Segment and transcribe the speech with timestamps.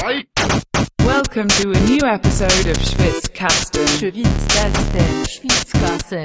[0.00, 3.84] Welcome to a new episode of Schwitzkasten.
[3.98, 6.24] Schwitzkasten, Schwitzkasten,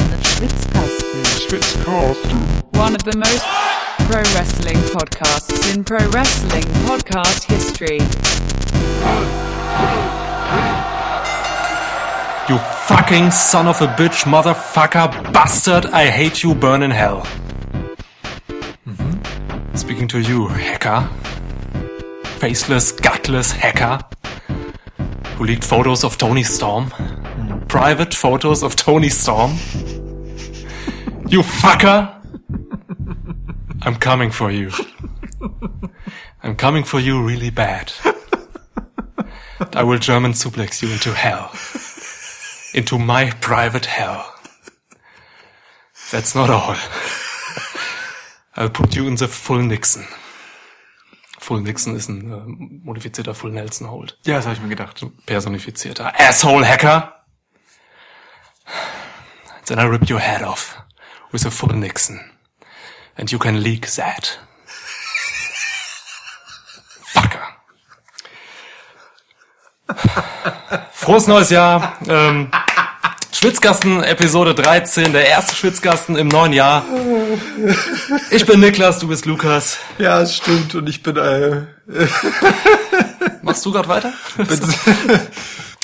[1.42, 2.78] Schwitzkasten.
[2.78, 3.44] One of the most
[4.08, 7.98] pro wrestling podcasts in pro wrestling podcast history.
[12.48, 17.26] You fucking son of a bitch, motherfucker, bastard, I hate you, burn in hell.
[18.88, 19.76] Mhm.
[19.78, 21.10] Speaking to you, hacker.
[22.40, 22.92] Faceless,
[23.24, 24.00] gutless hacker.
[25.38, 26.90] Who leaked photos of Tony Storm.
[27.70, 29.52] Private photos of Tony Storm.
[31.30, 32.14] You fucker!
[33.84, 34.72] I'm coming for you.
[36.44, 37.94] I'm coming for you really bad.
[39.72, 41.50] I will German suplex you into hell.
[42.74, 44.36] Into my private hell.
[46.12, 46.76] That's not all.
[48.58, 50.06] I'll put you in the full Nixon.
[51.44, 54.18] Full Nixon ist ein äh, modifizierter Full Nelson Hold.
[54.26, 55.06] Ja, das habe ich mir gedacht.
[55.26, 57.26] Personifizierter Asshole Hacker.
[59.66, 60.78] Then I rip your head off
[61.34, 62.22] with a full Nixon.
[63.18, 64.40] And you can leak that.
[67.04, 67.42] Fucker.
[70.94, 71.98] Frohes neues Jahr.
[72.08, 72.52] Ähm,
[73.34, 76.86] Schwitzkasten, Episode 13, der erste Schwitzkasten im neuen Jahr.
[78.30, 79.80] Ich bin Niklas, du bist Lukas.
[79.98, 80.76] Ja, es stimmt.
[80.76, 81.64] Und ich bin, äh,
[83.42, 84.14] Machst du gerade weiter?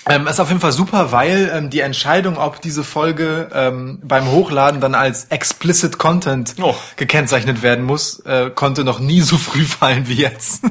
[0.07, 4.27] ähm, ist auf jeden Fall super, weil ähm, die Entscheidung, ob diese Folge ähm, beim
[4.29, 6.75] Hochladen dann als explicit Content Oh.
[6.97, 10.61] gekennzeichnet werden muss, äh, konnte noch nie so früh fallen wie jetzt.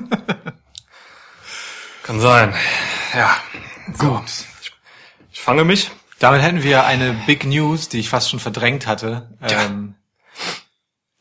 [2.04, 2.54] Kann sein.
[3.14, 3.36] Ja.
[3.98, 4.22] Gut.
[5.32, 5.90] Ich fange mich.
[6.18, 9.94] Damit hätten wir eine Big News, die ich fast schon verdrängt hatte, ähm,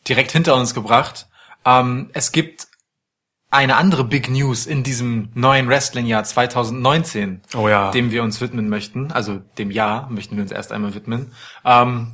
[0.08, 1.28] direkt hinter uns gebracht.
[1.66, 2.67] Ähm, es gibt
[3.50, 7.92] eine andere Big News in diesem neuen Wrestling-Jahr 2019, Oh ja.
[7.92, 9.12] dem wir uns widmen möchten.
[9.12, 11.31] Also dem Jahr möchten wir uns erst einmal widmen.
[11.64, 12.14] Ähm,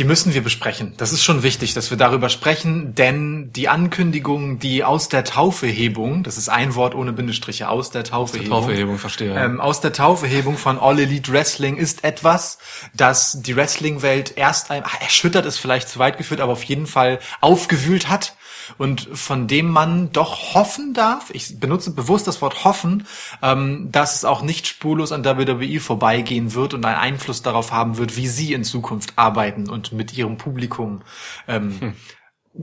[0.00, 0.94] die müssen wir besprechen.
[0.96, 6.22] Das ist schon wichtig, dass wir darüber sprechen, denn die Ankündigung, die aus der Taufehebung,
[6.22, 9.34] das ist ein Wort ohne Bindestriche, aus der Taufehebung, Taufehebung, verstehe.
[9.34, 12.56] ähm, aus der Taufehebung von All Elite Wrestling ist etwas,
[12.94, 16.86] das die Wrestling-Welt erst ein, ach, erschüttert ist vielleicht zu weit geführt, aber auf jeden
[16.86, 18.34] Fall aufgewühlt hat
[18.78, 23.06] und von dem man doch hoffen darf, ich benutze bewusst das Wort hoffen,
[23.42, 27.98] ähm, dass es auch nicht spurlos an WWE vorbeigehen wird und einen Einfluss darauf haben
[27.98, 31.02] wird, wie sie in Zukunft arbeiten und mit ihrem Publikum
[31.48, 31.94] ähm,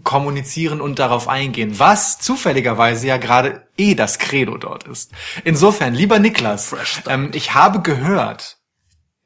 [0.03, 5.12] kommunizieren und darauf eingehen, was zufälligerweise ja gerade eh das Credo dort ist.
[5.44, 6.75] Insofern, lieber Niklas,
[7.07, 8.56] ähm, ich habe gehört,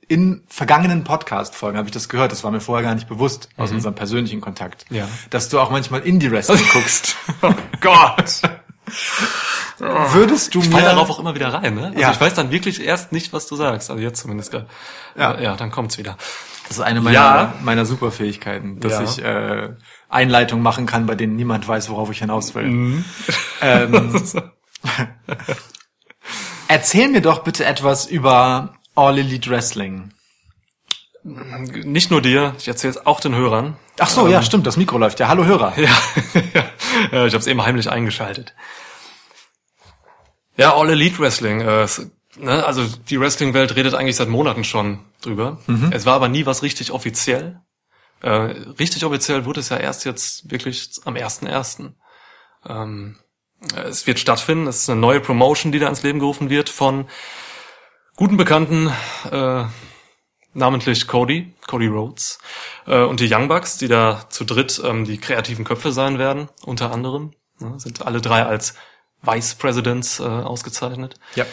[0.07, 3.71] in vergangenen Podcast-Folgen habe ich das gehört, das war mir vorher gar nicht bewusst, aus
[3.71, 5.07] unserem persönlichen Kontakt, Ja.
[5.29, 7.15] dass du auch manchmal Indie-Wrestling guckst.
[7.41, 8.41] oh Gott.
[9.79, 10.81] Würdest du Ich mir...
[10.81, 11.87] darauf auch immer wieder rein, ne?
[11.87, 12.11] Also Ja.
[12.11, 13.89] ich weiß dann wirklich erst nicht, was du sagst.
[13.89, 14.53] Also jetzt zumindest.
[14.53, 14.65] Ja,
[15.17, 15.39] Ja.
[15.39, 16.17] ja dann kommt's wieder.
[16.67, 17.53] das ist eine meiner, Ja.
[17.63, 19.03] meiner Superfähigkeiten, dass Ja.
[19.03, 19.69] ich äh,
[20.09, 22.65] Einleitungen machen kann, bei denen niemand weiß, worauf ich hinaus will.
[22.67, 23.05] Mhm.
[23.63, 24.19] Ähm,
[26.67, 30.11] erzähl mir doch bitte etwas über All Elite Wrestling.
[31.23, 33.77] Nicht nur dir, ich erzähle es auch den Hörern.
[33.99, 35.27] Ach so, ja, stimmt, das Mikro läuft ja.
[35.27, 35.73] Hallo Hörer.
[37.11, 38.53] Ja, ich habe es eben heimlich eingeschaltet.
[40.57, 41.61] Ja, All Elite Wrestling.
[41.61, 41.87] Äh,
[42.37, 45.59] ne, also die Wrestling-Welt redet eigentlich seit Monaten schon drüber.
[45.91, 47.61] Es war aber nie was richtig offiziell.
[48.21, 51.93] Äh, richtig offiziell wurde es ja erst jetzt wirklich am 1.1.
[52.67, 53.17] Ähm,
[53.85, 54.67] es wird stattfinden.
[54.67, 57.07] Es ist eine neue Promotion, die da ins Leben gerufen wird von
[58.21, 58.93] guten Bekannten,
[59.31, 59.63] äh,
[60.53, 62.37] namentlich Cody, Cody Rhodes
[62.85, 66.47] äh, und die Young Bucks, die da zu dritt ähm, die kreativen Köpfe sein werden,
[66.63, 67.31] unter anderem.
[67.57, 68.75] Ne, sind alle drei als
[69.23, 71.15] Vice Presidents äh, ausgezeichnet.
[71.33, 71.45] Ja.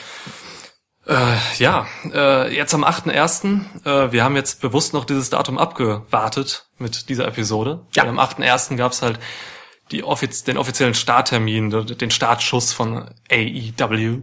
[1.07, 3.87] Äh, ja, äh, jetzt am 8.1.
[3.87, 7.87] Äh, wir haben jetzt bewusst noch dieses Datum abgewartet mit dieser Episode.
[7.95, 8.03] Ja.
[8.03, 8.77] Weil am 8.1.
[8.77, 9.19] gab es halt
[9.91, 14.21] die offiz den offiziellen Starttermin, den Startschuss von AEW.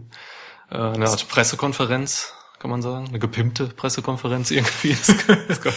[0.70, 3.06] Äh, eine Art Pressekonferenz, kann man sagen.
[3.08, 4.96] Eine gepimpte Pressekonferenz irgendwie.
[5.08, 5.74] Es gab, es gab,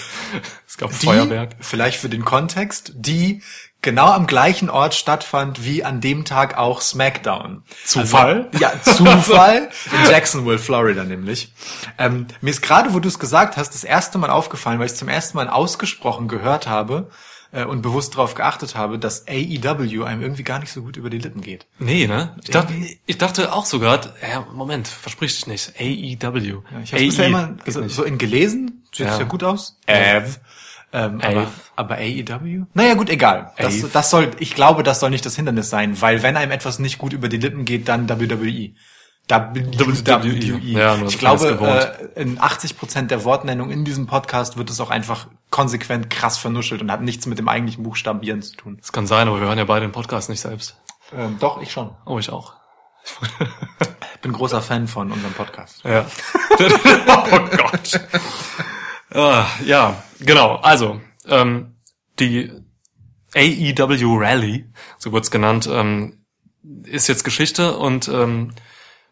[0.68, 1.56] es gab Die, Feuerwerk.
[1.60, 3.42] vielleicht für den Kontext, die
[3.82, 7.64] genau am gleichen Ort stattfand wie an dem Tag auch SmackDown.
[7.86, 8.50] Zufall?
[8.52, 9.70] Also, ja, Zufall.
[9.92, 11.54] In Jacksonville, Florida nämlich.
[11.98, 14.94] Ähm, mir ist gerade, wo du es gesagt hast, das erste Mal aufgefallen, weil ich
[14.94, 17.10] es zum ersten Mal ausgesprochen gehört habe
[17.52, 21.10] äh, und bewusst darauf geachtet habe, dass AEW einem irgendwie gar nicht so gut über
[21.10, 21.68] die Lippen geht.
[21.80, 22.36] Nee, ne?
[22.44, 22.74] Ich dachte,
[23.06, 25.74] ich dachte auch sogar, ja, Moment, versprich dich nicht.
[25.80, 26.62] AEW.
[26.72, 29.18] Ja, ich habe bisher immer geht so, so in gelesen, sieht Ja.
[29.18, 29.24] ja.
[29.26, 29.80] gut aus.
[29.86, 30.40] Ev.
[30.92, 32.66] Ähm, aber, aber AEW?
[32.74, 33.52] Naja, gut, egal.
[33.58, 36.80] Das, das soll, ich glaube, das soll nicht das Hindernis sein, weil wenn einem etwas
[36.80, 38.72] nicht gut über die Lippen geht, dann WWE.
[39.30, 40.60] WWE.
[40.60, 44.80] Ja, nur ich glaube, äh, in 80 Prozent der Wortnennung in diesem Podcast wird es
[44.80, 48.78] auch einfach konsequent krass vernuschelt und hat nichts mit dem eigentlichen Buchstabieren zu tun.
[48.80, 50.78] Das kann sein, aber wir hören ja beide den Podcast nicht selbst.
[51.16, 51.92] Ähm, doch, ich schon.
[52.06, 52.54] Oh, ich auch.
[54.16, 55.84] Ich bin großer Fan von unserem Podcast.
[55.84, 56.06] Ja.
[57.08, 58.02] oh Gott.
[59.12, 60.56] Ah, ja, genau.
[60.58, 61.76] Also, ähm,
[62.20, 62.52] die
[63.34, 66.26] AEW Rally, so wird's genannt, ähm,
[66.84, 68.52] ist jetzt Geschichte und ähm,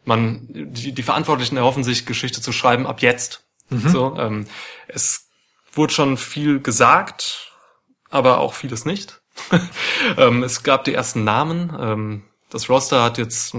[0.07, 3.43] man, die, die Verantwortlichen erhoffen sich, Geschichte zu schreiben ab jetzt.
[3.69, 4.47] So, ähm,
[4.87, 5.27] es
[5.73, 7.51] wurde schon viel gesagt,
[8.09, 9.21] aber auch vieles nicht.
[10.17, 11.75] ähm, es gab die ersten Namen.
[11.77, 13.55] Ähm, das Roster hat jetzt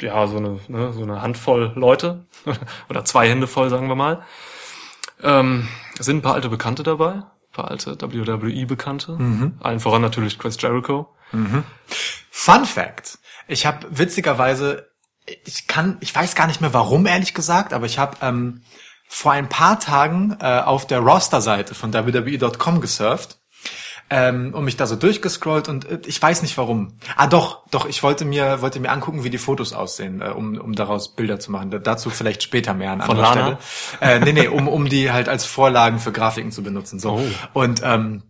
[0.00, 2.26] ja, so eine, ne, so eine Handvoll Leute
[2.88, 4.22] oder zwei Hände voll, sagen wir mal.
[5.22, 5.68] Ähm,
[5.98, 9.16] es sind ein paar alte Bekannte dabei, ein paar alte WWE-Bekannte.
[9.60, 11.14] Allen voran natürlich Chris Jericho.
[12.30, 13.18] Fun Fact.
[13.48, 14.91] Ich habe witzigerweise,
[15.26, 18.62] ich kann, ich weiß gar nicht mehr warum, ehrlich gesagt, aber ich habe ähm,
[19.08, 23.38] vor ein paar Tagen äh, auf der Roster-Seite von WWE.com gesurft
[24.10, 26.98] ähm, und mich da so durchgescrollt und äh, ich weiß nicht warum.
[27.16, 30.58] Ah doch, doch, ich wollte mir wollte mir angucken, wie die Fotos aussehen, äh, um,
[30.58, 31.70] um daraus Bilder zu machen.
[31.70, 33.58] Da, dazu vielleicht später mehr an Von anderer Lana?
[33.96, 34.12] Stelle.
[34.12, 36.98] Äh, nee, nee, um, um die halt als Vorlagen für Grafiken zu benutzen.
[36.98, 37.12] So.
[37.12, 37.22] Oh.
[37.52, 38.22] Und ähm,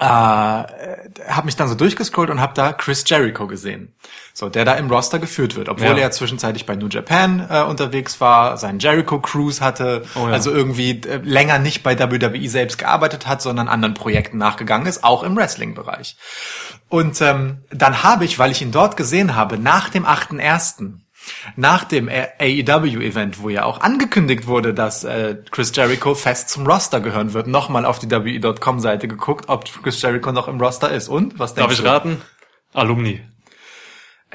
[0.00, 3.92] äh, habe mich dann so durchgescrollt und habe da Chris Jericho gesehen.
[4.32, 5.96] So, der da im Roster geführt wird, obwohl Ja.
[5.96, 10.32] er zwischenzeitlich bei New Japan äh, unterwegs war, seinen Jericho Cruise hatte, Oh ja.
[10.32, 15.02] also irgendwie äh, länger nicht bei WWE selbst gearbeitet hat, sondern anderen Projekten nachgegangen ist,
[15.02, 16.16] auch im Wrestling-Bereich.
[16.88, 20.92] Und ähm, dann habe ich, weil ich ihn dort gesehen habe, nach dem 8.1.,
[21.56, 27.00] nach dem AEW-Event, wo ja auch angekündigt wurde, dass äh, Chris Jericho fest zum Roster
[27.00, 31.08] gehören wird, nochmal auf die WWE.com-Seite geguckt, ob Chris Jericho noch im Roster ist.
[31.08, 31.38] Und?
[31.38, 31.90] Was Darf denkst ich du?
[31.90, 32.22] raten?
[32.74, 33.20] Alumni.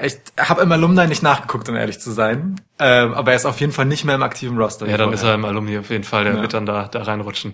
[0.02, 2.60] Ich habe im Alumni nicht nachgeguckt, um ehrlich zu sein.
[2.80, 4.88] Ähm, aber er ist auf jeden Fall nicht mehr im aktiven Roster.
[4.88, 6.24] Ja, dann ist er im Alumni auf jeden Fall.
[6.24, 6.42] Der Ja.
[6.42, 7.54] wird dann da, da reinrutschen.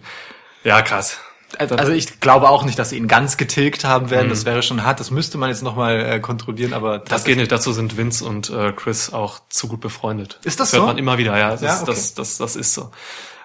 [0.64, 1.20] Ja, krass.
[1.58, 4.30] Also ich glaube auch nicht, dass sie ihn ganz getilgt haben werden.
[4.30, 5.00] Das wäre schon hart.
[5.00, 6.74] Das müsste man jetzt nochmal äh, kontrollieren.
[6.74, 7.04] Aber Mhm.
[7.08, 7.52] Das geht nicht.
[7.52, 10.40] Dazu sind Vince und äh, Chris auch zu gut befreundet.
[10.44, 10.86] Ist das hört so?
[10.88, 11.38] man immer wieder.
[11.38, 11.92] Ja, das, Ja, ist, okay.
[11.92, 12.92] das, das, das ist so.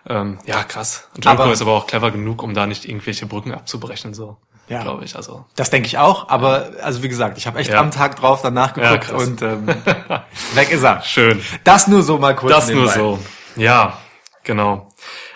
[0.07, 1.09] Ähm, ja, krass.
[1.17, 4.37] Und Jericho Aber- ist aber auch clever genug, um da nicht irgendwelche Brücken abzubrechen, so.
[4.69, 4.83] Ja.
[4.83, 5.15] Glaube ich.
[5.17, 5.45] Also.
[5.57, 7.81] Das denke ich auch, aber also wie gesagt, ich habe echt Ja.
[7.81, 9.29] am Tag drauf danach Ja, geguckt krass.
[9.29, 9.67] und ähm,
[10.55, 11.03] weg ist er.
[11.03, 11.43] Schön.
[11.65, 12.53] Das nur so mal kurz.
[12.53, 13.19] Das nur so.
[13.57, 13.99] Ja,
[14.43, 14.89] genau.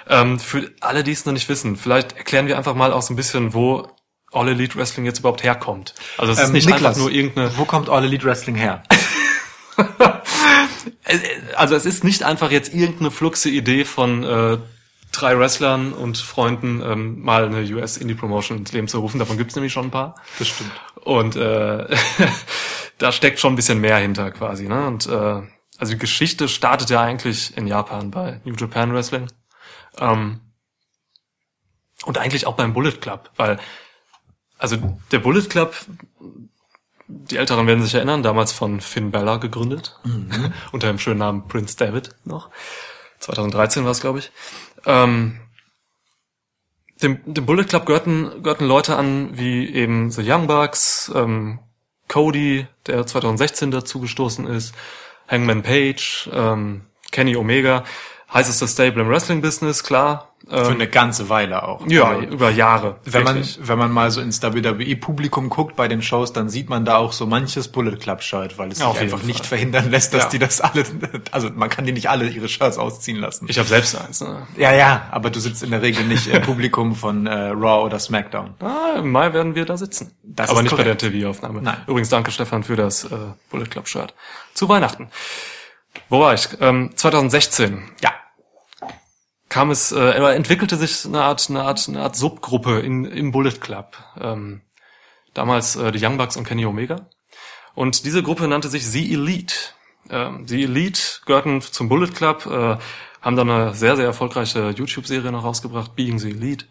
[0.08, 3.12] Ähm, für alle, die es noch nicht wissen, vielleicht erklären wir einfach mal auch so
[3.12, 3.88] ein bisschen, wo
[4.32, 5.94] All Elite Wrestling jetzt überhaupt herkommt.
[6.16, 8.82] Also es ist Ähm, nicht Niklas, einfach nur irgendeine, Wo kommt All Elite Wrestling her?
[11.56, 14.58] also es ist nicht einfach jetzt irgendeine fluxe Idee von äh,
[15.12, 19.18] drei Wrestlern und Freunden, ähm, mal eine US Indie Promotion ins Leben zu rufen.
[19.18, 20.14] Davon gibt's nämlich schon ein paar.
[20.38, 20.72] Das stimmt.
[20.96, 21.86] Und äh,
[22.98, 24.68] da steckt schon ein bisschen mehr hinter quasi.
[24.68, 24.86] Ne?
[24.86, 25.42] Und äh,
[25.78, 29.28] also die Geschichte startet ja eigentlich in Japan bei New Japan Wrestling.
[30.00, 30.40] Ähm,
[32.04, 33.58] und eigentlich auch beim Bullet Club, weil
[34.58, 34.76] also
[35.12, 35.74] der Bullet Club,
[37.06, 39.98] die Älteren werden sich erinnern, damals von Finn Bella gegründet,
[40.72, 42.50] unter dem schönen Namen Prince David noch.
[43.20, 44.30] 2013 war es, glaube ich.
[44.84, 45.40] Ähm,
[47.02, 51.60] dem, dem Bullet Club gehörten, gehörten Leute an wie eben The Young Bucks, ähm,
[52.08, 54.74] Cody, der 2016 dazu gestoßen ist,
[55.28, 57.84] Hangman Page, ähm, Kenny Omega,
[58.32, 60.24] heißester Stable im Wrestling-Business, klar.
[60.48, 61.84] Für Ähm, eine ganze Weile auch.
[61.88, 62.96] ja, Also, über Jahre.
[63.04, 66.84] wenn man, wenn man mal so ins WWE-Publikum guckt bei den Shows, dann sieht man
[66.84, 69.48] da auch so manches Bullet Club-Shirt, weil es auf sich einfach nicht Fall.
[69.58, 70.28] verhindern lässt, dass Ja.
[70.30, 70.84] die das alle,
[71.32, 73.46] also man kann die nicht alle ihre Shirts ausziehen lassen.
[73.48, 74.20] Ich habe selbst eins.
[74.20, 74.46] Ne?
[74.56, 77.98] ja, ja, aber du sitzt in der Regel nicht im Publikum von äh, Raw oder
[77.98, 78.54] SmackDown.
[78.60, 80.12] Ah, Im Mai werden wir da sitzen.
[80.22, 81.14] Das Aber nicht bei der korrekt.
[81.14, 81.60] TV-Aufnahme.
[81.62, 81.78] Nein.
[81.88, 83.08] Übrigens danke Stefan für das äh,
[83.50, 84.14] Bullet Club Shirt.
[84.54, 85.08] Zu Weihnachten.
[86.08, 86.48] Wo war ich?
[86.60, 88.12] Ähm, 2016 Ja.
[89.48, 93.60] Kam es, äh, entwickelte sich eine Art, eine Art, eine Art Subgruppe in, im Bullet
[93.60, 93.96] Club.
[94.20, 94.62] Ähm,
[95.34, 97.08] damals äh, die Young Bucks und Kenny Omega.
[97.74, 99.54] Und diese Gruppe nannte sich The Elite.
[100.10, 102.76] Ähm, die Elite gehörten zum Bullet Club, äh,
[103.20, 106.66] haben dann eine sehr, sehr erfolgreiche YouTube-Serie noch rausgebracht, Being the Elite.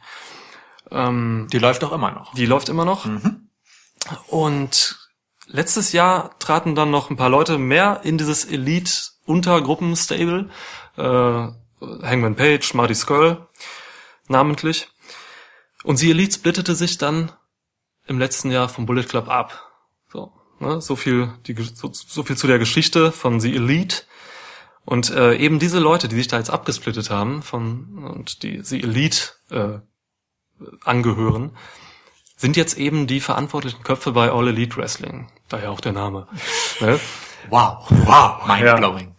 [0.91, 2.33] Ähm, Die läuft auch immer noch.
[2.33, 3.05] die läuft immer noch.
[4.27, 4.97] Und
[5.47, 10.49] letztes Jahr traten dann noch ein paar Leute mehr in dieses Elite-Untergruppen-Stable.
[10.97, 11.47] Äh,
[11.81, 13.47] Hangman Page, Marty Skull
[14.27, 14.89] namentlich.
[15.83, 17.31] Und die Elite splittete sich dann
[18.07, 19.71] im letzten Jahr vom Bullet Club ab.
[20.11, 20.81] So, ne?
[20.81, 24.03] so viel, die, so, so viel zu der Geschichte von The Elite.
[24.85, 28.81] Und äh, eben diese Leute, die sich da jetzt abgesplittet haben von und die The
[28.83, 29.79] Elite äh,
[30.83, 31.55] angehören,
[32.37, 35.29] sind jetzt eben die verantwortlichen Köpfe bei All Elite Wrestling.
[35.49, 36.27] Daher auch der Name.
[36.79, 36.99] ne?
[37.49, 39.15] Wow, wow, mindblowing.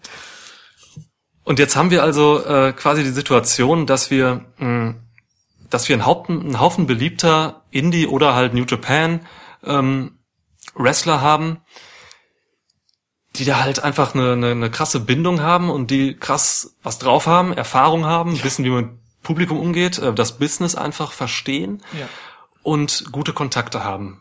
[1.48, 4.96] Und jetzt haben wir also äh, quasi die Situation, dass wir, mh,
[5.70, 9.20] dass wir einen Haufen, einen Haufen beliebter Indie oder halt New Japan
[9.64, 10.18] ähm,
[10.74, 11.62] Wrestler haben,
[13.36, 17.26] die da halt einfach eine, eine, eine krasse Bindung haben und die krass was drauf
[17.26, 22.08] haben, Erfahrung haben, wissen, wie man mit Publikum umgeht, äh, das Business einfach verstehen Ja.
[22.62, 24.20] und gute Kontakte haben.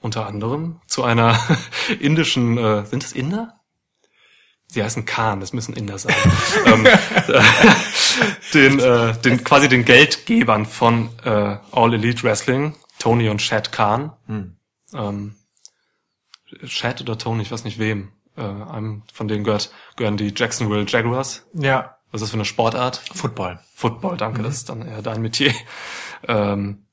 [0.00, 1.36] Unter anderem zu einer
[1.98, 3.58] indischen, äh, sind es Inder?
[4.68, 6.14] Sie heißen Khan, das müssen Inder sein.
[6.66, 7.42] ähm, äh,
[8.52, 14.12] den, äh, den, quasi den Geldgebern von äh, All Elite Wrestling, Tony und Shad Khan.
[14.92, 15.36] Ähm,
[16.64, 18.12] Shad oder Tony, ich weiß nicht wem.
[18.36, 21.46] Äh, einem von denen gehört, gehören die Jacksonville Jaguars.
[21.54, 23.00] Ja, Was ist das für eine Sportart?
[23.14, 23.60] Football.
[23.74, 25.52] Football, danke, das ist dann eher dein Metier.
[26.28, 26.85] Ähm,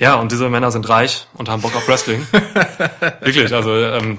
[0.00, 2.26] ja, und diese Männer sind reich und haben Bock auf Wrestling.
[3.20, 4.18] Wirklich, also ähm,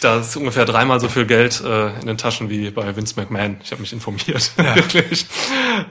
[0.00, 3.58] da ist ungefähr dreimal so viel Geld äh, in den Taschen wie bei Vince McMahon.
[3.62, 5.26] Ich habe mich informiert, wirklich.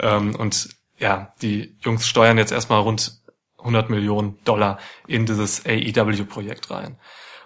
[0.01, 0.67] Ähm, und
[0.98, 3.13] ja, die Jungs steuern jetzt erstmal rund
[3.60, 4.77] 100 Millionen Dollar
[5.08, 7.00] in dieses AEW-Projekt rein.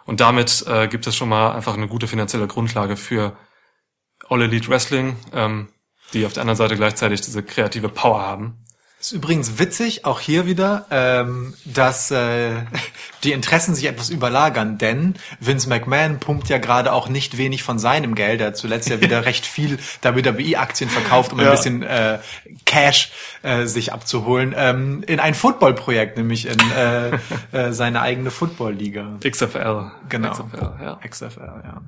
[0.05, 3.37] Und damit äh, gibt es schon mal einfach eine gute finanzielle Grundlage für
[4.29, 5.69] All Elite Wrestling, ähm,
[6.13, 8.62] die auf der anderen Seite gleichzeitig diese kreative Power haben.
[9.03, 12.51] Ist übrigens witzig, auch hier wieder, ähm, dass äh,
[13.25, 17.79] die Interessen sich etwas überlagern, denn Vince McMahon pumpt ja gerade auch nicht wenig von
[17.79, 18.39] seinem Geld.
[18.39, 21.51] Er hat zuletzt ja wieder recht viel WWE-Aktien verkauft, um ein Ja.
[21.51, 22.19] bisschen äh,
[22.63, 27.17] Cash äh, sich abzuholen, ähm, in ein Football-Projekt, nämlich in äh,
[27.51, 29.17] äh, seine eigene Football-Liga.
[29.21, 29.91] XFL.
[30.07, 30.31] Genau.
[30.31, 30.99] XFL, ja.
[31.05, 31.81] XFL, ja.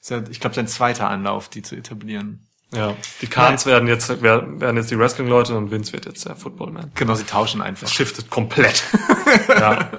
[0.00, 2.46] Ist ja, ich glaube, sein zweiter Anlauf, die zu etablieren.
[2.72, 2.94] Ja.
[3.20, 6.92] Die Khans werden jetzt, werden jetzt die Wrestling-Leute und Vince wird jetzt der Football-Man.
[6.94, 7.88] Genau, sie tauschen einfach.
[7.88, 8.82] Shiftet komplett.
[9.48, 9.90] ja.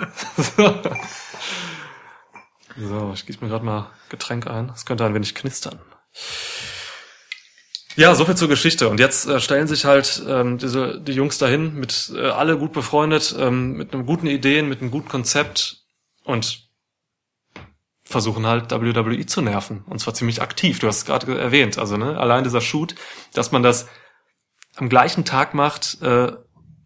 [2.77, 4.67] so, ich gieße mir gerade mal Getränk ein.
[4.69, 5.79] Das könnte ein wenig knistern.
[7.95, 8.89] Ja, so viel zur Geschichte.
[8.89, 12.73] Und jetzt äh, stellen sich halt ähm, diese die Jungs dahin, mit äh, alle gut
[12.73, 15.83] befreundet, ähm, mit einem guten Ideen, mit einem guten Konzept
[16.23, 16.62] und
[18.03, 19.83] versuchen halt WWE zu nerven.
[19.87, 20.79] Und zwar ziemlich aktiv.
[20.79, 21.77] Du hast es gerade erwähnt.
[21.77, 22.95] Also ne, allein dieser Shoot,
[23.33, 23.87] dass man das
[24.75, 26.31] am gleichen Tag macht, äh,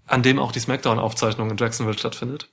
[0.06, 2.50] an dem auch die Smackdown-Aufzeichnung in Jacksonville stattfindet.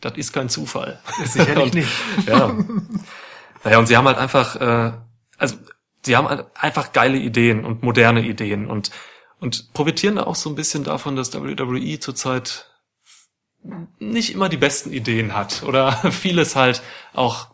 [0.00, 1.00] Das ist kein Zufall.
[1.24, 1.88] Sicherlich und, nicht.
[2.26, 2.54] Ja.
[3.64, 4.92] Naja, und sie haben halt einfach, äh,
[5.38, 5.56] also
[6.04, 8.90] sie haben halt einfach geile Ideen und moderne Ideen und
[9.38, 12.70] und profitieren da auch so ein bisschen davon, dass WWE zurzeit
[13.98, 17.48] nicht immer die besten Ideen hat oder vieles halt auch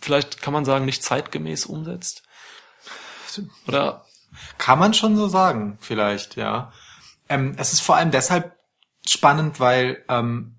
[0.00, 2.22] vielleicht kann man sagen nicht zeitgemäß umsetzt.
[3.66, 4.04] Oder
[4.58, 6.72] Kann man schon so sagen, vielleicht, ja.
[7.28, 8.56] Ähm, es ist vor allem deshalb
[9.06, 10.54] spannend, weil ähm,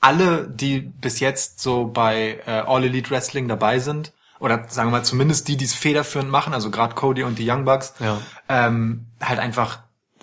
[0.00, 4.98] alle, die bis jetzt so bei äh, All Elite Wrestling dabei sind, oder sagen wir
[4.98, 8.18] mal zumindest die, die es federführend machen, also gerade Cody und die Young Bucks, Ja.
[8.48, 9.80] ähm, halt einfach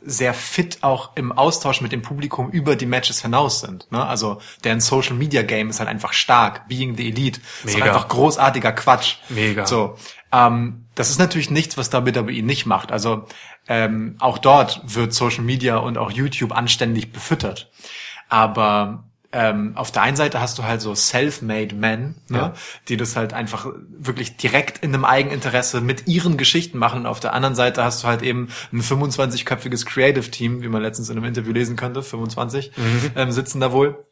[0.08, 3.92] sehr fit auch im Austausch mit dem Publikum über die Matches hinaus sind.
[3.92, 4.04] Ne?
[4.06, 6.68] Also deren Social Media Game ist halt einfach stark.
[6.70, 7.82] Being the Elite ist Mega.
[7.82, 9.18] halt einfach großartiger Quatsch.
[9.28, 9.66] Mega.
[9.66, 9.98] So,
[10.32, 12.94] ähm, das ist natürlich nichts, was WWE nicht macht.
[12.94, 13.26] Also
[13.68, 17.70] ähm, auch dort wird Social Media und auch YouTube anständig befüttert.
[18.30, 19.07] Aber
[19.38, 22.54] ähm, auf der einen Seite hast du halt so self-made men, ne, Ja.
[22.88, 27.02] die das halt einfach wirklich direkt in einem Eigeninteresse mit ihren Geschichten machen.
[27.02, 30.82] Und auf der anderen Seite hast du halt eben ein 25-köpfiges Creative Team, wie man
[30.82, 32.72] letztens in einem Interview lesen könnte, 25
[33.16, 34.04] ähm, sitzen da wohl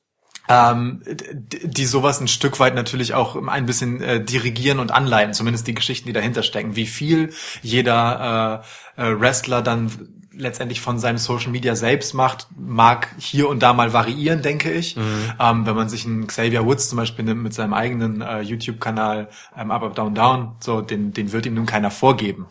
[0.47, 5.65] ähm, die sowas ein Stück weit natürlich auch ein bisschen äh, dirigieren und anleiten, zumindest
[5.65, 6.75] die Geschichten, die dahinter stecken.
[6.75, 8.63] Wie viel jeder
[8.97, 13.73] äh, äh, Wrestler dann letztendlich von seinem Social Media selbst macht, mag hier und da
[13.73, 14.95] mal variieren, denke ich.
[15.39, 19.29] Ähm, wenn man sich einen Xavier Woods zum Beispiel nimmt mit seinem eigenen äh, YouTube-Kanal
[19.57, 22.47] ähm, Up, Up, Down, Down, so, den, den wird ihm nun keiner vorgeben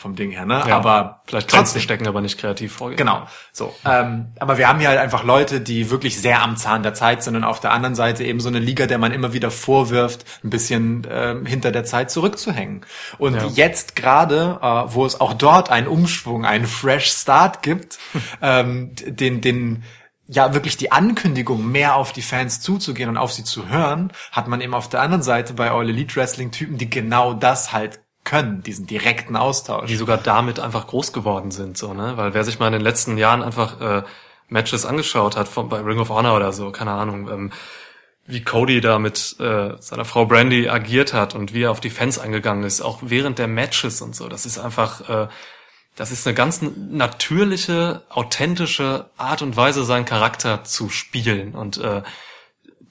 [0.00, 0.62] vom Ding her, ne?
[0.66, 1.82] ja, Aber vielleicht Grenzen trotzdem.
[1.82, 2.96] stecken, aber nicht kreativ vorgehen.
[2.96, 3.26] Genau.
[3.52, 3.74] So.
[3.84, 7.22] Ähm, aber wir haben hier halt einfach Leute, die wirklich sehr am Zahn der Zeit
[7.22, 10.24] sind und auf der anderen Seite eben so eine Liga, der man immer wieder vorwirft,
[10.42, 12.84] ein bisschen ähm, hinter der Zeit zurückzuhängen.
[13.18, 13.46] Und Ja.
[13.48, 17.98] jetzt gerade, äh, wo es auch dort einen Umschwung, einen Fresh Start gibt,
[18.42, 19.84] ähm, den, den
[20.32, 24.46] ja wirklich die Ankündigung, mehr auf die Fans zuzugehen und auf sie zu hören, hat
[24.46, 27.98] man eben auf der anderen Seite bei All Elite Wrestling Typen, die genau das halt
[28.30, 29.88] können, diesen direkten Austausch.
[29.88, 32.12] die sogar damit einfach groß geworden sind, so, ne?
[32.16, 34.02] Weil wer sich mal in den letzten Jahren einfach äh,
[34.48, 37.52] Matches angeschaut hat, von, bei Ring of Honor oder so, keine Ahnung, ähm,
[38.26, 41.90] wie Cody da mit äh, seiner Frau Brandy agiert hat und wie er auf die
[41.90, 45.28] Fans eingegangen ist, auch während der Matches und so, das ist einfach, äh,
[45.96, 52.02] das ist eine ganz natürliche, authentische Art und Weise, seinen Charakter zu spielen und äh,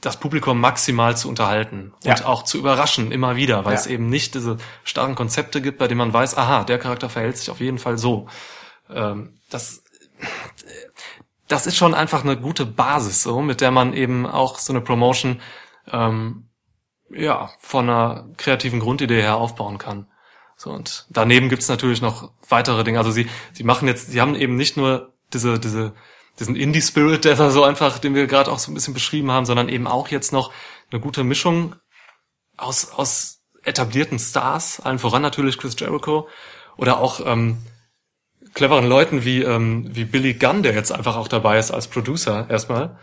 [0.02, 2.14] das Publikum maximal zu unterhalten Ja.
[2.16, 3.80] und auch zu überraschen immer wieder, weil Ja.
[3.80, 7.38] es eben nicht diese starren Konzepte gibt, bei denen man weiß, aha, der Charakter verhält
[7.38, 8.28] sich auf jeden Fall so.
[8.90, 9.84] Ähm, das,
[11.48, 14.82] das ist schon einfach eine gute Basis, so mit der man eben auch so eine
[14.82, 15.42] Promotion
[15.92, 16.46] ähm,
[17.12, 20.08] ja von einer kreativen Grundidee her aufbauen kann.
[20.56, 23.00] So und daneben gibt's natürlich noch weitere Dinge.
[23.00, 25.94] Also sie sie machen jetzt, sie haben eben nicht nur diese diese
[26.40, 29.32] diesen Indie Spirit, der da so einfach, den wir gerade auch so ein bisschen beschrieben
[29.32, 30.52] haben, sondern eben auch jetzt noch
[30.92, 31.76] eine gute Mischung
[32.58, 36.28] aus aus etablierten Stars, allen voran natürlich Chris Jericho
[36.78, 37.58] oder auch ähm,
[38.54, 42.50] cleveren Leuten wie ähm, wie Billy Gunn, der jetzt einfach auch dabei ist als Producer
[42.50, 42.98] erstmal.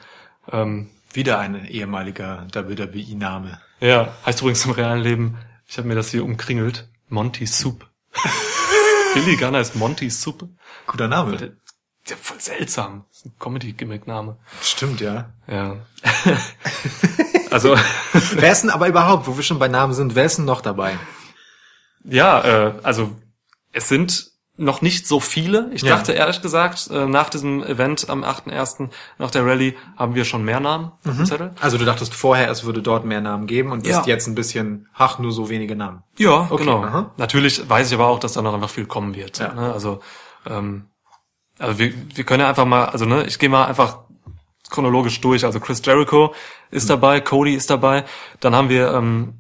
[0.50, 3.60] Ähm, Wieder ein ehemaliger WWE-Name.
[3.80, 7.86] ja, heißt übrigens im realen Leben, ich habe mir das hier umkringelt, Monty Soup.
[9.14, 10.48] Billy Gunn heißt Monty Soup.
[10.86, 11.56] Guter Name.
[12.08, 13.04] Der, der voll seltsam.
[13.08, 14.36] Das ist ein Comedy-Gimmick-Name.
[14.62, 15.30] Stimmt, ja.
[15.48, 15.76] Ja.
[17.50, 17.76] also,
[18.32, 20.60] Wer ist denn aber überhaupt, wo wir schon bei Namen sind, wer ist denn noch
[20.60, 20.98] dabei?
[22.04, 23.10] ja, äh, also
[23.72, 25.70] es sind noch nicht so viele.
[25.74, 25.96] Ich Ja.
[25.96, 30.44] dachte ehrlich gesagt, äh, nach diesem Event am 8.1., nach der Rallye, haben wir schon
[30.44, 31.52] mehr Namen dem Zettel.
[31.60, 34.02] Also du dachtest vorher, es würde dort mehr Namen geben und Ja.
[34.06, 36.04] jetzt ein bisschen, ach, nur so wenige Namen.
[36.16, 36.82] Ja, Okay, genau.
[36.84, 37.10] aha.
[37.18, 39.38] Natürlich weiß ich aber auch, dass da noch einfach viel kommen wird.
[39.40, 39.52] Ja.
[39.52, 39.72] Ne?
[39.72, 40.00] Also,
[40.48, 40.86] ähm,
[41.58, 43.98] also wir, wir können ja einfach mal, also ne, ich gehe mal einfach
[44.70, 45.44] chronologisch durch.
[45.44, 46.34] Also Chris Jericho
[46.70, 46.88] ist Mhm.
[46.88, 48.04] dabei, Cody ist dabei.
[48.40, 49.34] Dann haben wir ähm,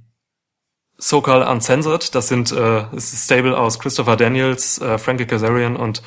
[0.98, 2.14] SoCal Uncensored.
[2.14, 6.02] Das sind äh, ist ein Stable aus Christopher Daniels, äh, Frankie Kazarian und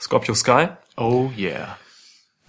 [0.00, 0.68] Scorpio Sky.
[0.96, 1.78] Oh yeah.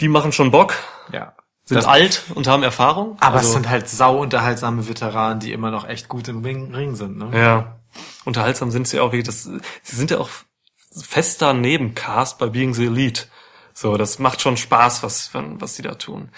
[0.02, 0.74] Die machen schon Bock,
[1.14, 1.34] Ja.
[1.64, 3.18] sind Das- alt und haben Erfahrung.
[3.22, 6.74] Aber also, es sind halt sau unterhaltsame Veteranen, die immer noch echt gut im Ring,
[6.76, 7.30] Ring sind, ne?
[7.34, 7.80] Ja.
[8.26, 9.44] Unterhaltsam sind sie auch wie das.
[9.44, 10.30] Sie sind ja auch
[11.04, 13.24] fester Nebencast bei Being the Elite.
[13.74, 16.30] So, das macht schon Spaß, was, was sie da tun.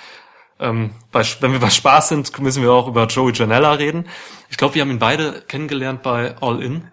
[0.59, 4.07] Ähm, bei, wenn wir bei Spaß sind, müssen wir auch über Joey Janella reden.
[4.49, 6.91] Ich glaube, wir haben ihn beide kennengelernt bei All In.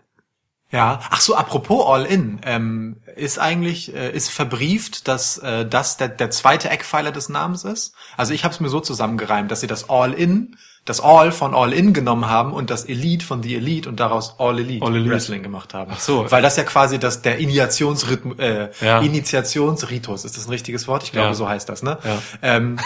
[0.71, 1.01] Ja.
[1.11, 6.09] Ach so, apropos All In, ähm, ist eigentlich äh, ist verbrieft, dass äh, das der,
[6.09, 7.95] der zweite Eckpfeiler des Namens ist.
[8.17, 11.55] Also ich habe es mir so zusammengereimt, dass sie das All In, das All von
[11.55, 14.95] All In genommen haben und das Elite von The Elite und daraus All Elite, All
[14.95, 15.11] Elite.
[15.15, 15.93] Wrestling gemacht haben.
[15.95, 16.31] Ach so.
[16.31, 19.01] weil das ja quasi das der Initiationsrhythm, äh, Ja.
[19.01, 21.03] Initiationsritus ist das ein richtiges Wort?
[21.05, 21.35] Ich glaube, Ja.
[21.35, 21.99] so heißt das, ne?
[22.05, 22.19] Ja.
[22.43, 22.79] ähm,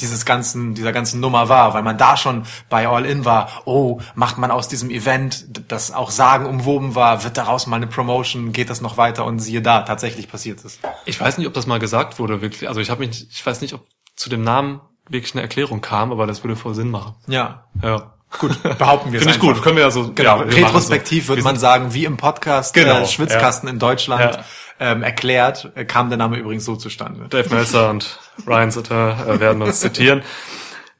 [0.00, 4.00] dieses ganzen, dieser ganzen Nummer war, weil man da schon bei All In war, oh,
[4.14, 8.52] macht man aus diesem Event, das auch Sagen umwoben war, wird daraus mal eine Promotion,
[8.52, 10.78] geht das noch weiter und siehe da, tatsächlich passiert es.
[11.04, 12.68] Ich weiß nicht, ob das mal gesagt wurde, wirklich.
[12.68, 13.82] Also ich habe mich, ich weiß nicht, ob
[14.16, 17.14] zu dem Namen wirklich eine Erklärung kam, aber das würde voll Sinn machen.
[17.26, 17.66] Ja.
[17.82, 18.14] Ja.
[18.38, 19.62] Gut, behaupten wir es Finde ich gut.
[19.62, 20.12] Können wir ja so.
[20.12, 21.28] Genau, ja, wir retrospektiv so.
[21.28, 24.44] würde man sagen, wie im Podcast Genau, äh, Schwitzkasten in Deutschland Ja.
[24.80, 27.28] ähm, erklärt, äh, kam der Name übrigens so zustande.
[27.28, 30.22] Dave Meltzer und Ryan Sutter äh, werden uns zitieren.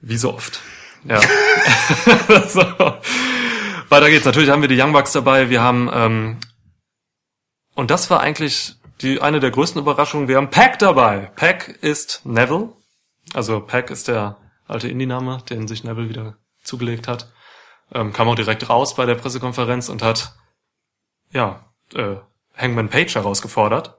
[0.01, 0.61] Wie so oft.
[1.05, 1.21] Ja.
[2.49, 2.63] so.
[3.89, 4.25] Weiter geht's.
[4.25, 5.51] Natürlich haben wir die Young Bucks dabei.
[5.51, 6.37] Wir haben, ähm,
[7.75, 10.29] und das war eigentlich die, eine der größten Überraschungen.
[10.29, 11.31] Wir haben Pack dabei.
[11.37, 12.69] Pack ist Neville.
[13.33, 17.33] Also Pack ist der alte Indie-Name, den sich Neville wieder zugelegt hat.
[17.93, 20.35] Ähm, kam auch direkt raus bei der Pressekonferenz und hat,
[21.33, 22.17] ja, äh,
[22.57, 23.99] Hangman Page herausgefordert.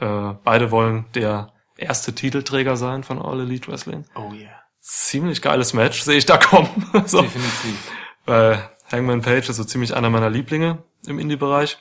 [0.00, 4.04] Äh, beide wollen der erste Titelträger sein von All Elite Wrestling.
[4.14, 4.50] Oh yeah.
[4.80, 6.68] Ziemlich geiles Match, sehe ich da kommen.
[7.06, 7.22] so.
[7.22, 7.92] Definitiv.
[8.24, 11.78] Weil Hangman Page ist so ziemlich einer meiner Lieblinge im Indie-Bereich.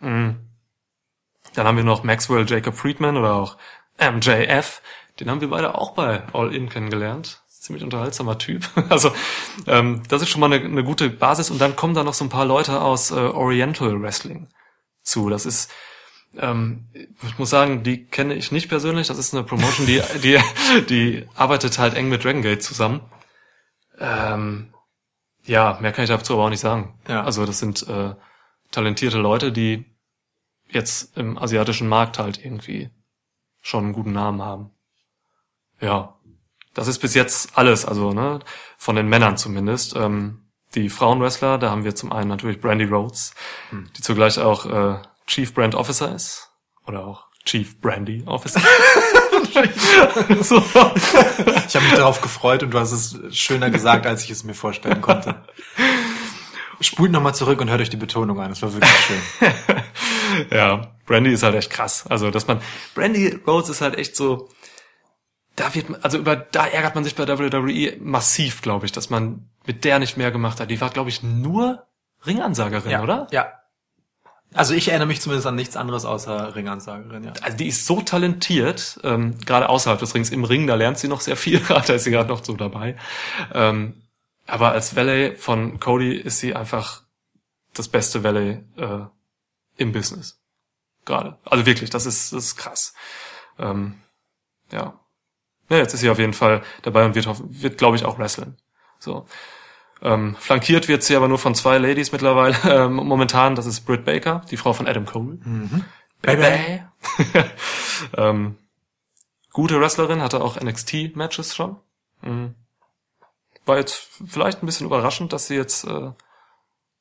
[0.00, 0.50] Mhm.
[1.54, 3.56] Dann haben wir noch Maxwell Jacob Friedman oder auch
[3.98, 4.82] MJF.
[5.20, 7.42] Den haben wir beide auch bei All In kennengelernt.
[7.48, 8.68] Ziemlich unterhaltsamer Typ.
[8.88, 9.12] Also
[9.66, 11.50] ähm, das ist schon mal eine, eine gute Basis.
[11.50, 14.48] Und dann kommen da noch so ein paar Leute aus äh, Oriental Wrestling
[15.02, 15.28] zu.
[15.28, 15.70] Das ist
[16.36, 19.08] ähm, ich muss sagen, die kenne ich nicht persönlich.
[19.08, 20.38] Das ist eine Promotion, die, die,
[20.88, 23.00] die arbeitet halt eng mit Dragon Gate zusammen.
[23.98, 24.72] Ähm,
[25.44, 26.98] ja, mehr kann ich dazu aber auch nicht sagen.
[27.08, 27.24] Ja.
[27.24, 28.14] Also das sind äh,
[28.70, 29.84] talentierte Leute, die
[30.68, 32.90] jetzt im asiatischen Markt halt irgendwie
[33.60, 34.70] schon einen guten Namen haben.
[35.80, 36.16] Ja,
[36.74, 38.40] das ist bis jetzt alles, also ne,
[38.76, 39.96] von den Männern zumindest.
[39.96, 43.34] Ähm, die Frauenwrestler, da haben wir zum einen natürlich Brandy Rhodes,
[43.96, 46.50] die zugleich auch äh, Chief Brand Officer ist
[46.86, 48.60] oder auch Chief Brandy Officer.
[50.42, 50.58] so.
[51.66, 54.54] Ich habe mich darauf gefreut und du hast es schöner gesagt, als ich es mir
[54.54, 55.42] vorstellen konnte.
[56.80, 58.50] Spult nochmal zurück und hört euch die Betonung an.
[58.50, 59.52] Das war wirklich schön.
[60.50, 62.04] Ja, Brandy ist halt echt krass.
[62.08, 62.60] Also, dass man,
[62.94, 64.48] Brandy Rhodes ist halt echt so,
[65.56, 69.10] da wird man, also über, da ärgert man sich bei WWE massiv, glaube ich, dass
[69.10, 70.70] man mit der nicht mehr gemacht hat.
[70.70, 71.86] Die war, glaube ich, nur
[72.26, 73.26] Ringansagerin, oder?
[73.30, 73.52] Ja.
[74.52, 77.32] Also ich erinnere mich zumindest an nichts anderes außer Ringansagerin, ja.
[77.40, 81.06] Also die ist so talentiert, ähm, gerade außerhalb des Rings im Ring, da lernt sie
[81.06, 82.96] noch sehr viel, da ist sie gerade noch so dabei.
[83.52, 84.02] Ähm,
[84.46, 87.02] aber als Valet von Cody ist sie einfach
[87.74, 89.06] das beste Valet äh,
[89.76, 90.40] im Business.
[91.04, 91.38] Gerade.
[91.44, 92.94] Also wirklich, das ist, das ist krass.
[93.58, 94.00] Ähm,
[94.72, 94.99] ja.
[95.70, 97.26] Ja, jetzt ist sie auf jeden Fall dabei und wird,
[97.62, 98.56] wird glaube ich, auch wrestlen.
[98.98, 99.26] So.
[100.02, 103.54] Ähm, flankiert wird sie aber nur von zwei Ladies mittlerweile ähm, momentan.
[103.54, 105.38] Das ist Britt Baker, die Frau von Adam Cole.
[106.22, 106.82] Baby.
[108.16, 108.56] ähm,
[109.52, 111.76] gute Wrestlerin, hatte auch NXT-Matches schon.
[112.22, 112.54] Mhm.
[113.64, 116.10] War jetzt vielleicht ein bisschen überraschend, dass sie jetzt äh,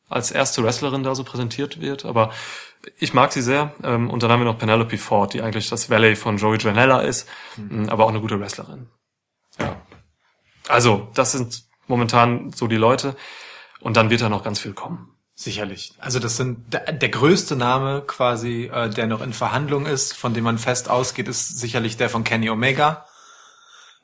[0.09, 2.31] als erste Wrestlerin da so präsentiert wird, aber
[2.97, 3.73] ich mag sie sehr.
[3.83, 7.01] Ähm, und dann haben wir noch Penelope Ford, die eigentlich das Valet von Joey Janela
[7.01, 8.87] ist, mh, aber auch eine gute Wrestlerin.
[9.59, 9.75] Ja.
[10.67, 13.15] Also, das sind momentan so die Leute.
[13.81, 15.15] Und dann wird da noch ganz viel kommen.
[15.33, 15.93] Sicherlich.
[15.99, 20.33] Also das sind der, der größte Name quasi, äh, der noch in Verhandlung ist, von
[20.33, 23.05] dem man fest ausgeht, ist sicherlich der von Kenny Omega,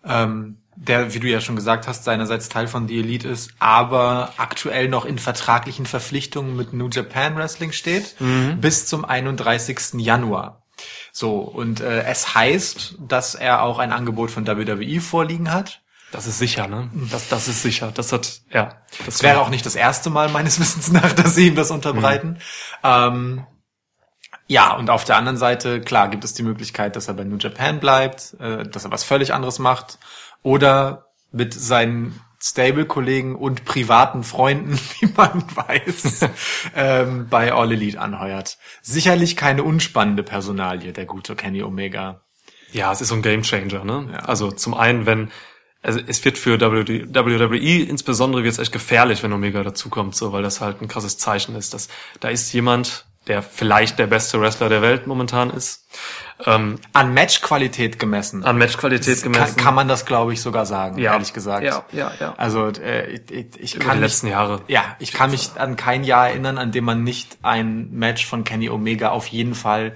[0.05, 4.33] ähm, der, wie du ja schon gesagt hast, seinerseits Teil von The Elite ist, aber
[4.37, 8.15] aktuell noch in vertraglichen Verpflichtungen mit New Japan Wrestling steht,
[8.59, 9.93] bis zum 31.
[9.95, 10.63] Januar.
[11.11, 15.81] So, und äh, es heißt, dass er auch ein Angebot von WWE vorliegen hat.
[16.11, 16.89] Das ist sicher, ne?
[17.11, 17.91] Das, das ist sicher.
[17.93, 18.81] Das hat, ja.
[19.05, 22.39] Das wäre auch nicht das erste Mal meines Wissens nach, dass sie ihm das unterbreiten.
[22.83, 23.45] Ähm,
[24.47, 27.37] ja, und auf der anderen Seite, klar, gibt es die Möglichkeit, dass er bei New
[27.37, 29.97] Japan bleibt, äh, dass er was völlig anderes macht
[30.45, 36.29] oder mit seinen Stable-Kollegen und privaten Freunden, wie man weiß,
[36.75, 38.59] ähm, bei All Elite anheuert.
[38.83, 42.21] Sicherlich keine unspannende Personalie, der gute Kenny Omega.
[42.71, 44.09] Ja, es ist so ein Gamechanger, ne?
[44.11, 44.19] Ja.
[44.19, 45.31] Also zum einen, wenn,
[45.81, 50.43] also es wird für WWE insbesondere wird es echt gefährlich, wenn Omega dazukommt, so, weil
[50.43, 51.87] das halt ein krasses Zeichen ist, dass
[52.19, 55.87] da ist jemand, der vielleicht der beste Wrestler der Welt momentan ist,
[56.45, 58.43] ähm, An Matchqualität gemessen.
[58.43, 59.57] an Matchqualität kann, gemessen.
[59.57, 61.13] kann man das, glaube ich, sogar sagen, Ja.
[61.13, 61.63] ehrlich gesagt.
[61.63, 62.33] Ja, ja, ja.
[62.37, 64.61] Also äh, ich, ich, ich Über kann die mich, letzten Jahre.
[64.67, 68.43] ja, ich kann mich an kein Jahr erinnern, an dem man nicht ein Match von
[68.43, 69.93] Kenny Omega auf jeden Fall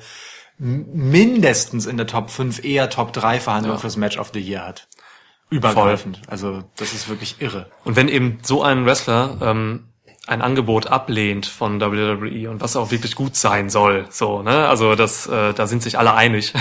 [0.58, 3.80] mindestens in der Top 5, eher Top 3 Verhandlung Ja.
[3.80, 4.88] fürs Match of the Year hat.
[5.50, 6.22] Übergreifend.
[6.28, 7.72] Also das ist wirklich irre.
[7.84, 9.89] Und wenn eben so ein Wrestler ähm,
[10.30, 14.68] ein Angebot ablehnt von WWE und was auch wirklich gut sein soll, so, ne?
[14.68, 16.54] Also das, äh, da sind sich alle einig.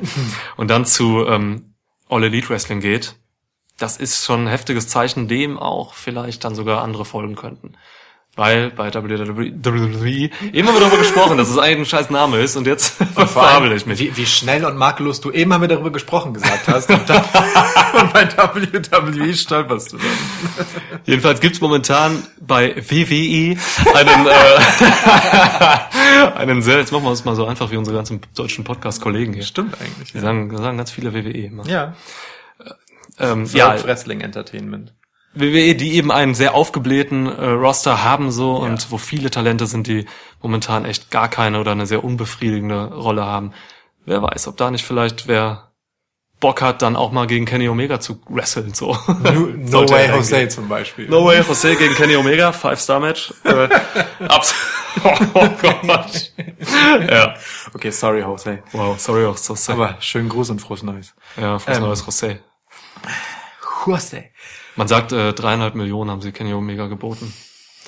[0.58, 1.74] und dann zu ähm,
[2.10, 3.16] All Elite Wrestling geht,
[3.78, 7.72] das ist schon ein heftiges Zeichen, dem auch vielleicht dann sogar andere folgen könnten.
[8.36, 12.66] Weil bei WWE immer wieder darüber gesprochen, dass es eigentlich ein scheiß Name ist und
[12.66, 13.98] jetzt verfabel ich mich.
[13.98, 16.90] Wie, wie schnell und makellos du eben haben wir darüber gesprochen gesagt hast.
[16.90, 17.16] Und, dann,
[17.98, 20.06] und bei WWE stolperst du dann.
[21.06, 23.56] Jedenfalls gibt's momentan bei WWE
[23.94, 24.60] einen, äh,
[26.36, 29.44] einen sehr, jetzt machen wir es mal so einfach wie unsere ganzen deutschen Podcast-Kollegen hier.
[29.44, 30.12] Stimmt eigentlich.
[30.12, 31.66] Die sagen, die sagen ganz viele WWE immer.
[31.66, 31.94] Ja.
[33.18, 34.92] Ähm, Ja, ja, Wrestling Entertainment.
[35.36, 39.86] WWE, die eben einen sehr aufgeblähten äh, Roster haben so und wo viele Talente sind,
[39.86, 40.06] die
[40.42, 43.52] momentan echt gar keine oder eine sehr unbefriedigende Rolle haben.
[44.04, 45.66] Wer weiß, ob da nicht vielleicht wer
[46.38, 48.96] Bock hat, dann auch mal gegen Kenny Omega zu wresteln, so.
[49.22, 51.08] No, no Way Jose zum Beispiel.
[51.08, 53.32] No Way Jose gegen Kenny Omega, Five-Star-Match.
[53.44, 53.68] Äh,
[54.28, 54.54] abs
[55.34, 56.32] oh Gott.
[57.10, 57.34] ja.
[57.74, 58.62] Okay, sorry Jose.
[58.72, 59.72] Wow, sorry Jose.
[59.72, 61.14] Aber schönen Gruß und frohes Neues.
[61.36, 62.40] ja, frohes ähm, neues Jose.
[63.86, 64.30] Jose.
[64.76, 67.32] Man sagt, äh, dreieinhalb Millionen haben sie Kenny Omega geboten.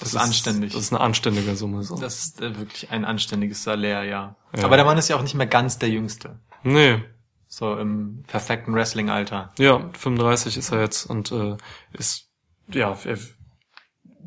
[0.01, 0.73] Das, ist anständig.
[0.73, 1.83] Das ist eine anständige Summe.
[1.83, 1.97] So.
[1.99, 4.37] Das ist äh, wirklich ein anständiges Salär, ja.
[4.57, 4.65] Ja.
[4.65, 6.39] Aber der Mann ist ja auch nicht mehr ganz der Jüngste.
[6.63, 7.03] Nee,
[7.49, 9.53] So im perfekten Wrestling-Alter.
[9.59, 11.57] ja, 35 ist er jetzt und äh,
[11.93, 12.29] ist,
[12.73, 13.19] ja, er,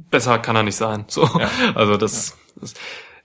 [0.09, 1.05] besser kann er nicht sein.
[1.07, 1.49] So, Ja.
[1.75, 2.73] also das, das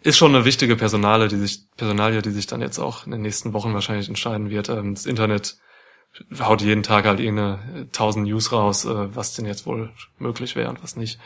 [0.00, 3.22] ist schon eine wichtige Personale, die sich Personalie, die sich dann jetzt auch in den
[3.22, 4.68] nächsten Wochen wahrscheinlich entscheiden wird.
[4.68, 5.58] Ähm, das Internet
[6.40, 10.68] haut jeden Tag halt irgendeine tausend News raus, äh, was denn jetzt wohl möglich wäre
[10.68, 11.18] und was nicht.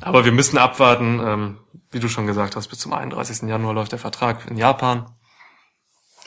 [0.00, 1.58] Aber wir müssen abwarten, ähm,
[1.90, 3.48] wie du schon gesagt hast, bis zum 31.
[3.48, 5.06] Januar läuft der Vertrag in Japan.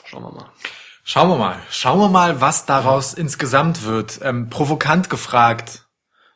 [0.04, 0.50] Schauen wir mal.
[1.04, 1.58] Schauen wir mal.
[1.70, 4.20] Schauen wir mal, was daraus insgesamt wird.
[4.22, 5.86] Ähm, provokant gefragt.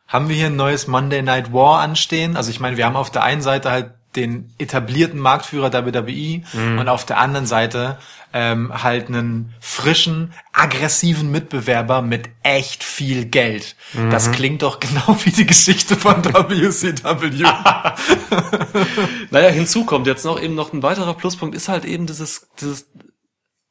[0.08, 2.36] Haben wir hier ein neues Monday Night War anstehen?
[2.36, 6.42] Also ich meine, wir haben auf der einen Seite halt den etablierten Marktführer WWE
[6.78, 7.98] und auf der anderen Seite
[8.32, 13.76] ähm, halt einen frischen, aggressiven Mitbewerber mit echt viel Geld.
[14.10, 17.44] Das klingt doch genau wie die Geschichte von WCW.
[19.30, 22.86] Naja, hinzu kommt jetzt noch eben noch ein weiterer Pluspunkt, ist halt eben dieses, dieses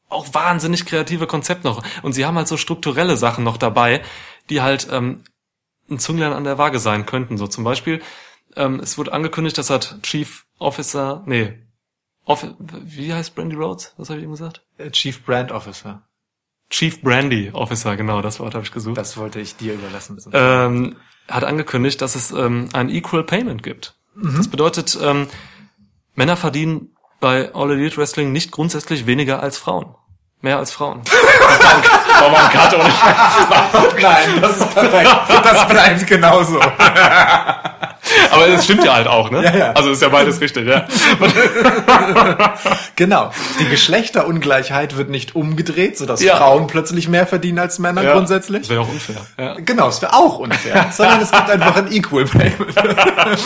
[0.10, 1.84] auch wahnsinnig kreative Konzept noch.
[2.02, 4.02] Und sie haben halt so strukturelle Sachen noch dabei,
[4.50, 5.24] die halt ähm,
[5.90, 7.38] ein Zünglein an der Waage sein könnten.
[7.38, 8.02] So zum Beispiel,
[8.56, 11.60] ähm, es wurde angekündigt, dass halt Chief Officer, nee,
[12.26, 13.94] Off wie heißt Brandy Rhodes?
[13.98, 14.66] Was habe ich ihm gesagt?
[14.78, 16.08] Äh, Chief Brand Officer.
[16.72, 18.98] Chief Brandy Officer, genau, das Wort habe ich gesucht.
[18.98, 20.20] Das wollte ich dir überlassen.
[20.34, 20.96] ähm,
[21.28, 23.96] hat angekündigt, dass es ähm, ein Equal Payment gibt.
[24.16, 25.28] Das bedeutet, ähm,
[26.16, 29.96] Männer verdienen bei All Elite Wrestling nicht grundsätzlich weniger als Frauen.
[30.42, 31.02] Mehr als Frauen.
[32.20, 34.02] War mal ein oder nicht?
[34.02, 35.10] Nein, das ist perfekt.
[35.44, 36.60] Das bleibt genauso.
[38.30, 39.44] Aber es stimmt ja halt auch, ne?
[39.44, 39.72] Ja, ja.
[39.72, 40.86] Also ist ja beides richtig, ja.
[42.96, 43.32] Genau.
[43.60, 46.36] Die Geschlechterungleichheit wird nicht umgedreht, sodass Ja.
[46.38, 48.70] Frauen plötzlich mehr verdienen als Männer Das grundsätzlich.
[48.70, 49.16] wäre auch unfair.
[49.40, 49.56] Ja.
[49.60, 52.76] Genau, es wäre auch unfair, sondern es gibt einfach ein Equal Payment.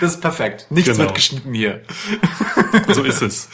[0.00, 0.66] Das ist perfekt.
[0.70, 1.04] Nichts Genau.
[1.04, 1.82] wird geschnitten hier.
[2.88, 3.48] So ist es.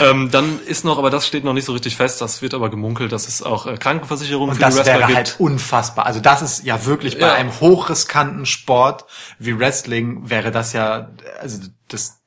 [0.00, 2.70] Ähm, dann ist noch, aber das steht noch nicht so richtig fest, das wird aber
[2.70, 5.16] gemunkelt, dass es auch äh, Krankenversicherungen Und das Wrestler wäre gibt.
[5.16, 6.06] halt unfassbar.
[6.06, 7.34] Also das ist ja wirklich bei Ja.
[7.34, 9.04] einem hochriskanten Sport
[9.38, 11.10] wie Wrestling wäre das ja,
[11.40, 12.20] also das,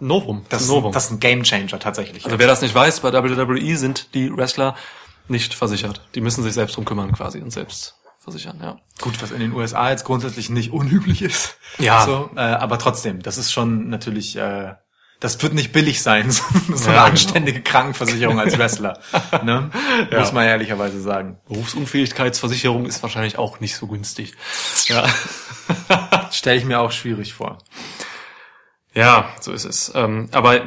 [0.00, 0.44] Novum.
[0.48, 0.92] das, Novum.
[0.92, 2.24] das ist ein Gamechanger tatsächlich.
[2.24, 4.74] also wer das nicht weiß, bei WWE sind die Wrestler
[5.28, 6.02] nicht versichert.
[6.14, 8.78] Die müssen sich selbst drum kümmern quasi und selbst versichern, ja.
[9.00, 11.56] Gut, was in den USA jetzt grundsätzlich nicht unüblich ist.
[11.78, 12.04] Ja.
[12.04, 14.74] So, äh, aber trotzdem, das ist schon natürlich, äh,
[15.24, 16.44] das wird nicht billig sein, so
[16.90, 19.00] eine Ja, anständige Krankenversicherung als Wrestler.
[19.42, 19.70] ne?
[20.12, 21.38] Muss man ehrlicherweise sagen.
[21.48, 24.34] Berufsunfähigkeitsversicherung ist wahrscheinlich auch nicht so günstig.
[24.84, 25.08] Ja.
[26.30, 27.56] Stelle ich mir auch schwierig vor.
[28.92, 29.92] Ja, so ist es.
[29.94, 30.60] Ähm, aber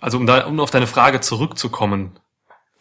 [0.00, 2.18] also um, da, um auf deine Frage zurückzukommen,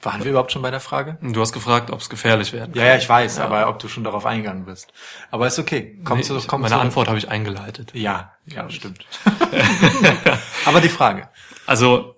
[0.04, 1.18] Waren wir überhaupt schon bei der Frage?
[1.22, 4.04] du hast gefragt, ob es gefährlich werden Ja, ja, ich weiß, aber ob du schon
[4.04, 4.92] darauf eingegangen bist.
[5.32, 6.00] Aber ist okay.
[6.04, 7.92] Komm Nee, zu, komm meine zu Antwort habe ich eingeleitet.
[7.94, 9.06] Ja, ja, stimmt.
[10.66, 11.30] aber die Frage.
[11.66, 12.16] Also,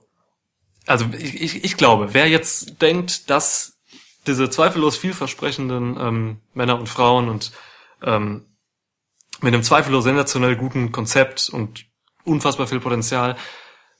[0.86, 3.78] also ich, ich, ich glaube, wer jetzt denkt, dass
[4.28, 7.52] diese zweifellos vielversprechenden ähm, Männer und Frauen und
[8.04, 8.46] ähm,
[9.42, 11.86] mit einem zweifellos sensationell guten Konzept und
[12.24, 13.36] unfassbar viel Potenzial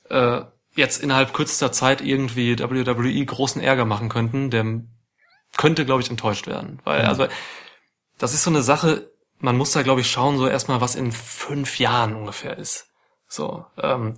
[0.08, 0.42] äh,
[0.76, 4.82] jetzt innerhalb kürzester Zeit irgendwie WWE großen Ärger machen könnten, der
[5.56, 6.80] könnte, glaube ich, enttäuscht werden.
[6.84, 7.26] Weil, also,
[8.18, 11.12] das ist so eine Sache, man muss da, glaube ich, schauen, so erstmal, was in
[11.12, 12.90] fünf Jahren ungefähr ist.
[13.28, 14.16] So, ähm,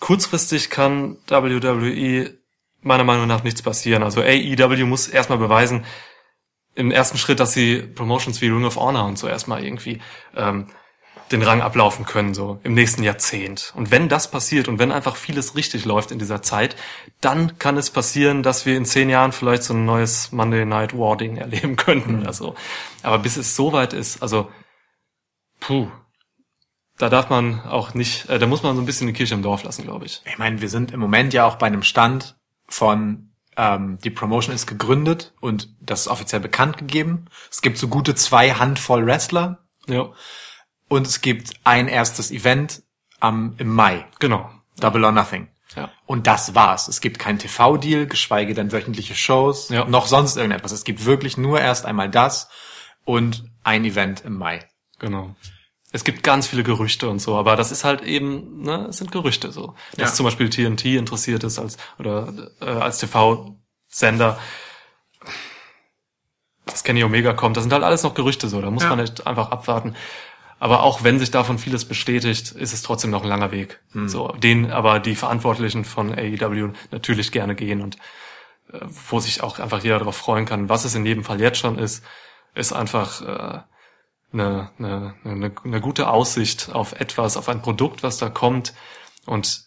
[0.00, 2.38] kurzfristig kann WWE
[2.82, 4.02] meiner Meinung nach nichts passieren.
[4.02, 5.84] Also AEW muss erstmal beweisen,
[6.74, 10.00] im ersten Schritt, dass sie Promotions wie Ring of Honor und so erstmal irgendwie
[10.34, 10.68] ähm,
[11.32, 13.72] den Rang ablaufen können, so im nächsten Jahrzehnt.
[13.74, 16.76] Und wenn das passiert und wenn einfach vieles richtig läuft in dieser Zeit,
[17.20, 20.96] dann kann es passieren, dass wir in zehn Jahren vielleicht so ein neues Monday Night
[20.96, 22.54] War Ding erleben könnten oder so.
[23.02, 24.50] Aber bis es soweit ist, also
[25.60, 25.88] puh,
[26.98, 29.42] da darf man auch nicht, äh, da muss man so ein bisschen die Kirche im
[29.42, 30.22] Dorf lassen, glaube ich.
[30.24, 32.36] Ich meine, wir sind im Moment ja auch bei einem Stand
[32.68, 37.26] von ähm, die Promotion ist gegründet und das ist offiziell bekannt gegeben.
[37.50, 40.12] Es gibt so gute zwei Handvoll Wrestler Ja,
[40.92, 42.82] und es gibt ein erstes Event
[43.20, 44.50] am im Mai, genau.
[44.78, 45.48] Double or Nothing.
[45.74, 45.90] Ja.
[46.04, 46.86] Und das war's.
[46.88, 49.86] Es gibt keinen TV-Deal, geschweige denn wöchentliche Shows, Ja.
[49.86, 50.72] noch sonst irgendetwas.
[50.72, 52.50] Es gibt wirklich nur erst einmal das
[53.04, 54.68] und ein Event im Mai.
[54.98, 55.34] Genau.
[55.92, 59.12] Es gibt ganz viele Gerüchte und so, aber das ist halt eben, ne, es sind
[59.12, 59.74] Gerüchte so.
[59.96, 60.14] Dass Ja.
[60.16, 64.38] zum Beispiel TNT interessiert ist als oder äh, als TV-Sender,
[66.66, 68.60] dass Kenny Omega kommt, das sind halt alles noch Gerüchte so.
[68.60, 69.94] Da muss man echt einfach abwarten.
[70.62, 73.80] Aber auch wenn sich davon vieles bestätigt, ist es trotzdem noch ein langer Weg.
[73.94, 74.08] Hm.
[74.08, 77.96] So, den aber die Verantwortlichen von AEW natürlich gerne gehen und
[78.72, 78.78] äh,
[79.10, 80.68] wo sich auch einfach jeder darauf freuen kann.
[80.68, 82.04] Was es in jedem Fall jetzt schon ist,
[82.54, 83.62] ist einfach äh,
[84.32, 88.72] eine, eine, eine, eine gute Aussicht auf etwas, auf ein Produkt, was da kommt
[89.26, 89.64] und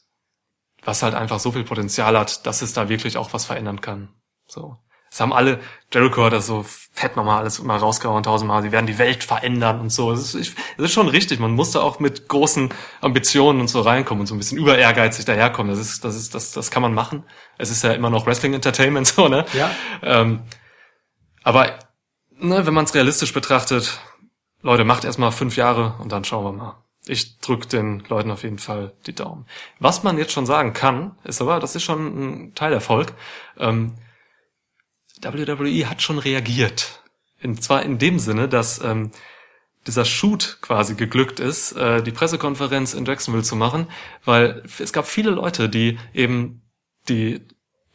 [0.81, 4.13] was halt einfach so viel Potenzial hat, dass es da wirklich auch was verändern kann.
[4.47, 4.77] So.
[5.15, 5.61] Es haben alle,
[5.93, 9.79] Jericho hat das so fett nochmal alles immer rausgehauen, tausendmal, sie werden die Welt verändern
[9.79, 10.11] und so.
[10.11, 12.67] Es ist, es ist schon richtig, man muss da auch mit großen
[12.99, 15.71] Ambitionen und so reinkommen und so ein bisschen über ehrgeizig daherkommen.
[15.71, 17.23] Das ist, das ist, das, das kann man machen.
[17.57, 19.45] Es ist ja immer noch Wrestling Entertainment, so, ne?
[19.53, 19.71] Ja.
[20.01, 20.41] Ähm,
[21.43, 21.79] aber
[22.37, 24.01] ne, wenn man es realistisch betrachtet,
[24.63, 26.83] Leute, macht erstmal fünf Jahre und dann schauen wir mal.
[27.07, 29.45] Ich drück den Leuten auf jeden Fall die Daumen.
[29.79, 33.13] Was man jetzt schon sagen kann, ist aber, das ist schon ein Teilerfolg.
[33.57, 33.93] Ähm,
[35.33, 37.01] WWE hat schon reagiert.
[37.43, 39.11] Und zwar in dem Sinne, dass ähm,
[39.87, 43.87] dieser Shoot quasi geglückt ist, äh, die Pressekonferenz in Jacksonville zu machen,
[44.23, 46.61] weil es gab viele Leute, die eben
[47.07, 47.41] die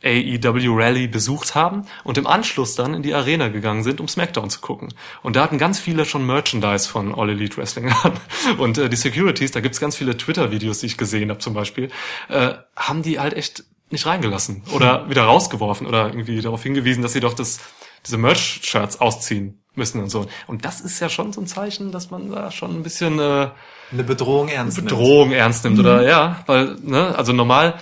[0.02, 4.48] AEW Rally besucht haben und im Anschluss dann in die Arena gegangen sind, um SmackDown
[4.48, 4.94] zu gucken.
[5.22, 8.12] Und da hatten ganz viele schon Merchandise von All Elite Wrestling an.
[8.58, 11.90] Und äh, die Securities, da gibt's ganz viele Twitter-Videos, die ich gesehen habe zum Beispiel,
[12.28, 17.12] äh, haben die halt echt nicht reingelassen oder wieder rausgeworfen oder irgendwie darauf hingewiesen, dass
[17.12, 17.60] sie doch das,
[18.06, 20.26] diese Merch-Shirts ausziehen müssen und so.
[20.46, 23.50] Und das ist ja schon so ein Zeichen, dass man da schon ein bisschen äh,
[23.92, 24.88] Eine Bedrohung ernst nimmt.
[24.90, 27.80] Bedrohung ernst nimmt oder ja, weil ne, also normal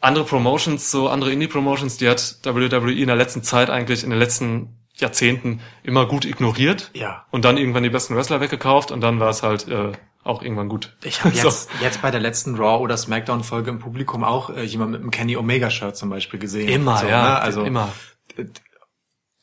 [0.00, 4.18] andere Promotions, so andere Indie-Promotions, die hat WWE in der letzten Zeit eigentlich in den
[4.18, 6.90] letzten Jahrzehnten immer gut ignoriert.
[6.94, 7.24] Ja.
[7.30, 9.92] Und dann irgendwann die besten Wrestler weggekauft und dann war es halt äh,
[10.24, 10.94] auch irgendwann gut.
[11.02, 11.48] Ich habe So.
[11.48, 15.00] jetzt, jetzt bei der letzten Raw oder Smackdown Folge im Publikum auch äh, jemand mit
[15.00, 16.68] einem Kenny Omega Shirt zum Beispiel gesehen.
[16.68, 17.40] Immer, so, ja, ne?
[17.40, 17.88] Also immer.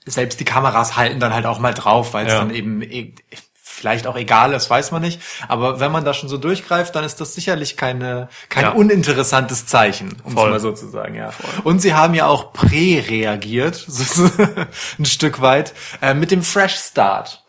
[0.05, 2.39] selbst die Kameras halten dann halt auch mal drauf, weil es Ja.
[2.39, 3.13] dann eben e
[3.61, 5.21] vielleicht auch egal ist, weiß man nicht.
[5.47, 8.71] Aber wenn man da schon so durchgreift, dann ist das sicherlich keine, kein Ja.
[8.71, 10.49] uninteressantes Zeichen, um es Voll.
[10.49, 11.15] mal so zu sagen.
[11.15, 11.31] Ja.
[11.63, 13.87] Und sie haben ja auch prä-reagiert,
[14.99, 17.43] ein Stück weit, äh, mit dem Fresh Start.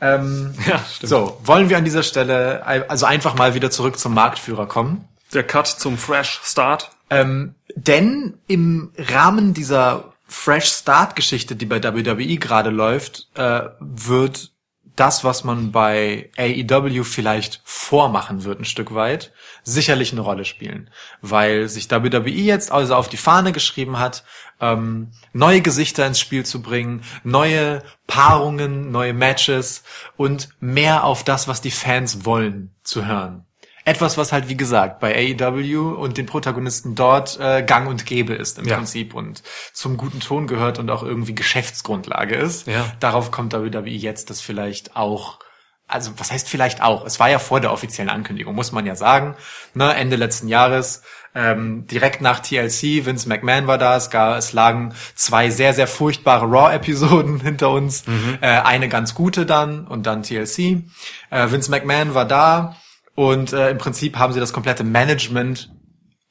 [0.00, 1.08] Ähm, Ja, stimmt.
[1.10, 5.08] so, wollen wir an dieser Stelle also einfach mal wieder zurück zum Marktführer kommen?
[5.32, 6.90] Der Cut zum Fresh Start.
[7.08, 14.52] Ähm, denn im Rahmen dieser Fresh Start Geschichte, die bei WWE gerade läuft, äh, wird
[14.96, 20.90] das, was man bei AEW vielleicht vormachen wird, ein Stück weit, sicherlich eine Rolle spielen.
[21.20, 24.24] Weil sich WWE jetzt also auf die Fahne geschrieben hat,
[24.60, 29.82] ähm, neue Gesichter ins Spiel zu bringen, neue Paarungen, neue Matches
[30.16, 33.46] und mehr auf das, was die Fans wollen, zu hören.
[33.90, 38.34] Etwas, was halt, wie gesagt, bei AEW und den Protagonisten dort äh, gang und gäbe
[38.34, 38.76] ist im Ja.
[38.76, 42.68] Prinzip und zum guten Ton gehört und auch irgendwie Geschäftsgrundlage ist.
[42.68, 42.86] Ja.
[43.00, 45.40] Darauf kommt WWE jetzt das vielleicht auch,
[45.88, 47.04] also was heißt vielleicht auch?
[47.04, 49.34] Es war ja vor der offiziellen Ankündigung, muss man ja sagen.
[49.74, 51.02] Ne, Ende letzten Jahres,
[51.34, 55.88] ähm, direkt nach TLC, Vince McMahon war da, es, gab, es lagen zwei sehr, sehr
[55.88, 58.04] furchtbare Raw-Episoden hinter uns,
[58.40, 60.84] äh, eine ganz gute dann und dann TLC.
[61.30, 62.76] Äh, Vince McMahon war da
[63.20, 65.70] und äh, im Prinzip haben sie das komplette Management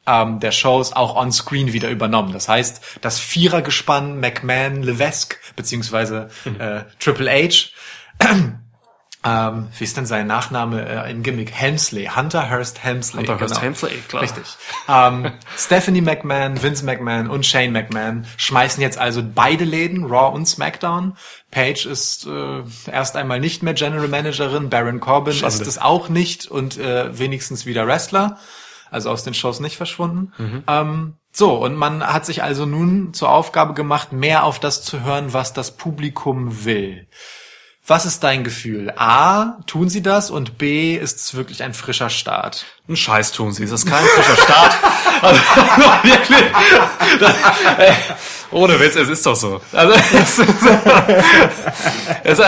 [0.07, 2.33] ähm, der Shows auch on screen wieder übernommen.
[2.33, 7.69] Das heißt, das Vierergespann McMahon, Levesque, beziehungsweise äh, Triple H,
[9.21, 11.51] ähm, wie ist denn sein Nachname äh, im Gimmick?
[11.51, 13.25] Helmsley, Hunter Hurst Helmsley.
[13.25, 14.23] Hunter Hearst Helmsley, klar.
[14.23, 14.45] Richtig.
[14.87, 20.45] Ähm, Stephanie McMahon, Vince McMahon und Shane McMahon schmeißen jetzt also beide Läden, Raw und
[20.45, 21.17] SmackDown.
[21.51, 25.53] Paige ist äh, erst einmal nicht mehr General Managerin, Baron Corbin Schande.
[25.53, 28.37] ist es auch nicht und äh, wenigstens wieder Wrestler,
[28.89, 30.31] also aus den Shows nicht verschwunden.
[30.37, 30.63] Mhm.
[30.67, 35.03] Ähm, so, und man hat sich also nun zur Aufgabe gemacht, mehr auf das zu
[35.03, 37.07] hören, was das Publikum will.
[37.89, 38.93] Was ist dein Gefühl?
[38.97, 42.67] A, tun sie das und B, ist es wirklich ein frischer Start?
[42.87, 43.63] Ein Scheiß tun sie.
[43.63, 44.77] Es ist kein frischer Start.
[45.21, 45.41] Also,
[46.03, 46.45] wirklich.
[47.77, 47.93] Ey,
[48.51, 49.59] Ohne Witz, es ist doch so.
[49.73, 50.49] Also, es, ist,
[52.23, 52.39] es,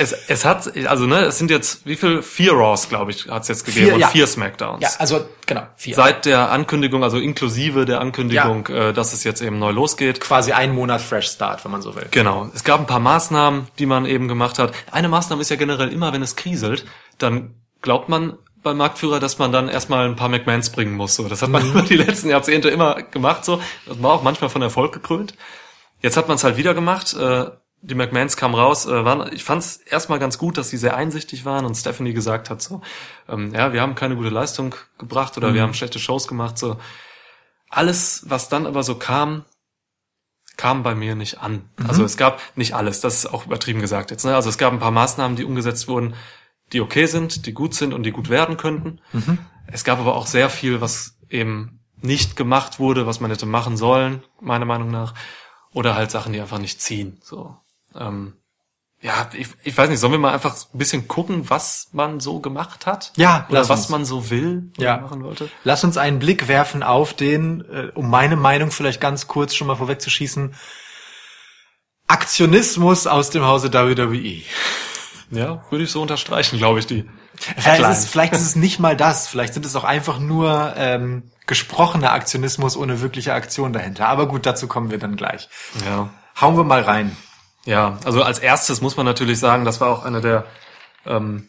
[0.00, 2.22] es, es hat, also ne, es sind jetzt, wie viel?
[2.22, 4.08] Vier Raws, glaube ich, hat es jetzt gegeben Vier, und ja.
[4.08, 4.82] vier Smackdowns.
[4.82, 5.94] Ja, also genau, vier.
[5.94, 10.20] Seit der Ankündigung, also inklusive der Ankündigung, äh, dass es jetzt eben neu losgeht.
[10.20, 12.06] quasi ein Monat Fresh Start, wenn man so will.
[12.10, 12.50] Genau.
[12.54, 14.72] Es gab ein paar Maßnahmen, die man eben gemacht hat.
[14.90, 16.86] Eine Maßnahme ist ja generell immer, wenn es kriselt,
[17.18, 21.14] dann glaubt man beim Marktführer, dass man dann erstmal ein paar McMahons bringen muss.
[21.14, 23.44] So, das hat man über die letzten Jahrzehnte immer gemacht.
[23.44, 25.34] So, das war auch manchmal von Erfolg gekrönt.
[26.00, 27.14] Jetzt hat man es halt wieder gemacht.
[27.14, 27.50] Äh,
[27.82, 28.86] die McMahons kamen raus.
[28.86, 32.12] Äh, waren, ich fand es erstmal ganz gut, dass sie sehr einsichtig waren und Stephanie
[32.12, 32.82] gesagt hat so,
[33.28, 36.58] ähm, ja, wir haben keine gute Leistung gebracht oder wir haben schlechte Shows gemacht.
[36.58, 36.78] So,
[37.68, 39.44] alles, was dann aber so kam,
[40.56, 41.70] kam bei mir nicht an.
[41.88, 44.24] Also es gab nicht alles, das ist auch übertrieben gesagt jetzt.
[44.24, 44.34] Ne?
[44.34, 46.14] Also es gab ein paar Maßnahmen, die umgesetzt wurden,
[46.72, 49.00] die okay sind, die gut sind und die gut werden könnten.
[49.68, 53.76] Es gab aber auch sehr viel, was eben nicht gemacht wurde, was man hätte machen
[53.76, 55.14] sollen, meiner Meinung nach.
[55.72, 57.18] Oder halt Sachen, die einfach nicht ziehen.
[57.22, 57.56] So.
[57.94, 58.34] Ähm,
[59.02, 62.40] ja, ich, ich weiß nicht, sollen wir mal einfach ein bisschen gucken, was man so
[62.40, 63.12] gemacht hat?
[63.16, 63.88] Ja, Oder was uns.
[63.88, 64.98] man so will Ja.
[64.98, 65.48] machen wollte?
[65.64, 69.68] Lass uns einen Blick werfen auf den, äh, um meine Meinung vielleicht ganz kurz schon
[69.68, 70.54] mal vorwegzuschießen,
[72.08, 74.42] Aktionismus aus dem Hause WWE.
[75.30, 77.08] Ja, würde ich so unterstreichen, glaube ich, die.
[77.36, 79.28] Vielleicht ist, es, vielleicht ist es nicht mal das.
[79.28, 84.08] Vielleicht sind es auch einfach nur ähm, gesprochener Aktionismus ohne wirkliche Aktion dahinter.
[84.08, 85.48] Aber gut, dazu kommen wir dann gleich.
[85.86, 86.10] Ja.
[86.38, 87.16] Hauen wir mal rein.
[87.64, 90.46] Ja, also als erstes muss man natürlich sagen, das war auch eine der
[91.06, 91.48] ähm,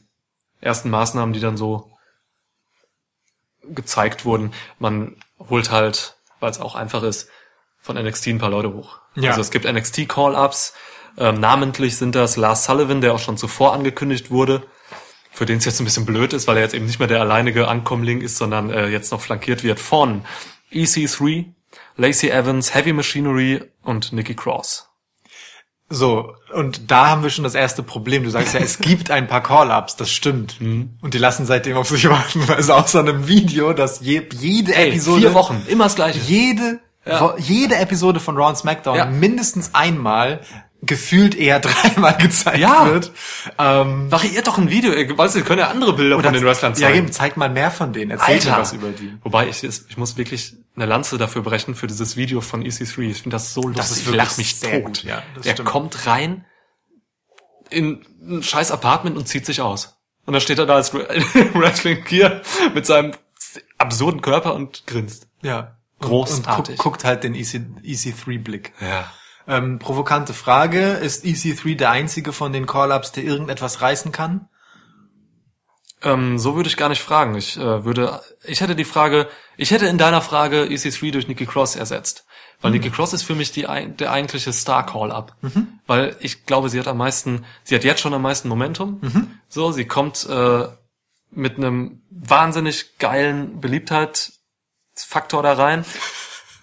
[0.60, 1.92] ersten Maßnahmen, die dann so
[3.64, 4.54] gezeigt wurden.
[4.80, 7.30] Man holt halt, weil es auch einfach ist,
[7.80, 9.00] von NXT ein paar Leute hoch.
[9.16, 9.32] Ja.
[9.32, 10.74] Also es gibt NXT Call-Ups.
[11.18, 14.64] Ähm, namentlich sind das Lars Sullivan, der auch schon zuvor angekündigt wurde,
[15.32, 17.22] für den es jetzt ein bisschen blöd ist, weil er jetzt eben nicht mehr der
[17.22, 20.24] alleinige Ankommling ist, sondern äh, jetzt noch flankiert wird von
[20.72, 21.54] EC3,
[21.98, 24.91] Lacey Evans, Heavy Machinery und Nikki Cross.
[25.92, 28.24] So, und da haben wir schon das erste Problem.
[28.24, 30.60] Du sagst ja, es gibt ein paar Call-Ups, das stimmt.
[30.62, 30.92] Mhm.
[31.02, 32.42] Und die lassen seitdem auf sich warten.
[32.50, 35.22] Also außer einem Video, das je, jede Ey, Episode...
[35.22, 36.20] vier Wochen, immer das Gleiche.
[36.20, 37.36] Jede, Ja.
[37.38, 39.06] Jede Episode von Raw und SmackDown Ja.
[39.06, 40.42] mindestens einmal
[40.84, 42.86] gefühlt eher dreimal gezeigt Ja.
[42.88, 43.12] wird.
[43.60, 44.92] Ähm, Variiert doch ein Video.
[44.94, 46.98] Ihr- Weißt du, ihr könnt ja andere Bilder von den Wrestlern ja, zeigen.
[46.98, 48.12] eben, zeig mal mehr von denen.
[48.12, 49.16] Erzähl mir was über die.
[49.24, 53.02] Wobei ich, ich muss wirklich eine Lanze dafür brechen für dieses Video von EC3.
[53.10, 53.84] Ich finde das so lustig.
[53.84, 54.84] ist ich wirklich lach mich tot.
[54.86, 55.70] gut, ja, das er stimmt.
[55.70, 56.46] kommt rein
[57.70, 59.98] in ein scheiß Apartment und zieht sich aus.
[60.26, 62.42] Und dann steht er da als Wrestling Gear
[62.74, 63.12] mit seinem
[63.78, 65.28] absurden Körper und grinst.
[65.42, 65.78] Ja.
[66.00, 66.48] Großartig.
[66.74, 68.74] Und, guck, guckt halt den E EC, EC3-Blick.
[68.82, 69.12] Ja.
[69.48, 70.92] Ähm, provokante Frage.
[70.94, 74.48] Ist EC3 der einzige von den Call-Ups, der irgendetwas reißen kann?
[76.04, 77.36] Ähm, so würde ich gar nicht fragen.
[77.36, 79.28] Ich äh, würde, ich hätte die Frage,
[79.58, 82.26] ich hätte in deiner Frage EC3 durch Nikki Cross ersetzt.
[82.62, 85.36] Weil Nikki Cross ist für mich die, der eigentliche Star-Call-Up.
[85.88, 89.00] Weil ich glaube, sie hat am meisten, sie hat jetzt schon am meisten Momentum.
[89.50, 90.68] So, sie kommt äh,
[91.32, 95.86] mit einem wahnsinnig geilen Beliebtheitsfaktor da rein.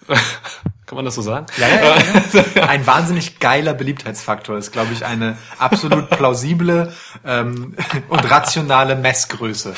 [0.85, 1.45] Kann man das so sagen?
[1.57, 2.63] Ja, ja, ja, ja.
[2.67, 6.91] Ein wahnsinnig geiler Beliebtheitsfaktor ist, glaube ich, eine absolut plausible
[7.23, 7.75] ähm,
[8.09, 9.75] und rationale Messgröße.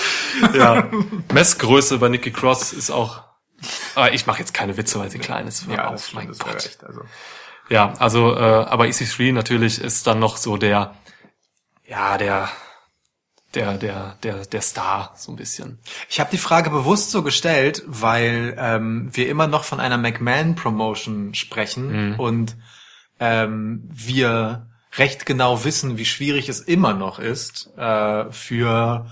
[0.53, 0.89] ja.
[1.33, 3.23] Messgröße bei Nikki Cross ist auch.
[3.95, 5.67] Aber ich mache jetzt keine Witze, weil sie klein ist.
[5.67, 6.65] Hör auf, stimmt, mein das Gott.
[6.65, 7.01] echt, also.
[7.69, 10.95] Ja, also, äh, aber EC3 natürlich ist dann noch so der,
[11.85, 12.49] ja, der,
[13.53, 15.79] der, der, der, der Star, so ein bisschen.
[16.09, 21.33] Ich habe die Frage bewusst so gestellt, weil ähm, wir immer noch von einer McMahon-Promotion
[21.33, 22.55] sprechen und
[23.19, 29.07] ähm, wir recht genau wissen, wie schwierig es immer noch ist, äh, für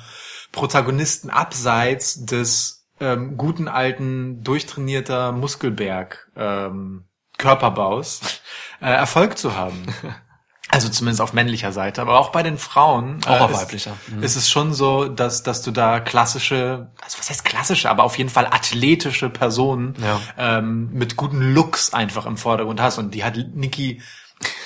[0.51, 7.05] Protagonisten abseits des ähm, guten alten, durchtrainierter Muskelberg ähm,
[7.37, 8.41] Körperbaus
[8.81, 9.85] äh, Erfolg zu haben.
[10.71, 13.21] Also zumindest auf männlicher Seite, aber auch bei den Frauen.
[13.25, 13.97] Auch auf ist, weiblicher.
[14.07, 14.21] Mhm.
[14.21, 18.17] Ist es schon so, dass, dass du da klassische, also was heißt klassische, aber auf
[18.19, 20.19] jeden Fall athletische Personen Ja.
[20.37, 22.99] ähm, mit guten Looks einfach im Vordergrund hast.
[22.99, 24.01] Und die hat Niki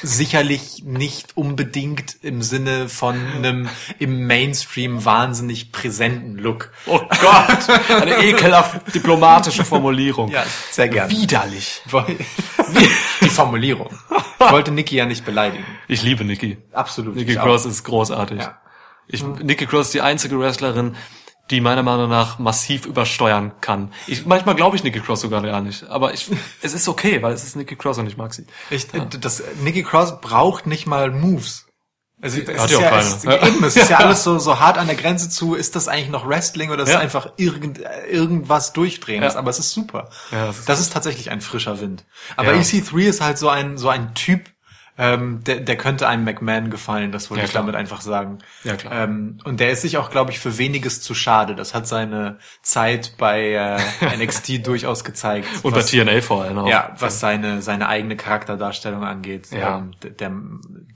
[0.02, 3.70] sicherlich nicht unbedingt im Sinne von einem
[4.00, 6.72] im Mainstream wahnsinnig präsenten Look.
[6.86, 10.30] Oh Gott, eine ekelhaft diplomatische Formulierung.
[10.30, 11.12] Ja, sehr gerne.
[11.12, 11.82] Widerlich.
[13.22, 13.90] Die Formulierung.
[14.40, 15.66] Ich wollte Niki ja nicht beleidigen.
[15.88, 16.58] Ich liebe Nikki.
[16.72, 17.16] Absolut.
[17.16, 17.46] Nikki Ich auch.
[17.46, 18.40] Cross ist großartig.
[18.40, 18.60] Ja.
[19.08, 20.96] Ich, Nikki Cross ist die einzige Wrestlerin,
[21.52, 23.92] die meiner Meinung nach massiv übersteuern kann.
[24.08, 26.30] Ich, manchmal glaube ich Nikki Cross sogar gar nicht, aber ich,
[26.62, 28.46] es ist okay, weil es ist Nikki Cross und ich mag sie.
[28.70, 28.88] Ich,
[29.20, 31.66] das, Nikki Cross braucht nicht mal Moves.
[32.22, 34.78] Also es Hat ist ja ja, es, eben, es ist ja alles so, so hart
[34.78, 36.96] an der Grenze zu, ist das eigentlich noch Wrestling oder ist Ja.
[36.96, 39.40] es einfach irgend, irgendwas durchdrehendes, Ja.
[39.40, 40.08] aber es ist super.
[40.32, 42.06] Ja, das, das ist, ist- tatsächlich ein frischer Wind.
[42.38, 42.60] Aber Ja.
[42.62, 44.53] EC3 ist halt so ein, so ein Typ,
[44.98, 47.64] ähm, der, der könnte einem McMahon gefallen, das wollte Ja, ich klar.
[47.64, 48.38] damit einfach sagen.
[48.64, 49.06] Ja, klar.
[49.06, 51.56] Ähm, und der ist sich auch, glaube ich, für weniges zu schade.
[51.56, 53.54] Das hat seine Zeit bei
[54.02, 55.48] äh, NXT durchaus gezeigt.
[55.64, 56.68] Und was- bei TNA vor allem auch.
[56.68, 59.50] ja, was seine, seine eigene Charakterdarstellung angeht.
[59.52, 59.80] Ja.
[59.80, 60.32] Ähm, der, der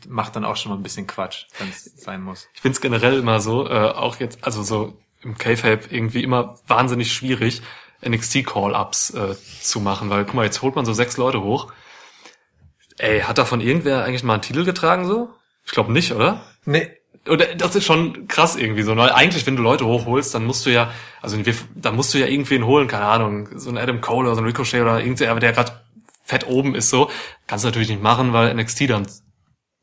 [0.07, 2.47] macht dann auch schon mal ein bisschen Quatsch, wenn es sein muss.
[2.53, 7.11] Ich find's generell immer so, äh, auch jetzt, also so im K-Fape irgendwie immer wahnsinnig
[7.11, 7.63] schwierig,
[8.07, 11.71] NXT-Call-Ups äh, zu machen, weil guck mal, jetzt holt man so sechs Leute hoch.
[12.97, 15.29] Ey, hat davon irgendwer eigentlich mal einen Titel getragen so?
[15.65, 16.41] Ich glaube nicht, oder?
[16.65, 16.89] Nee.
[17.29, 18.95] Oder das ist schon krass irgendwie so.
[18.95, 20.91] Weil eigentlich, wenn du Leute hochholst, dann musst du ja,
[21.21, 21.37] also
[21.75, 24.47] dann musst du ja irgendwen holen, keine Ahnung, so ein Adam Cole oder so ein
[24.47, 25.73] Ricochet oder irgendwer, der gerade
[26.23, 27.09] fett oben ist so.
[27.45, 29.07] Kannst du natürlich nicht machen, weil NXT dann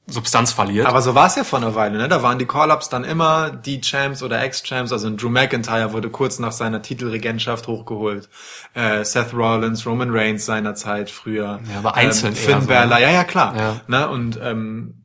[0.06, 0.86] Substanz verliert.
[0.86, 2.08] Aber so war es ja vor einer Weile, ne?
[2.08, 4.92] Da waren die Call-Ups dann immer die Champs oder Ex-Champs.
[4.92, 8.28] Also Drew McIntyre wurde kurz nach seiner Titelregentschaft hochgeholt.
[8.74, 11.60] Äh, Seth Rollins, Roman Reigns seinerzeit früher.
[11.72, 13.02] Ja, aber einzeln Ähm, Finn so, Balor, ne?
[13.02, 13.56] ja, ja, klar.
[13.56, 13.80] Ja.
[13.86, 14.08] Ne?
[14.10, 15.04] Und ähm,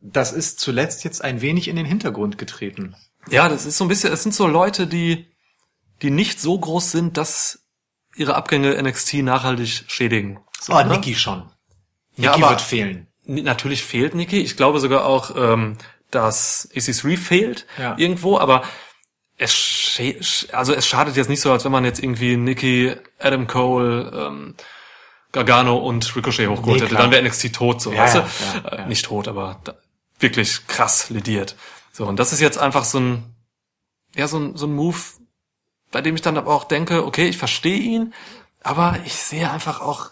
[0.00, 2.96] das ist zuletzt jetzt ein wenig in den Hintergrund getreten.
[3.30, 5.26] Ja, das ist so ein bisschen, es sind so Leute, die,
[6.02, 7.60] die nicht so groß sind, dass
[8.16, 10.40] ihre Abgänge NXT nachhaltig schädigen.
[10.60, 10.86] So, Oh, ne?
[10.88, 11.50] Nikki schon.
[12.16, 13.04] Ja, Nikki aber- wird fehlen.
[13.28, 14.40] Natürlich fehlt Nikki.
[14.40, 15.76] Ich glaube sogar auch, ähm,
[16.10, 17.94] dass EC3 fehlt Ja.
[17.98, 18.62] irgendwo, aber
[19.36, 20.00] es,
[20.52, 24.54] also es schadet jetzt nicht so, als wenn man jetzt irgendwie Nikki, Adam Cole, ähm,
[25.30, 26.96] Gargano und Ricochet hochgeholt Nee, hätte.
[26.96, 28.18] Dann wäre NXT tot, so, Ja, weißt du?
[28.18, 28.86] ja, Äh, ja.
[28.86, 29.74] Nicht tot, aber da,
[30.18, 31.54] wirklich krass lediert.
[31.92, 33.34] So, und das ist jetzt einfach so ein,
[34.16, 34.96] ja, so ein, so ein Move,
[35.92, 38.14] bei dem ich dann aber auch denke, okay, ich verstehe ihn,
[38.62, 40.10] aber ich sehe einfach auch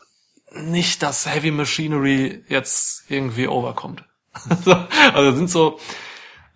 [0.53, 4.05] nicht, dass Heavy Machinery jetzt irgendwie overkommt.
[5.15, 5.81] also, sind so,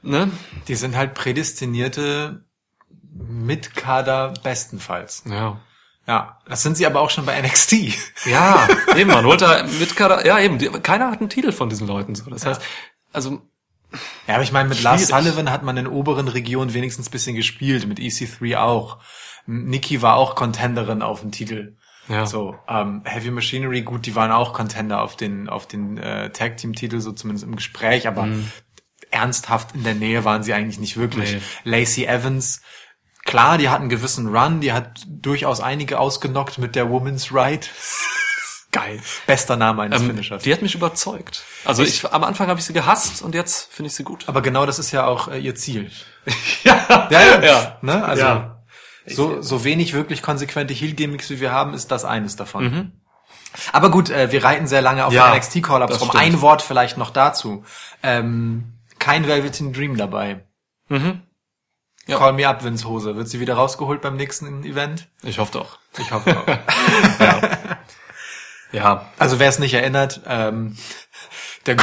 [0.03, 0.31] ne?
[0.69, 2.45] Die sind halt prädestinierte
[3.13, 5.25] Mitkader bestenfalls.
[5.27, 5.61] Ja.
[6.07, 8.27] Ja, das sind sie aber auch schon bei NXT.
[8.27, 8.67] Ja,
[8.97, 11.87] eben, man holt da mit Kader, ja eben, die, keiner hat einen Titel von diesen
[11.87, 12.29] Leuten so.
[12.31, 12.61] Das heißt,
[13.13, 13.43] also,
[14.27, 15.09] Ja, aber ich meine, mit Lars.
[15.09, 18.99] Sullivan hat man in oberen Regionen wenigstens ein bisschen gespielt, mit EC3 auch.
[19.47, 21.77] Nikki war auch Contenderin auf den Titel.
[22.09, 22.27] Ja.
[22.27, 26.57] So, ähm, Heavy Machinery, gut, die waren auch Contender auf den, auf den äh, Tag
[26.57, 28.29] Team Titel, so zumindest im Gespräch, aber
[29.11, 31.35] ernsthaft in der Nähe waren sie eigentlich nicht wirklich.
[31.35, 31.41] Nee.
[31.65, 32.63] Lacey Evans,
[33.25, 37.71] klar, die hat einen gewissen Run, die hat durchaus einige ausgenockt mit der Woman's Right.
[38.73, 39.01] Geil.
[39.27, 40.45] Bester Name eines Ähm, Finishers.
[40.45, 41.43] die hat mich überzeugt.
[41.65, 44.29] Also ich, am Anfang habe ich sie gehasst und jetzt finde ich sie gut.
[44.29, 45.91] Aber genau das ist ja auch äh, ihr Ziel.
[46.63, 47.79] ja, Ja, ja.
[47.83, 48.05] Ne?
[48.05, 48.60] Also Ja.
[49.15, 52.65] So, so wenig wirklich konsequente Heel-Gimmicks, wie wir haben, ist das eines davon.
[52.65, 52.93] Mhm.
[53.73, 56.11] Aber gut, äh, wir reiten sehr lange auf Ja, den NXT-Call-Ups rum.
[56.11, 57.65] Ein Wort vielleicht noch dazu.
[58.03, 60.45] Ähm, kein Velveteen Dream dabei.
[60.89, 61.23] Mhm.
[62.07, 62.19] Ja.
[62.19, 63.17] Call me up, Vince Hose.
[63.17, 65.09] Wird sie wieder rausgeholt beim nächsten Event?
[65.23, 65.79] Ich hoffe doch.
[65.99, 66.47] Ich hoffe auch.
[68.73, 70.77] Ja, Also wer es nicht erinnert, ähm,
[71.67, 71.77] der,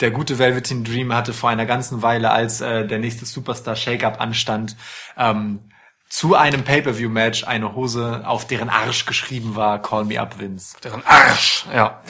[0.00, 4.20] der gute Velveteen Dream hatte vor einer ganzen Weile, als äh, der nächste Superstar Shake-Up
[4.20, 4.76] anstand,
[5.16, 5.60] ähm,
[6.08, 10.76] zu einem Pay-Per-View-Match eine Hose, auf deren Arsch geschrieben war, Call Me Up Vince.
[10.82, 11.66] deren Arsch.
[11.74, 12.00] Ja.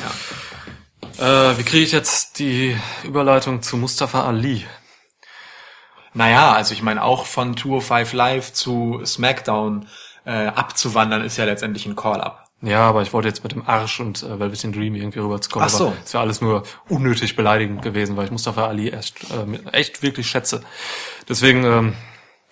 [1.18, 4.66] Äh, wie kriege ich jetzt die Überleitung zu Mustafa Ali?
[6.12, 9.88] Naja, also ich meine, auch von 205 Live zu SmackDown
[10.24, 12.46] äh, abzuwandern, ist ja letztendlich ein Call-Up.
[12.62, 15.68] Ja, aber ich wollte jetzt mit dem Arsch und äh, Velveteen Dream irgendwie rüberzukommen.
[15.70, 15.86] Ach so.
[15.88, 20.02] Aber es wäre alles nur unnötig beleidigend gewesen, weil ich Mustafa Ali echt, äh, echt
[20.02, 20.62] wirklich schätze.
[21.28, 21.94] Deswegen ähm,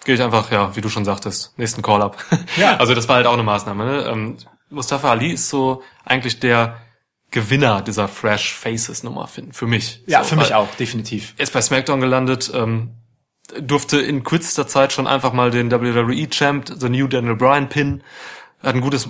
[0.05, 2.17] gehe ich einfach, ja, wie du schon sagtest, nächsten Call-Up.
[2.57, 2.77] Ja.
[2.77, 3.85] Also das war halt auch eine Maßnahme.
[3.85, 4.05] Ne?
[4.07, 4.37] Ähm,
[4.71, 6.77] Mustafa Ali ist so eigentlich der
[7.31, 10.03] Gewinner dieser Fresh Faces Nummer für, für mich.
[10.07, 11.35] Ja, so, für mich auch, definitiv.
[11.37, 12.91] Er ist bei SmackDown gelandet, ähm,
[13.61, 18.03] durfte in kürzester Zeit schon einfach mal den WWE Champ, The New Daniel Bryan Pin,
[18.63, 19.09] hat ein gutes,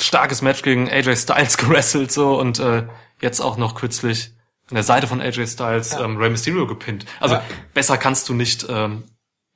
[0.00, 2.84] starkes Match gegen AJ Styles gewrestelt so und äh,
[3.20, 4.32] jetzt auch noch kürzlich
[4.68, 7.06] an der Seite von AJ Styles ähm, Rey Mysterio gepinnt.
[7.20, 7.42] Also Ja.
[7.72, 9.04] besser kannst du nicht ähm,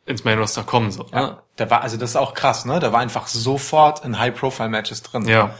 [0.09, 1.07] ins Main Roster kommen so.
[1.13, 1.43] Ja.
[1.59, 2.81] Der war, also das ist auch krass, ne?
[2.81, 5.27] Der war einfach sofort in High-Profile-Matches drin.
[5.27, 5.55] Ja.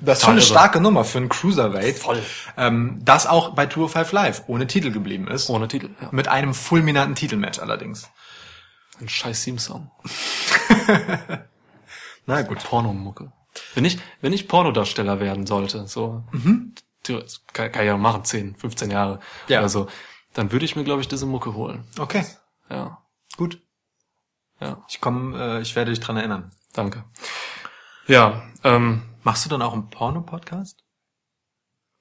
[0.00, 1.98] Das ist schon eine starke Nummer für einen Cruiserweight.
[1.98, 2.22] Voll.
[2.56, 5.50] Ähm, das auch bei Tour 5 Live ohne Titel geblieben ist.
[5.50, 5.90] Ohne Titel.
[6.00, 6.08] Ja.
[6.12, 8.08] Mit einem fulminanten Titelmatch allerdings.
[9.00, 9.90] Ein scheiß Theme-Song.
[12.26, 12.64] Na gut.
[12.64, 13.32] Pornomucke.
[13.74, 16.24] Wenn ich, wenn ich Pornodarsteller werden sollte, so,
[17.02, 19.20] theoretisch, kann, kann ich ja machen, 10, 15 Jahre.
[19.48, 19.60] Ja.
[19.60, 19.88] Also,
[20.34, 21.84] dann würde ich mir, glaube ich, diese Mucke holen.
[21.98, 22.24] Okay,
[22.70, 22.98] Ja.
[23.36, 23.60] Gut.
[24.60, 24.84] Ja.
[24.88, 26.50] Ich komme, äh, ich werde dich dran erinnern.
[26.72, 27.04] Danke.
[28.06, 30.84] Ja, ähm, Machst du dann auch einen Porno-Podcast?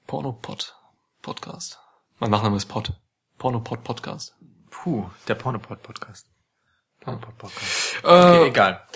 [0.05, 0.75] Pornopod
[1.23, 1.79] Podcast.
[2.19, 2.93] Mein Nachname ist Pod.
[3.39, 4.35] Pornopod Podcast.
[4.69, 6.27] Puh, der Pornopod-Podcast.
[7.01, 7.95] Pornopod-Podcast.
[8.03, 8.87] Äh, Okay, egal.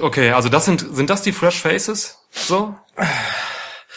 [0.00, 2.18] okay, also das sind, sind das die Fresh Faces?
[2.32, 2.76] So?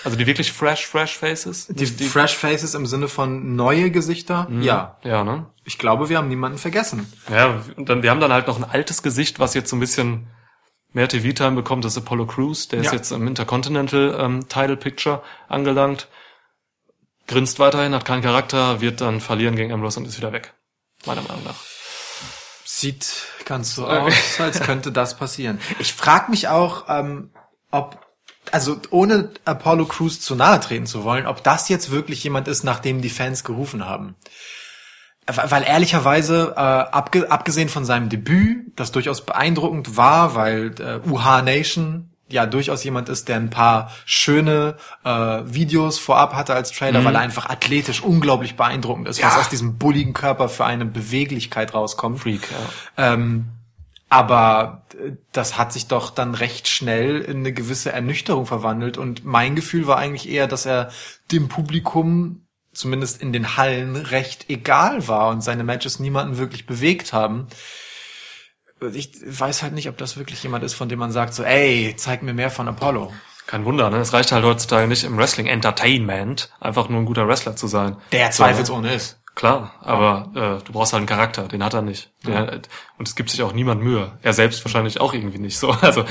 [0.04, 1.68] Also die wirklich fresh, fresh Faces?
[1.70, 4.47] Die, Fresh Faces im Sinne von neue Gesichter?
[4.62, 4.97] Ja.
[5.04, 5.47] Ja, ne?
[5.66, 7.12] Ich glaube, wir haben niemanden vergessen.
[7.30, 9.80] Ja, und dann, wir haben dann halt noch ein altes Gesicht, was jetzt so ein
[9.80, 10.28] bisschen
[10.93, 12.86] mehr TV-Time bekommt, das ist Apollo Crews, der Ja.
[12.86, 16.08] ist jetzt im Intercontinental ähm, Title Picture angelangt,
[17.28, 20.54] grinst weiterhin, hat keinen Charakter, wird dann verlieren gegen Ambrose und ist wieder weg.
[21.06, 21.56] Meiner Meinung nach.
[22.66, 25.60] Sieht ganz so aus, als könnte das passieren.
[25.80, 27.32] Ich frage mich auch, ähm,
[27.72, 28.00] ob,
[28.52, 32.64] also ohne Apollo Crews zu nahe treten zu wollen, ob das jetzt wirklich jemand ist,
[32.64, 34.16] nach dem die Fans gerufen haben.
[35.28, 41.43] Weil ehrlicherweise, äh, abge abgesehen von seinem Debüt, das durchaus beeindruckend war, weil äh, UH
[41.43, 45.10] Nation ja durchaus jemand ist, der ein paar schöne äh,
[45.45, 49.39] Videos vorab hatte als Trailer, weil er einfach athletisch unglaublich beeindruckend ist, was Ja.
[49.39, 52.20] aus diesem bulligen Körper für eine Beweglichkeit rauskommt.
[52.20, 52.41] Freak,
[52.97, 53.14] ja.
[53.14, 53.50] Ähm,
[54.10, 59.24] aber äh, das hat sich doch dann recht schnell in eine gewisse Ernüchterung verwandelt und
[59.24, 60.91] mein Gefühl war eigentlich eher, dass er
[61.32, 67.14] dem Publikum zumindest in den Hallen recht egal war und seine Matches niemanden wirklich bewegt
[67.14, 67.47] haben.
[68.93, 71.93] Ich weiß halt nicht, ob das wirklich jemand ist, von dem man sagt so, ey,
[71.97, 73.12] zeig mir mehr von Apollo.
[73.45, 73.97] Kein Wunder, ne?
[73.97, 77.97] Es reicht halt heutzutage nicht im Wrestling Entertainment, einfach nur ein guter Wrestler zu sein.
[78.12, 78.32] Der ne?
[78.32, 79.18] zweifelsohne ist.
[79.40, 82.12] Klar, aber äh, du brauchst halt einen Charakter, den hat er nicht.
[82.26, 82.60] Der,
[82.98, 84.12] Und es gibt sich auch niemand Mühe.
[84.22, 85.74] Er selbst wahrscheinlich auch irgendwie nicht so.
[85.82, 86.04] Also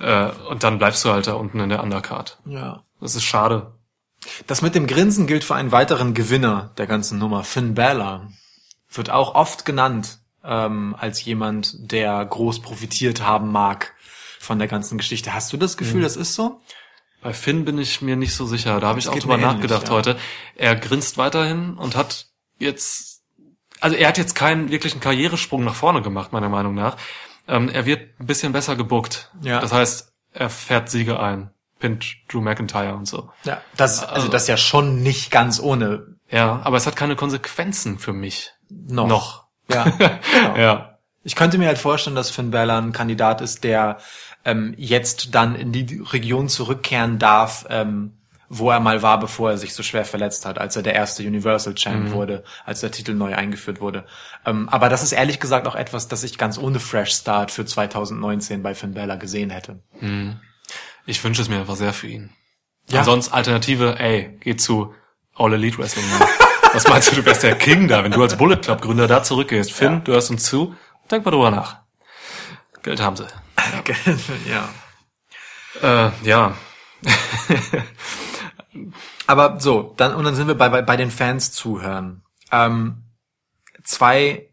[0.00, 2.36] äh, und dann bleibst du halt da unten in der Undercard.
[2.44, 2.82] Ja.
[3.00, 3.72] Das ist schade.
[4.46, 8.28] Das mit dem Grinsen gilt für einen weiteren Gewinner der ganzen Nummer, Finn Balor.
[8.92, 13.94] Wird auch oft genannt ähm, als jemand, der groß profitiert haben mag
[14.38, 15.32] von der ganzen Geschichte.
[15.32, 16.60] Hast du das Gefühl, das ist so?
[17.22, 18.78] Bei Finn bin ich mir nicht so sicher.
[18.78, 19.94] Da habe ich auch drüber ähnlich, nachgedacht ja.
[19.94, 20.18] heute.
[20.54, 22.26] Er grinst weiterhin und hat
[22.64, 23.22] jetzt,
[23.80, 26.96] also er hat jetzt keinen wirklichen Karrieresprung nach vorne gemacht, meiner Meinung nach.
[27.46, 29.30] Ähm, er wird ein bisschen besser gebuckt.
[29.42, 29.60] Ja.
[29.60, 33.30] Das heißt, er fährt Siege ein, pinnt Drew McIntyre und so.
[33.44, 33.60] Ja.
[33.76, 37.98] Das, also das ist ja schon nicht ganz ohne Ja, aber es hat keine Konsequenzen
[37.98, 38.52] für mich.
[38.68, 39.06] noch.
[39.06, 39.44] Noch.
[39.68, 39.84] Ja.
[40.32, 40.56] genau.
[40.56, 40.98] Ja.
[41.22, 43.98] Ich könnte mir halt vorstellen, dass Finn Balor ein Kandidat ist, der
[44.44, 48.18] ähm, jetzt dann in die Region zurückkehren darf, ähm,
[48.48, 51.22] wo er mal war, bevor er sich so schwer verletzt hat, als er der erste
[51.22, 54.06] Universal Champ wurde, als der Titel neu eingeführt wurde.
[54.44, 57.64] Ähm, aber das ist ehrlich gesagt auch etwas, das ich ganz ohne Fresh Start für
[57.64, 59.80] 2019 bei Finn Balor gesehen hätte.
[61.06, 62.30] Ich wünsche es mir einfach sehr für ihn.
[62.88, 63.00] Ja.
[63.00, 64.94] Ansonsten Alternative, ey, geh zu
[65.34, 66.04] All Elite Wrestling.
[66.72, 69.22] Was meinst du, du wärst der King da, wenn du als Bullet Club Gründer da
[69.22, 69.72] zurückgehst?
[69.72, 70.74] Finn, du hörst uns zu,
[71.10, 71.76] denk mal drüber nach.
[72.82, 73.26] Geld haben sie.
[74.50, 74.68] ja.
[75.82, 76.54] Äh, ja.
[79.26, 82.22] Aber so, dann und dann sind wir bei bei, bei den Fans zuhören.
[82.50, 83.04] Ähm,
[83.82, 84.48] zwei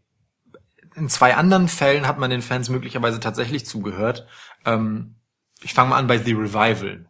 [0.94, 4.26] in zwei anderen Fällen hat man den Fans möglicherweise tatsächlich zugehört.
[4.64, 5.16] Ähm,
[5.62, 7.06] ich fange mal an bei The Revival.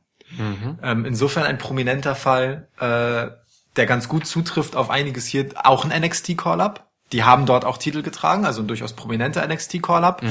[0.82, 3.30] Ähm, insofern ein prominenter Fall, äh,
[3.76, 6.91] der ganz gut zutrifft auf einiges hier, auch ein NXT Call-Up.
[7.12, 10.22] Die haben dort auch Titel getragen, also ein durchaus prominenter NXT Call-Up,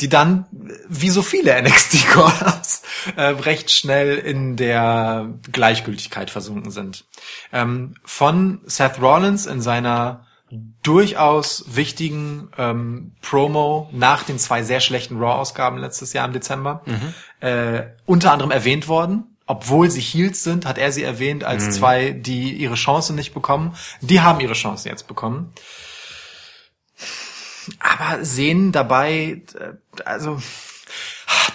[0.00, 0.46] die dann,
[0.88, 2.82] wie so viele NXT Call-Ups,
[3.16, 7.04] äh, recht schnell in der Gleichgültigkeit versunken sind.
[7.52, 10.26] Ähm, von Seth Rollins in seiner
[10.82, 16.82] durchaus wichtigen ähm, Promo nach den zwei sehr schlechten Raw-Ausgaben letztes Jahr im Dezember
[17.40, 19.24] äh, unter anderem erwähnt worden.
[19.46, 23.74] Obwohl sie Heels sind, hat er sie erwähnt als zwei, die ihre Chance nicht bekommen.
[24.00, 25.52] Die haben ihre Chance jetzt bekommen.
[27.78, 30.40] Aber sehen dabei, äh, also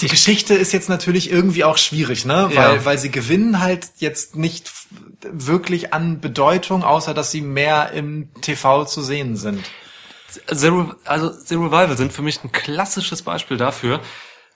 [0.02, 2.50] die Geschichte ist jetzt natürlich irgendwie auch schwierig, ne?
[2.52, 2.70] Ja.
[2.70, 4.72] Weil, weil sie gewinnen halt jetzt nicht
[5.22, 9.64] wirklich an Bedeutung, außer dass sie mehr im TV zu sehen sind.
[10.54, 14.00] Zero, also Zero Revival sind für mich ein klassisches Beispiel dafür,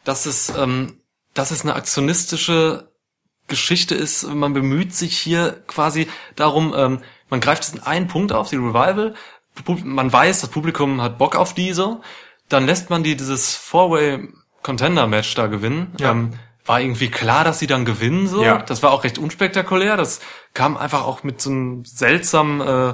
[0.04, 1.00] dass es, ähm,
[1.34, 2.92] dass es eine aktionistische
[3.48, 4.24] Geschichte ist.
[4.24, 9.16] Man bemüht sich hier quasi darum, ähm, man greift diesen einen Punkt auf, die Revival.
[9.84, 12.02] Man weiß, das Publikum hat Bock auf diese.
[12.50, 14.30] Dann lässt man die dieses Four-Way
[14.62, 15.94] Contender Match da gewinnen.
[16.00, 16.12] Ja.
[16.12, 16.34] Ähm,
[16.66, 18.44] war irgendwie klar, dass sie dann gewinnen so.
[18.44, 18.60] Ja.
[18.60, 19.98] Das war auch recht unspektakulär.
[19.98, 20.22] Das
[20.54, 22.94] kam einfach auch mit so einem seltsamen äh,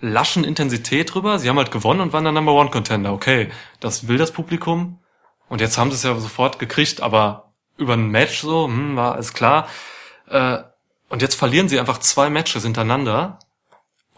[0.00, 1.38] laschen Intensität drüber.
[1.38, 3.12] Sie haben halt gewonnen und waren der Number One Contender.
[3.12, 4.98] Okay, das will das Publikum.
[5.48, 9.14] Und jetzt haben sie es ja sofort gekriegt, aber über ein Match so, hm, war
[9.14, 9.66] alles klar.
[10.28, 10.58] Äh,
[11.08, 13.38] und jetzt verlieren sie einfach zwei Matches hintereinander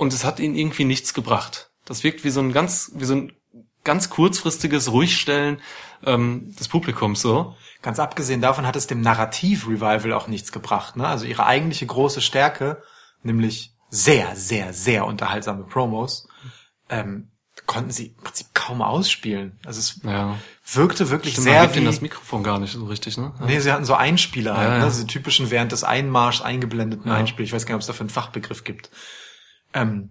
[0.02, 1.70] und es hat ihnen irgendwie nichts gebracht.
[1.84, 3.32] Das wirkt wie so ein ganz, wie so ein
[3.84, 5.60] ganz kurzfristiges Ruhigstellen
[6.04, 7.56] ähm, des Publikums so.
[7.82, 10.96] Ganz abgesehen davon hat es dem Narrativ-Revival auch nichts gebracht.
[10.96, 11.06] Ne?
[11.06, 12.82] Also ihre eigentliche große Stärke,
[13.22, 16.28] nämlich sehr, sehr, sehr unterhaltsame Promos,
[16.88, 17.28] ähm,
[17.66, 19.58] konnten sie im Prinzip kaum ausspielen.
[19.64, 20.36] Also es Ja.
[20.72, 21.86] wirkte wirklich Stimmt, man sehr ihnen wie...
[21.86, 23.32] das Mikrofon gar nicht so richtig, ne?
[23.46, 24.84] Nee, sie hatten so Einspieler halt, Ja, ne?
[24.84, 24.88] ja.
[24.90, 27.14] diese typischen während des Einmarschs eingeblendeten Ja.
[27.16, 27.44] Einspiel.
[27.44, 28.90] Ich weiß gar nicht, ob es dafür einen Fachbegriff gibt.
[29.74, 30.10] Ähm,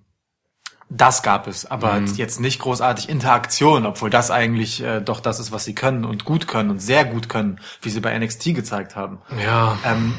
[0.90, 2.16] das gab es, aber Mhm.
[2.16, 6.26] jetzt nicht großartig Interaktion, obwohl das eigentlich äh, doch das ist, was sie können und
[6.26, 9.20] gut können und sehr gut können, wie sie bei NXT gezeigt haben.
[9.42, 9.78] Ja.
[9.86, 10.14] Ähm,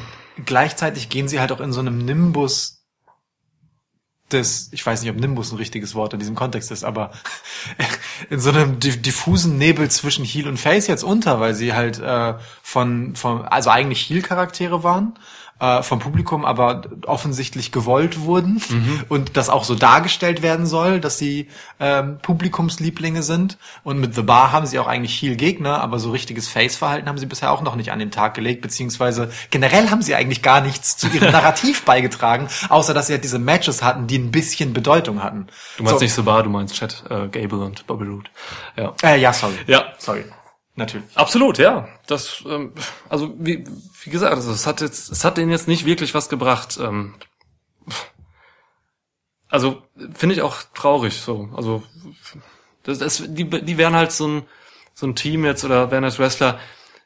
[0.45, 2.79] gleichzeitig gehen sie halt auch in so einem Nimbus
[4.31, 7.11] des, ich weiß nicht, ob Nimbus ein richtiges Wort in diesem Kontext ist, aber
[8.31, 11.99] in so einem di- diffusen Nebel zwischen Heel und Face jetzt unter, weil sie halt
[11.99, 12.33] äh,
[12.63, 15.19] von, von also eigentlich Heel-Charaktere waren,
[15.63, 18.61] äh, vom Publikum aber offensichtlich gewollt wurden
[19.07, 21.47] und das auch so dargestellt werden soll, dass sie
[21.79, 23.57] ähm, Publikumslieblinge sind.
[23.85, 27.27] Und mit The Bar haben sie auch eigentlich Heel-Gegner, aber so richtiges Face-Verhalten haben sie
[27.27, 30.97] bisher auch noch nicht an den Tag gelegt, beziehungsweise generell haben sie eigentlich gar nichts
[30.97, 35.23] zu ihrem Narrativ beigetragen, außer dass sie halt diese Matches hatten, die ein bisschen Bedeutung
[35.23, 35.47] hatten.
[35.77, 38.29] Du meinst so, nicht Sabar, du meinst Chad äh, Gable und Bobby Roode.
[38.75, 38.93] Ja.
[39.01, 39.55] Äh, ja, sorry.
[39.67, 39.93] Ja.
[39.97, 40.25] Sorry.
[40.75, 41.15] Natürlich.
[41.15, 41.87] Absolut, ja.
[42.07, 42.73] Das, ähm,
[43.07, 43.63] also wie,
[44.03, 46.79] wie gesagt, also es hat jetzt, es hat denen jetzt nicht wirklich was gebracht.
[46.81, 47.13] Ähm,
[49.49, 51.21] also finde ich auch traurig.
[51.21, 51.83] So, also
[52.83, 54.43] das, das, die, die wären halt so ein
[54.93, 56.59] so ein Team jetzt oder wären als Wrestler,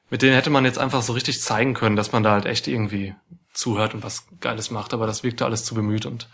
[0.09, 2.68] mit denen hätte man jetzt einfach so richtig zeigen können, dass man da halt echt
[2.68, 3.15] irgendwie
[3.53, 4.93] zuhört und was Geiles macht.
[4.93, 6.28] Aber das wirkte alles zu bemüht und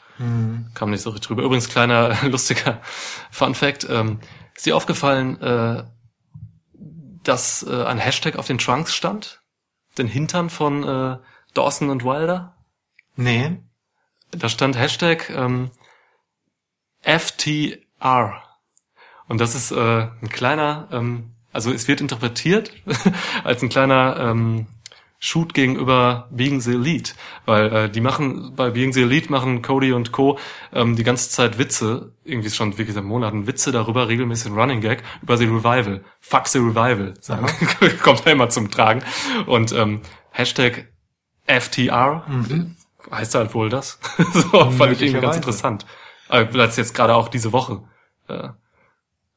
[0.74, 1.44] kam nicht so richtig drüber.
[1.44, 2.82] Übrigens kleiner lustiger
[3.32, 4.20] Fun Fact: ähm,
[4.56, 5.42] Ist dir aufgefallen?
[5.42, 5.84] Äh,
[7.24, 9.42] dass äh, ein Hashtag auf den Trunks stand?
[9.98, 11.18] Den Hintern von äh,
[11.54, 12.56] Dawson und Wilder?
[13.16, 13.58] Nee.
[14.32, 15.72] Da stand Hashtag ähm,
[17.02, 18.44] FTR.
[19.28, 22.72] Und das ist äh, ein kleiner, ähm, also es wird interpretiert
[23.44, 24.68] als ein kleiner ähm,
[25.26, 27.14] Shoot gegenüber Being the Elite,
[27.46, 30.38] weil äh, die machen bei Being the Elite machen Cody und Co.
[30.74, 34.82] Ähm, die ganze Zeit Witze, irgendwie schon wirklich seit Monaten Witze darüber, regelmäßig ein Running
[34.82, 37.48] Gag über the Revival, fuck the Revival, sagen,
[38.04, 39.02] kommt da immer zum Tragen.
[39.46, 40.02] Und ähm,
[40.32, 40.92] Hashtag
[41.48, 42.26] FTR
[43.10, 44.00] heißt halt wohl das.
[44.34, 45.86] so fand ich irgendwie ganz interessant,
[46.28, 47.82] äh, weil es jetzt gerade auch diese Woche
[48.28, 48.50] äh,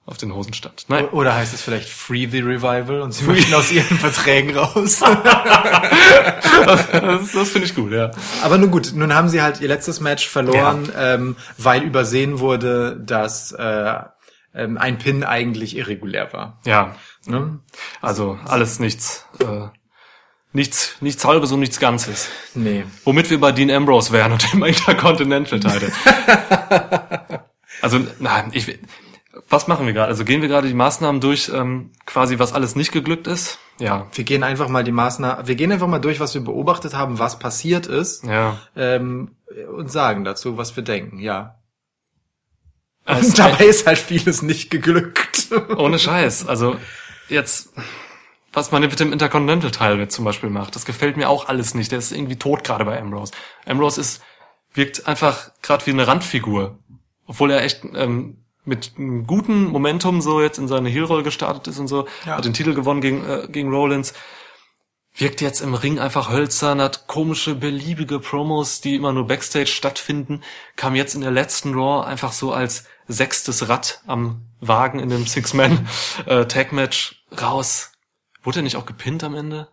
[0.07, 0.85] auf den Hosen stand.
[0.89, 5.01] Nein, Oder heißt es vielleicht Free the Revival und sie möchten aus ihren Verträgen raus?
[6.65, 8.13] das, das finde ich gut, ja.
[8.43, 12.97] Aber nun gut, nun haben sie halt ihr letztes Match verloren, ähm, weil übersehen wurde,
[13.05, 13.95] dass äh,
[14.55, 16.61] ähm, ein Pin eigentlich irregulär war.
[16.65, 16.95] Ja,
[17.27, 17.59] Ne?
[18.01, 19.67] also alles nichts, äh,
[20.53, 22.29] nichts, nichts halbes und nichts Ganzes.
[22.55, 22.85] Nee.
[23.05, 25.93] Womit wir bei Dean Ambrose wären und dem Intercontinental Title.
[27.83, 28.79] also, nein, ich,
[29.49, 30.09] was machen wir gerade?
[30.09, 33.59] Also gehen wir gerade die Maßnahmen durch, ähm, quasi was alles nicht geglückt ist?
[33.79, 36.95] Ja, Wir gehen einfach mal die Maßnahmen, wir gehen einfach mal durch, was wir beobachtet
[36.95, 38.59] haben, was passiert ist, ja.
[38.75, 39.37] ähm,
[39.77, 41.59] und sagen dazu, was wir denken, ja.
[43.05, 45.49] Es- Und dabei ist halt vieles nicht geglückt.
[45.77, 46.49] Ohne Scheiß.
[46.49, 46.77] Also
[47.29, 47.73] jetzt,
[48.53, 51.93] was man mit dem Intercontinental-Teil jetzt zum Beispiel macht, das gefällt mir auch alles nicht.
[51.93, 53.33] Der ist irgendwie tot gerade bei Ambrose.
[53.65, 54.23] Ambrose ist,
[54.75, 56.79] wirkt einfach gerade wie eine Randfigur.
[57.27, 61.79] Obwohl er echt ähm, mit einem guten Momentum so jetzt in seine Heel-Roll gestartet ist
[61.79, 62.37] und so, Ja.
[62.37, 64.13] hat den Titel gewonnen gegen, äh, gegen Rollins.
[65.19, 70.43] Wirkt jetzt im Ring einfach hölzern, hat komische, beliebige Promos, die immer nur Backstage stattfinden,
[70.77, 75.27] kam jetzt in der letzten Raw einfach so als sechstes Rad am Wagen in dem
[75.27, 77.93] Six-Man-Tag-Match raus.
[78.43, 79.69] Wurde er nicht auch gepinnt am Ende?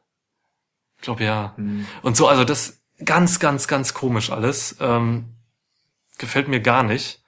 [0.98, 1.56] Ich glaube ja.
[2.02, 4.78] Und so, also das ganz, ganz, ganz komisch alles.
[4.80, 5.26] Ähm,
[6.18, 7.23] gefällt mir gar nicht.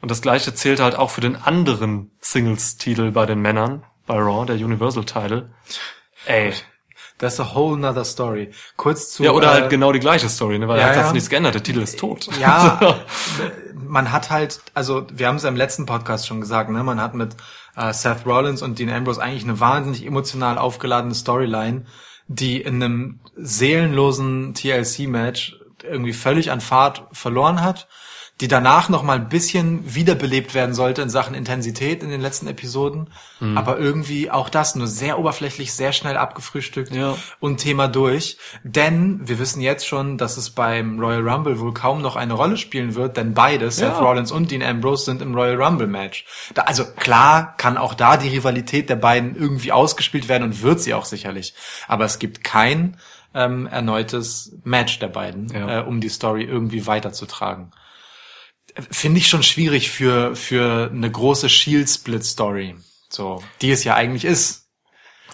[0.00, 4.46] Und das gleiche zählt halt auch für den anderen Singles-Titel bei den Männern, bei Raw,
[4.46, 5.50] der Universal-Title.
[6.26, 6.52] Ey.
[7.18, 8.50] Das ist a whole nother story.
[8.78, 9.22] Kurz zu.
[9.22, 10.68] Ja, oder äh, halt genau die gleiche Story, ne?
[10.68, 11.12] Weil ja, er hat ja.
[11.12, 12.30] nichts geändert, der Titel ist tot.
[12.40, 13.04] Ja,
[13.74, 16.82] man hat halt, also wir haben es ja im letzten Podcast schon gesagt, ne?
[16.82, 17.36] Man hat mit
[17.76, 21.84] äh, Seth Rollins und Dean Ambrose eigentlich eine wahnsinnig emotional aufgeladene Storyline,
[22.26, 27.86] die in einem seelenlosen TLC-Match irgendwie völlig an Fahrt verloren hat,
[28.40, 32.46] die danach noch mal ein bisschen wiederbelebt werden sollte in Sachen Intensität in den letzten
[32.46, 33.56] Episoden, Hm.
[33.58, 37.16] aber irgendwie auch das nur sehr oberflächlich, sehr schnell abgefrühstückt Ja.
[37.38, 38.38] und Thema durch.
[38.64, 42.56] Denn wir wissen jetzt schon, dass es beim Royal Rumble wohl kaum noch eine Rolle
[42.56, 43.98] spielen wird, denn beide, Seth Ja.
[44.00, 46.24] Rollins und Dean Ambrose, sind im Royal Rumble Match.
[46.54, 50.80] Da, also klar kann auch da die Rivalität der beiden irgendwie ausgespielt werden und wird
[50.80, 51.54] sie auch sicherlich.
[51.88, 52.96] Aber es gibt kein
[53.32, 55.80] ähm, erneutes Match der beiden, Ja.
[55.80, 57.70] äh, um die Story irgendwie weiterzutragen.
[58.90, 62.76] Finde ich schon schwierig für, für eine große Shield-Split-Story.
[63.08, 64.68] So, die es ja eigentlich ist.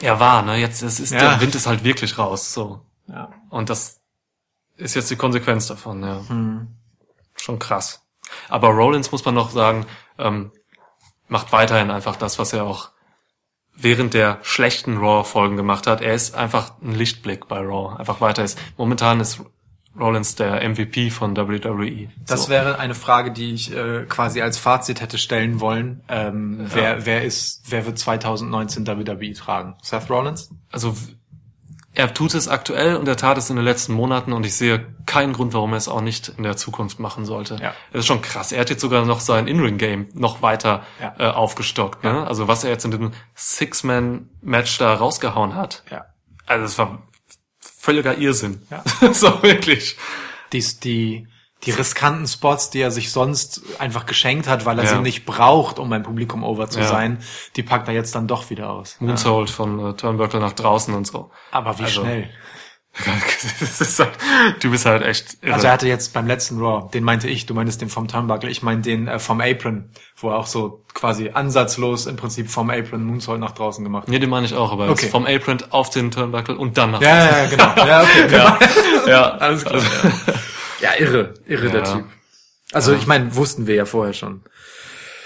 [0.00, 0.56] Er war, ne?
[0.56, 1.18] Jetzt es ist Ja.
[1.18, 2.80] der Wind ist halt wirklich raus, so.
[3.08, 3.32] Ja.
[3.50, 4.00] Und das
[4.76, 6.22] ist jetzt die Konsequenz davon, ja.
[6.28, 6.68] Hm.
[7.36, 8.02] Schon krass.
[8.48, 9.86] Aber Rollins muss man noch sagen,
[10.18, 10.52] ähm,
[11.28, 12.90] macht weiterhin einfach das, was er auch
[13.74, 16.00] während der schlechten Raw-Folgen gemacht hat.
[16.00, 17.96] Er ist einfach ein Lichtblick bei Raw.
[17.98, 18.58] Einfach weiter ist.
[18.76, 19.40] Momentan ist
[19.98, 22.08] Rollins der MVP von WWE.
[22.26, 22.48] Das So.
[22.50, 26.02] wäre eine Frage, die ich äh, quasi als Fazit hätte stellen wollen.
[26.08, 29.74] Ähm, wer, wer ist, wer wird 2019 WWE tragen?
[29.82, 30.50] Seth Rollins?
[30.70, 30.94] also
[31.98, 34.84] er tut es aktuell und er tat es in den letzten Monaten und ich sehe
[35.06, 37.54] keinen Grund, warum er es auch nicht in der Zukunft machen sollte.
[37.54, 37.72] Ja.
[37.90, 38.52] Das ist schon krass.
[38.52, 41.14] Er hat jetzt sogar noch sein In-Ring-Game noch weiter Ja.
[41.18, 42.04] äh, aufgestockt.
[42.04, 42.10] Ne?
[42.10, 42.24] Ja.
[42.24, 45.82] Also was er jetzt in dem Six-Man-Match da rausgehauen hat.
[45.90, 46.04] Ja.
[46.46, 47.02] Also es war
[47.86, 48.60] völliger Irrsinn.
[48.70, 49.12] Ja.
[49.12, 49.96] so wirklich.
[50.52, 51.26] Die, die,
[51.64, 54.90] die riskanten Spots, die er sich sonst einfach geschenkt hat, weil er Ja.
[54.96, 56.86] sie nicht braucht, um beim Publikum over zu Ja.
[56.88, 57.18] sein,
[57.56, 58.96] die packt er jetzt dann doch wieder aus.
[59.00, 61.30] Moonsault von äh, Turnbuckle nach draußen und so.
[61.52, 62.28] Aber wie Also- schnell.
[63.04, 64.10] Halt,
[64.62, 65.54] du bist halt echt irre.
[65.54, 68.48] Also er hatte jetzt beim letzten Raw, den meinte ich, du meintest den vom Turnbuckle,
[68.50, 72.70] ich meine den äh, vom Apron, wo er auch so quasi ansatzlos im Prinzip vom
[72.70, 74.08] Apron Moonsault nach draußen gemacht hat.
[74.08, 75.08] nee, den meine ich auch, aber Okay.
[75.08, 77.72] vom Apron auf den Turnbuckle und dann nach Ja, ja, ja, genau.
[77.86, 78.32] Ja, okay.
[78.32, 78.58] ja,
[79.06, 79.82] ja, Alles klar.
[80.80, 81.94] Ja, irre, irre der Ja.
[81.96, 82.04] Typ.
[82.72, 84.42] Also ich meine, wussten wir ja vorher schon.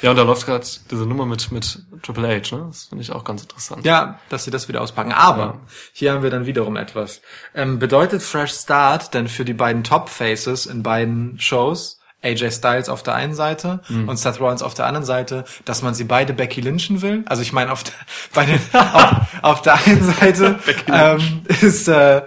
[0.03, 2.65] Ja, und da läuft gerade diese Nummer mit, mit Triple H, ne?
[2.69, 3.85] Das finde ich auch ganz interessant.
[3.85, 5.13] Ja, dass sie das wieder auspacken.
[5.13, 5.61] Aber Ja.
[5.93, 7.21] hier haben wir dann wiederum etwas.
[7.55, 12.89] Ähm, bedeutet Fresh Start denn für die beiden Top Faces in beiden Shows, AJ Styles
[12.89, 14.09] auf der einen Seite Mhm.
[14.09, 17.23] und Seth Rollins auf der anderen Seite, dass man sie beide Becky Lynchen will?
[17.27, 17.95] Also ich meine, auf, der-
[18.35, 22.23] bei den, auf, auf der einen Seite ähm, ist, äh,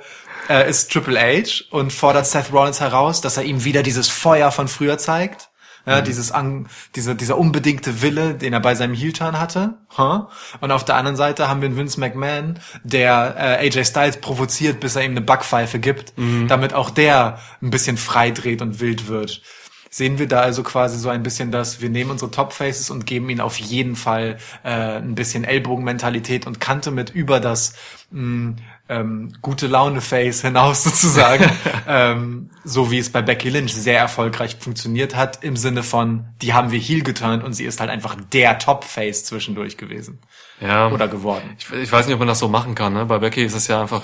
[0.49, 4.51] äh, ist Triple H und fordert Seth Rollins heraus, dass er ihm wieder dieses Feuer
[4.51, 5.49] von früher zeigt.
[5.86, 9.73] Ja, dieses an, diese, dieser unbedingte Wille, den er bei seinem Heel-Turn hatte.
[9.97, 10.27] Huh?
[10.61, 14.79] Und auf der anderen Seite haben wir einen Vince McMahon, der äh, AJ Styles provoziert,
[14.79, 16.13] bis er ihm eine Backpfeife gibt,
[16.47, 19.41] damit auch der ein bisschen frei dreht und wild wird.
[19.89, 23.29] sehen wir da also quasi so ein bisschen das, wir nehmen unsere Top-Faces und geben
[23.29, 27.75] ihnen auf jeden Fall äh, ein bisschen Ellbogenmentalität und Kante mit über das
[28.09, 28.55] mh,
[28.89, 31.49] ähm, gute Laune-Face hinaus sozusagen,
[31.88, 36.53] ähm, so wie es bei Becky Lynch sehr erfolgreich funktioniert hat, im Sinne von, die
[36.53, 40.19] haben wir heel geturnt und sie ist halt einfach der Top-Face zwischendurch gewesen
[40.59, 40.89] Ja.
[40.89, 41.55] oder geworden.
[41.57, 42.93] Ich, ich weiß nicht, ob man das so machen kann.
[42.93, 43.05] Ne?
[43.05, 44.01] Bei Becky ist es ja einfach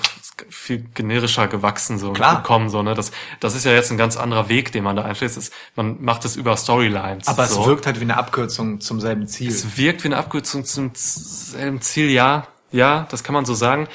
[0.48, 2.36] viel generischer gewachsen so Klar.
[2.36, 2.70] gekommen.
[2.70, 2.94] So, ne?
[2.94, 5.36] das, das ist ja jetzt ein ganz anderer Weg, den man da einschlägt.
[5.36, 7.28] Es- Man macht es über Storylines.
[7.28, 7.60] Aber so.
[7.60, 9.48] es wirkt halt wie eine Abkürzung zum selben Ziel.
[9.50, 12.46] Es wirkt wie eine Abkürzung zum selben Ziel, ja.
[12.72, 13.88] Ja, das kann man so sagen.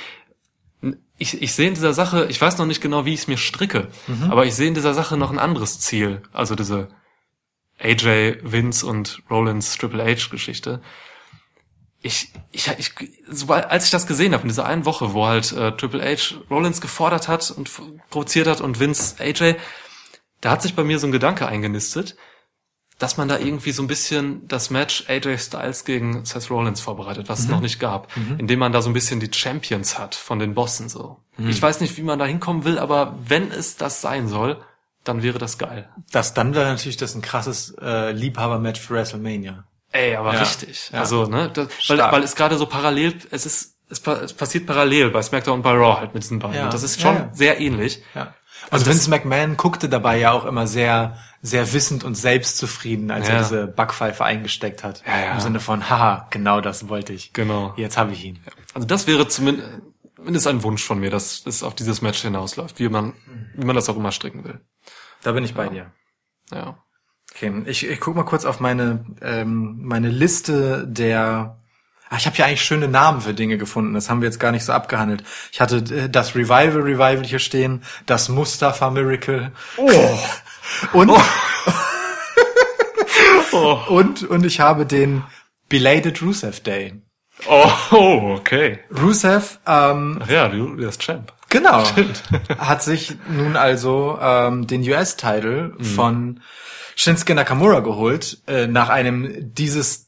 [1.18, 3.38] Ich, ich sehe in dieser Sache, ich weiß noch nicht genau, wie ich es mir
[3.38, 4.32] stricke, Mhm.
[4.32, 6.22] aber ich sehe in dieser Sache noch ein anderes Ziel.
[6.34, 6.90] Also diese
[7.80, 10.82] AJ, Vince und Rollins Triple H Geschichte.
[12.02, 12.92] Ich, ich, ich
[13.30, 16.36] sobald, als ich das gesehen habe in dieser einen Woche, wo halt äh, Triple H
[16.50, 17.72] Rollins gefordert hat und
[18.10, 19.56] provoziert hat und Vince AJ,
[20.42, 22.16] da hat sich bei mir so ein Gedanke eingenistet,
[23.00, 27.28] dass man da irgendwie so ein bisschen das Match AJ Styles gegen Seth Rollins vorbereitet,
[27.28, 30.40] was es noch nicht gab, indem man da so ein bisschen die Champions hat von
[30.40, 31.20] den Bossen so.
[31.38, 34.62] Ich weiß nicht, wie man da hinkommen will, aber wenn es das sein soll,
[35.04, 35.90] dann wäre das geil.
[36.12, 39.66] Das dann wäre natürlich das ein krasses äh, Liebhaber-Match für WrestleMania.
[39.92, 40.40] Ey, aber Ja.
[40.40, 40.90] richtig.
[40.94, 41.00] Ja.
[41.02, 44.66] Also, ne, das, weil, weil es gerade so parallel, es ist, es, pa- es passiert
[44.66, 46.56] parallel bei SmackDown und bei Raw halt mit diesen beiden.
[46.56, 46.64] Ja.
[46.66, 48.02] Und das ist schon sehr ähnlich.
[48.16, 48.34] Ja.
[48.72, 53.36] Also Vince McMahon guckte dabei ja auch immer sehr, sehr wissend und selbstzufrieden, als Ja.
[53.36, 55.04] er diese Backpfeife eingesteckt hat.
[55.06, 55.34] Ja, ja.
[55.34, 57.34] Im Sinne von, haha, genau das wollte ich.
[57.34, 57.74] Genau.
[57.78, 58.40] Jetzt habe ich ihn.
[58.74, 59.70] Also das wäre zumindest,
[60.16, 63.14] zumindest ein Wunsch von mir, dass es auf dieses Match hinausläuft, wie man,
[63.56, 64.60] wie man das auch immer stricken will.
[65.24, 65.92] Da bin ich bei dir.
[66.52, 66.78] Ja.
[67.34, 71.60] Okay, ich, ich guck mal kurz auf meine, ähm, meine Liste der.
[72.16, 73.94] Ah, ich habe ja eigentlich schöne Namen für Dinge gefunden.
[73.94, 75.24] Das haben wir jetzt gar nicht so abgehandelt.
[75.52, 79.52] Ich hatte äh, das Revival Revival hier stehen, das Mustafa Miracle.
[79.76, 80.20] Oh.
[80.94, 81.12] Und,
[83.52, 85.24] Oh, und, und ich habe den
[85.68, 86.94] Belated Rusev Day.
[87.48, 88.80] oh, oh okay.
[88.98, 91.34] Rusev, ähm, Ach ja, du der ist Champ.
[91.50, 91.84] genau,
[92.58, 96.40] hat sich nun also ähm, den US-Title von
[96.96, 100.08] Shinsuke Nakamura geholt, äh, nach einem dieses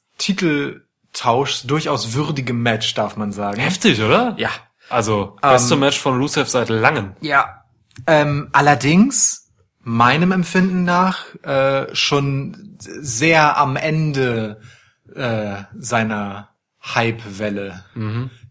[1.17, 3.59] Titeltauschs durchaus würdigem Match, darf man sagen.
[3.59, 4.35] Heftig, oder?
[4.37, 4.49] Ja.
[4.89, 7.13] Also, beste Match von Rusev seit langem.
[7.21, 7.63] Ja.
[8.05, 14.61] Ähm, allerdings, meinem Empfinden nach, äh, schon sehr am Ende
[15.13, 16.49] äh, seiner
[16.83, 17.83] Hype-Welle.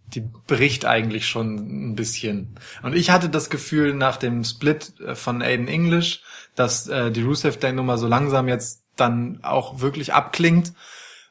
[0.09, 2.59] Die bricht eigentlich schon ein bisschen.
[2.83, 6.23] Und ich hatte das Gefühl nach dem Split äh, von Aiden English,
[6.55, 10.73] dass äh, die Rusev Day Nummer so langsam jetzt dann auch wirklich abklingt.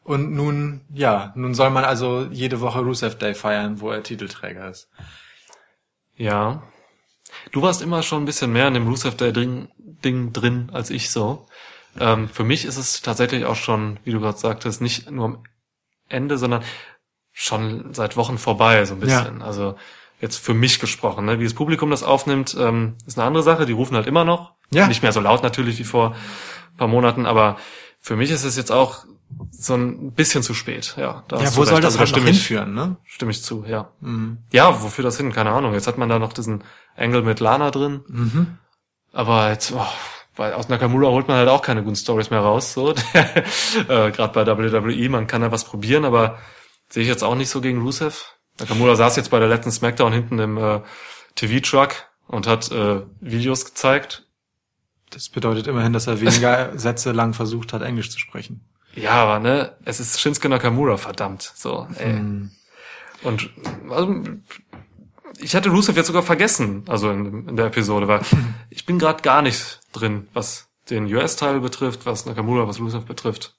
[0.05, 4.69] Und nun, ja, nun soll man also jede Woche Rusev Day feiern, wo er Titelträger
[4.69, 4.87] ist.
[6.15, 6.61] Ja.
[7.51, 10.91] Du warst immer schon ein bisschen mehr in dem Rusev Day Ding, Ding drin als
[10.91, 11.47] ich so.
[11.99, 15.43] Ähm, für mich ist es tatsächlich auch schon, wie du gerade sagtest, nicht nur am
[16.07, 16.63] Ende, sondern
[17.33, 19.41] schon seit Wochen vorbei, so ein bisschen.
[19.41, 19.75] Also
[20.21, 21.39] jetzt für mich gesprochen, ne?
[21.39, 23.65] wie das Publikum das aufnimmt, ähm, ist eine andere Sache.
[23.65, 24.53] Die rufen halt immer noch.
[24.69, 24.87] Ja.
[24.87, 27.57] Nicht mehr so laut natürlich wie vor ein paar Monaten, aber
[27.99, 29.05] für mich ist es jetzt auch
[29.51, 30.95] so ein bisschen zu spät.
[30.97, 31.83] Ja, da Ja, wo soll recht.
[31.83, 32.95] das Also da halt noch stimme ich- hinführen, ne?
[33.05, 33.89] Stimme ich zu, ja.
[34.51, 35.31] Ja, wofür das hin?
[35.33, 35.73] Keine Ahnung.
[35.73, 36.63] Jetzt hat man da noch diesen
[36.95, 38.57] Engel mit Lana drin.
[39.11, 39.85] Aber jetzt, oh,
[40.35, 42.73] weil aus Nakamura holt man halt auch keine guten Stories mehr raus.
[42.73, 46.37] So, äh, Gerade bei WWE, man kann da was probieren, aber
[46.89, 48.25] sehe ich jetzt auch nicht so gegen Rusev.
[48.59, 50.81] Nakamura saß jetzt bei der letzten Smackdown hinten im äh,
[51.35, 51.93] TV-Truck
[52.27, 54.23] und hat äh, Videos gezeigt.
[55.11, 58.65] Das bedeutet immerhin, dass er weniger Sätze lang versucht hat, Englisch zu sprechen.
[58.95, 61.51] Ja, aber ne, es ist Shinsuke Nakamura, verdammt.
[61.55, 62.15] So, ey.
[63.23, 63.49] Und
[63.89, 64.15] also,
[65.39, 68.21] ich hatte Rusev jetzt sogar vergessen, also in, in der Episode, weil
[68.69, 73.55] ich bin gerade gar nicht drin, was den US-Teil betrifft, was Nakamura, was Rusev betrifft.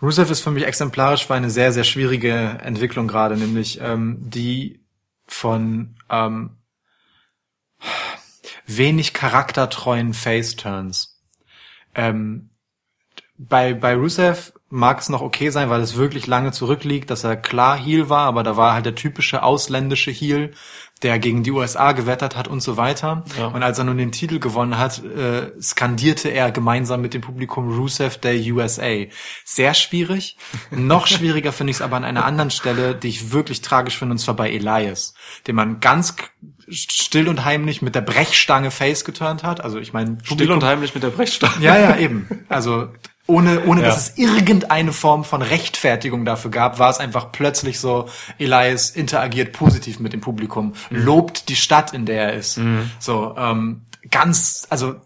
[0.00, 4.80] Rusev ist für mich exemplarisch für eine sehr, sehr schwierige Entwicklung gerade, nämlich ähm, die
[5.26, 6.56] von ähm,
[8.66, 11.20] wenig charaktertreuen Face-Turns.
[11.94, 12.50] Ähm,
[13.36, 17.36] bei, bei Rusev mag es noch okay sein, weil es wirklich lange zurückliegt, dass er
[17.36, 20.52] klar Heel war, aber da war halt der typische ausländische Heel,
[21.02, 23.24] der gegen die USA gewettert hat und so weiter.
[23.38, 23.48] Ja.
[23.48, 27.76] Und als er nun den Titel gewonnen hat, äh, skandierte er gemeinsam mit dem Publikum
[27.76, 29.04] Rusev Day USA.
[29.44, 30.38] Sehr schwierig.
[30.70, 34.12] Noch schwieriger finde ich es aber an einer anderen Stelle, die ich wirklich tragisch finde,
[34.12, 35.12] und zwar bei Elias,
[35.46, 36.16] den man ganz
[36.68, 39.62] still und heimlich mit der Brechstange Face geturnt hat.
[39.62, 41.62] Also ich meine, Still und heimlich mit der Brechstange.
[41.62, 42.46] ja, ja, eben.
[42.48, 42.88] Also
[43.32, 43.88] ohne, ohne Ja.
[43.88, 48.08] dass es irgendeine Form von Rechtfertigung dafür gab, war es einfach plötzlich so,
[48.38, 52.60] Elias interagiert positiv mit dem Publikum, lobt die Stadt, in der er ist.
[52.98, 54.96] So, ähm, ganz, also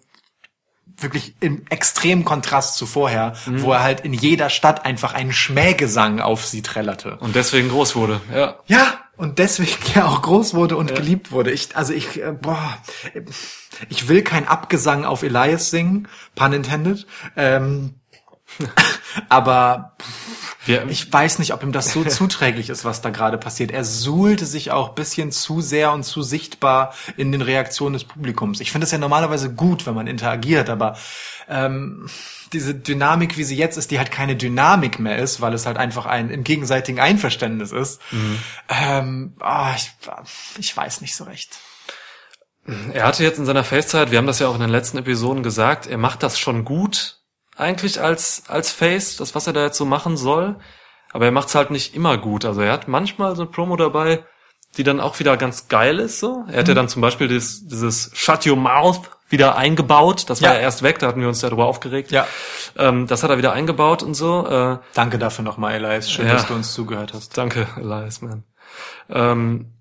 [0.98, 3.62] wirklich im extremen Kontrast zu vorher, Mhm.
[3.62, 7.16] wo er halt in jeder Stadt einfach einen Schmähgesang auf sie trällerte.
[7.18, 8.56] Und deswegen groß wurde, ja.
[8.66, 11.50] Ja, und deswegen ja auch groß wurde und geliebt wurde.
[11.50, 12.78] Ich, also ich, äh, boah,
[13.90, 17.06] ich will kein Abgesang auf Elias singen, pun intended.
[17.36, 17.94] Ähm,
[19.28, 19.96] aber
[20.66, 23.70] Wir, ich weiß nicht, ob ihm das so zuträglich ist, was da gerade passiert.
[23.70, 28.60] Er suhlte sich auch bisschen zu sehr und zu sichtbar in den Reaktionen des Publikums.
[28.60, 30.96] Ich finde es ja normalerweise gut, wenn man interagiert, aber
[31.48, 32.08] ähm,
[32.52, 35.76] diese Dynamik, wie sie jetzt ist, die halt keine Dynamik mehr ist, weil es halt
[35.76, 38.00] einfach ein im gegenseitigen Einverständnis ist.
[38.68, 39.92] Ähm, ah, ich,
[40.58, 41.58] ich weiß nicht so recht.
[42.92, 45.44] Er hatte jetzt in seiner Face-Zeit, wir haben das ja auch in den letzten Episoden
[45.44, 47.20] gesagt, er macht das schon gut,
[47.56, 50.56] eigentlich als, als Face, das, was er da jetzt so machen soll.
[51.12, 52.44] Aber er macht es halt nicht immer gut.
[52.44, 54.24] Also er hat manchmal so ein Promo dabei,
[54.76, 56.44] die dann auch wieder ganz geil ist, so.
[56.50, 60.28] Er hat ja dann zum Beispiel dieses, dieses Shut Your Mouth wieder eingebaut.
[60.28, 60.54] Das war Ja.
[60.56, 62.10] ja erst weg, da hatten wir uns ja darüber aufgeregt.
[62.12, 62.26] Ja.
[62.76, 64.46] Ähm, das hat er wieder eingebaut und so.
[64.46, 66.10] Äh, Danke dafür nochmal, Elias.
[66.10, 66.34] Schön, Ja.
[66.34, 67.36] dass du uns zugehört hast.
[67.38, 68.44] Danke, Elias, man.
[69.08, 69.72] Ähm,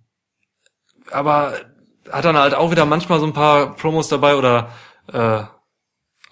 [1.11, 1.53] aber
[2.11, 4.69] hat dann halt auch wieder manchmal so ein paar Promos dabei oder
[5.11, 5.43] äh,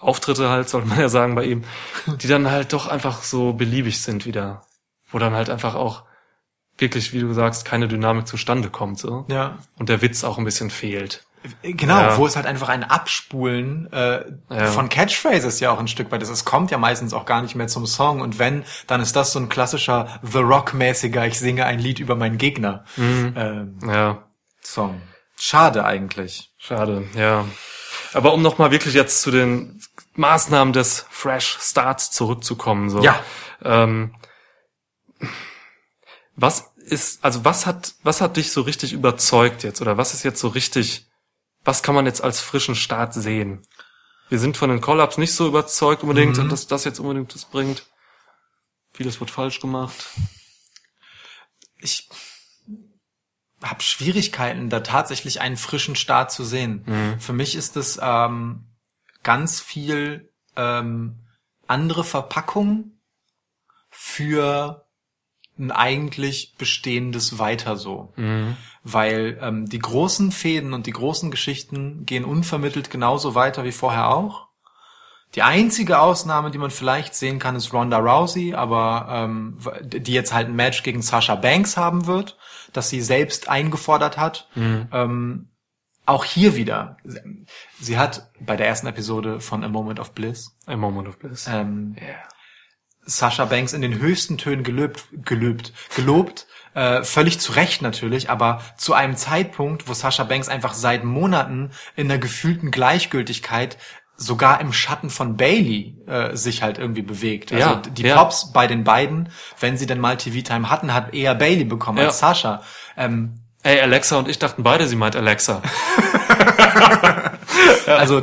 [0.04, 1.64] Auftritte halt, sollte man ja sagen, bei ihm,
[2.06, 4.62] die dann halt doch einfach so beliebig sind wieder.
[5.10, 6.02] Wo dann halt einfach auch
[6.78, 8.98] wirklich, wie du sagst, keine Dynamik zustande kommt.
[8.98, 9.58] so Ja.
[9.78, 11.24] Und der Witz auch ein bisschen fehlt.
[11.62, 12.16] Genau, Ja.
[12.16, 14.66] wo es halt einfach ein Abspulen äh, Ja.
[14.72, 16.30] von Catchphrases ja auch ein Stück weit ist.
[16.30, 19.32] Es kommt ja meistens auch gar nicht mehr zum Song und wenn, dann ist das
[19.32, 24.24] so ein klassischer The Rock-mäßiger, ich singe ein Lied über meinen Gegner ähm, Ja,
[24.62, 25.02] Song.
[25.38, 26.50] Schade eigentlich.
[26.58, 27.44] schade, ja.
[28.14, 29.80] Aber um nochmal wirklich jetzt zu den
[30.14, 33.02] Maßnahmen des Fresh Starts zurückzukommen, so.
[33.02, 33.22] Ja.
[33.62, 34.14] Ähm,
[36.36, 39.80] was ist, also was hat, was hat dich so richtig überzeugt jetzt?
[39.80, 41.06] Oder was ist jetzt so richtig,
[41.64, 43.62] was kann man jetzt als frischen Start sehen?
[44.28, 46.48] Wir sind von den Collabs nicht so überzeugt unbedingt, Mhm.
[46.48, 47.86] dass das jetzt unbedingt das bringt.
[48.92, 49.94] Vieles wird falsch gemacht.
[51.78, 52.08] Ich
[53.62, 57.16] habe Schwierigkeiten, da tatsächlich einen frischen Start zu sehen.
[57.18, 58.66] Für mich ist es ähm,
[59.24, 61.18] ganz viel ähm,
[61.66, 62.92] andere Verpackung
[63.90, 64.86] für
[65.58, 68.12] ein eigentlich bestehendes Weiter so.
[68.82, 74.08] Weil ähm, die großen Fäden und die großen Geschichten gehen unvermittelt genauso weiter wie vorher
[74.14, 74.48] auch.
[75.34, 80.32] Die einzige Ausnahme, die man vielleicht sehen kann, ist Ronda Rousey, aber ähm, die jetzt
[80.32, 82.36] halt ein Match gegen Sasha Banks haben wird,
[82.72, 84.48] das sie selbst eingefordert hat.
[84.92, 85.48] Ähm,
[86.06, 86.96] auch hier wieder.
[87.80, 91.46] Sie hat bei der ersten Episode von A Moment of Bliss A Moment of Bliss.
[91.50, 91.96] ähm,
[93.06, 98.62] Sasha Banks in den höchsten Tönen gelöbt, gelöbt, gelobt, äh, völlig zu Recht natürlich, aber
[98.78, 103.76] zu einem Zeitpunkt, wo Sasha Banks einfach seit Monaten in einer gefühlten Gleichgültigkeit
[104.16, 107.52] sogar im Schatten von Bailey äh, sich halt irgendwie bewegt.
[107.52, 108.16] Also Ja, die ja.
[108.16, 109.28] Pops bei den beiden,
[109.60, 112.28] wenn sie denn mal TV-Time hatten, hat eher Bailey bekommen als Ja.
[112.28, 112.62] Sasha.
[112.96, 115.60] Ähm, Ey, Alexa und ich dachten beide, sie meint Alexa.
[117.86, 118.22] Also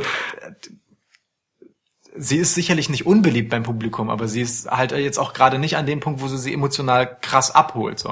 [2.16, 5.76] sie ist sicherlich nicht unbeliebt beim Publikum, aber sie ist halt jetzt auch gerade nicht
[5.76, 7.98] an dem Punkt, wo sie sie emotional krass abholt.
[7.98, 8.10] So.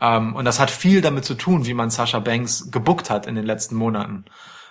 [0.00, 3.34] Ähm, und das hat viel damit zu tun, wie man Sasha Banks gebuckt hat in
[3.34, 4.24] den letzten Monaten.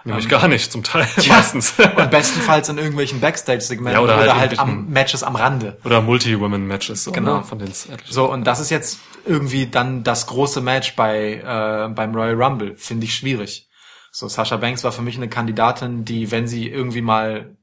[0.03, 1.73] Nämlich gar nicht, zum Teil, meistens.
[1.79, 5.77] Und bestenfalls in irgendwelchen Backstage-Segmenten Ja, oder oder, halt halt, am Matches am Rande.
[5.83, 7.37] Oder Multi-Women-Matches, so, Genau.
[7.37, 7.43] ne?
[7.43, 12.15] von etliche So, und das ist jetzt irgendwie dann das große Match bei äh, beim
[12.15, 12.75] Royal Rumble.
[12.77, 13.67] Finde ich schwierig.
[14.11, 17.55] So, Sasha Banks war für mich eine Kandidatin, die, wenn sie irgendwie mal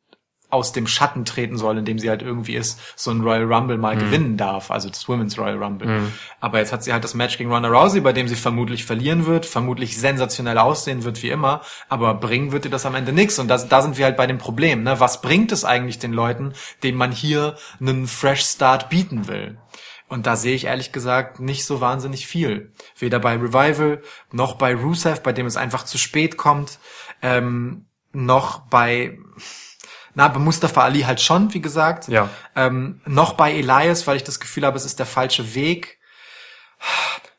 [0.50, 3.76] aus dem Schatten treten soll, in dem sie halt irgendwie ist, so ein Royal Rumble
[3.76, 5.88] mal gewinnen darf, also das Women's Royal Rumble.
[6.40, 9.26] Aber jetzt hat sie halt das Match gegen Ronda Rousey, bei dem sie vermutlich verlieren
[9.26, 13.38] wird, vermutlich sensationell aussehen wird wie immer, aber bringen wird ihr das am Ende nichts.
[13.38, 14.82] Und das, da sind wir halt bei dem Problem.
[14.84, 14.98] Ne?
[15.00, 19.58] Was bringt es eigentlich den Leuten, denen man hier einen Fresh Start bieten will?
[20.08, 22.72] Und da sehe ich ehrlich gesagt nicht so wahnsinnig viel.
[22.98, 26.78] Weder bei Revival, noch bei Rusev, bei dem es einfach zu spät kommt,
[27.20, 29.18] ähm, noch bei,
[30.14, 32.08] na, bei Mustafa Ali halt schon, wie gesagt.
[32.08, 32.28] Ja.
[32.56, 35.98] Ähm, noch bei Elias, weil ich das Gefühl habe, es ist der falsche Weg.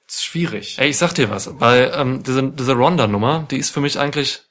[0.08, 0.78] Das ist schwierig.
[0.80, 4.42] Ey, ich sag dir was, bei ähm, diese, diese Ronda-Nummer, die ist für mich eigentlich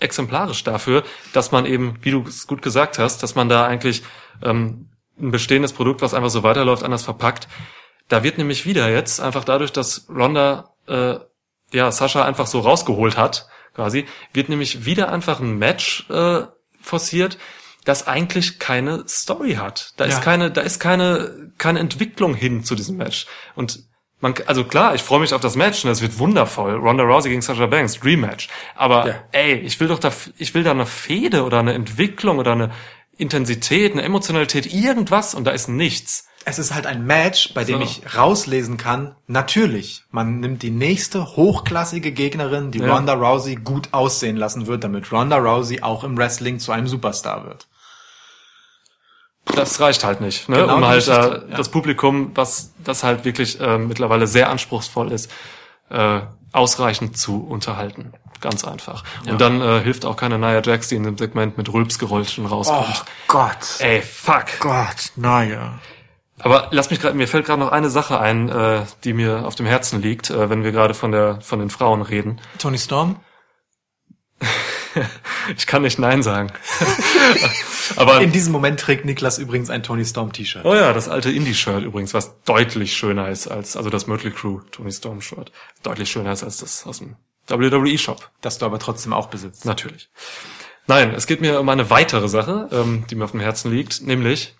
[0.00, 4.02] exemplarisch dafür, dass man eben, wie du es gut gesagt hast, dass man da eigentlich
[4.42, 4.88] ähm,
[5.18, 7.48] ein bestehendes Produkt, was einfach so weiterläuft, anders verpackt.
[8.08, 11.16] Da wird nämlich wieder jetzt, einfach dadurch, dass Ronda äh,
[11.72, 16.42] ja Sascha einfach so rausgeholt hat, quasi, wird nämlich wieder einfach ein Match äh,
[16.84, 17.38] forciert,
[17.84, 19.92] das eigentlich keine Story hat.
[19.96, 20.10] Da Ja.
[20.16, 23.26] ist keine, da ist keine, keine Entwicklung hin zu diesem Match.
[23.54, 23.80] Und
[24.20, 26.76] man, also klar, ich freue mich auf das Match und es wird wundervoll.
[26.76, 28.48] Ronda Rousey gegen Sasha Banks, Dream Match.
[28.74, 29.14] Aber Ja.
[29.32, 32.70] ey, ich will doch da, ich will da eine Fehde oder eine Entwicklung oder eine
[33.16, 36.26] Intensität, eine Emotionalität, irgendwas und da ist nichts.
[36.46, 37.84] Es ist halt ein Match, bei dem So.
[37.84, 42.94] ich rauslesen kann, natürlich, man nimmt die nächste hochklassige Gegnerin, die Ja.
[42.94, 47.44] Ronda Rousey gut aussehen lassen wird, damit Ronda Rousey auch im Wrestling zu einem Superstar
[47.46, 47.66] wird.
[49.46, 50.56] Das reicht halt nicht, ne?
[50.56, 51.56] Genau um halt Geschichte, äh, ja.
[51.56, 55.30] das Publikum, was das halt wirklich äh, mittlerweile sehr anspruchsvoll ist,
[55.90, 56.20] äh,
[56.52, 58.12] ausreichend zu unterhalten.
[58.40, 59.04] Ganz einfach.
[59.26, 63.04] Und dann äh, hilft auch keine Nia Jax, die in dem Segment mit Rülpsgeräuschen rauskommt.
[63.26, 63.56] Gott.
[63.78, 64.46] Ey, fuck.
[64.60, 65.78] Gott, naja.
[66.44, 69.54] Aber lass mich gerade, mir fällt gerade noch eine Sache ein, äh, die mir auf
[69.54, 72.40] dem Herzen liegt, äh, wenn wir gerade von der von den Frauen reden.
[72.58, 73.16] Tony Storm?
[75.56, 76.52] Ich kann nicht Nein sagen.
[77.96, 80.64] Aber In diesem Moment trägt Niklas übrigens ein Tony Storm T-Shirt.
[80.64, 84.60] oh ja, das alte Indie-Shirt übrigens, was deutlich schöner ist als also das Mötley Crew
[84.70, 85.50] Tony Storm Shirt,
[85.82, 87.16] deutlich schöner ist als das aus dem
[87.48, 88.30] WWE Shop.
[88.40, 89.64] Das du aber trotzdem auch besitzt.
[89.64, 90.08] Natürlich.
[90.86, 94.02] Nein, es geht mir um eine weitere Sache, ähm, die mir auf dem Herzen liegt,
[94.02, 94.54] nämlich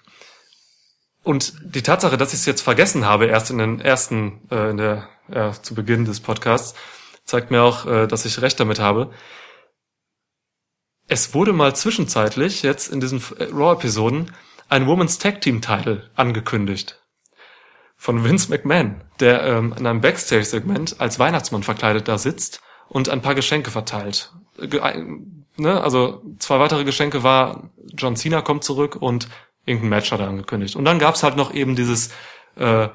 [1.24, 4.76] und die Tatsache, dass ich es jetzt vergessen habe, erst in den ersten, äh, in
[4.76, 6.74] der äh, zu Beginn des Podcasts,
[7.24, 9.10] zeigt mir auch, äh, dass ich recht damit habe.
[11.08, 14.32] Es wurde mal zwischenzeitlich jetzt in diesen äh, Raw-Episoden
[14.68, 17.00] ein Women's Tag Team Title angekündigt
[17.96, 23.22] von Vince McMahon, der ähm, in einem Backstage-Segment als Weihnachtsmann verkleidet da sitzt und ein
[23.22, 24.32] paar Geschenke verteilt.
[24.58, 25.80] Äh, ge- ein- ne?
[25.80, 29.28] Also zwei weitere Geschenke war, John Cena kommt zurück und
[29.66, 30.76] irgendein Match hat er angekündigt.
[30.76, 32.10] Und dann gab's halt noch eben dieses,
[32.56, 32.88] äh,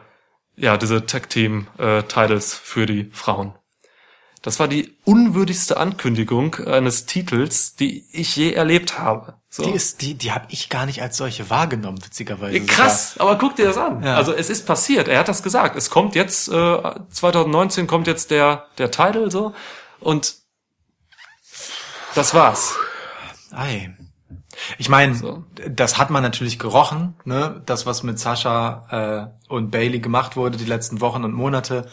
[0.55, 3.53] ja, diese Tag-Team-Titles für die Frauen.
[4.41, 9.35] Das war die unwürdigste Ankündigung eines Titels, die ich je erlebt habe.
[9.49, 9.63] So.
[9.63, 12.61] Die ist, die, die habe ich gar nicht als solche wahrgenommen, witzigerweise.
[12.61, 14.01] Krass, aber guck dir das an.
[14.01, 14.15] Ja.
[14.15, 15.07] Also es ist passiert.
[15.09, 15.75] Er hat das gesagt.
[15.75, 19.53] Es kommt jetzt äh, 2019 kommt jetzt der der Title so
[19.99, 20.35] und
[22.15, 22.75] das war's.
[23.49, 23.65] Sogar.
[23.65, 23.95] Ei.
[24.77, 25.43] Ich meine, So.
[25.69, 27.61] das hat man natürlich gerochen, ne?
[27.65, 31.87] Das, was mit Sascha äh, und Bailey gemacht wurde die letzten Wochen und Monate,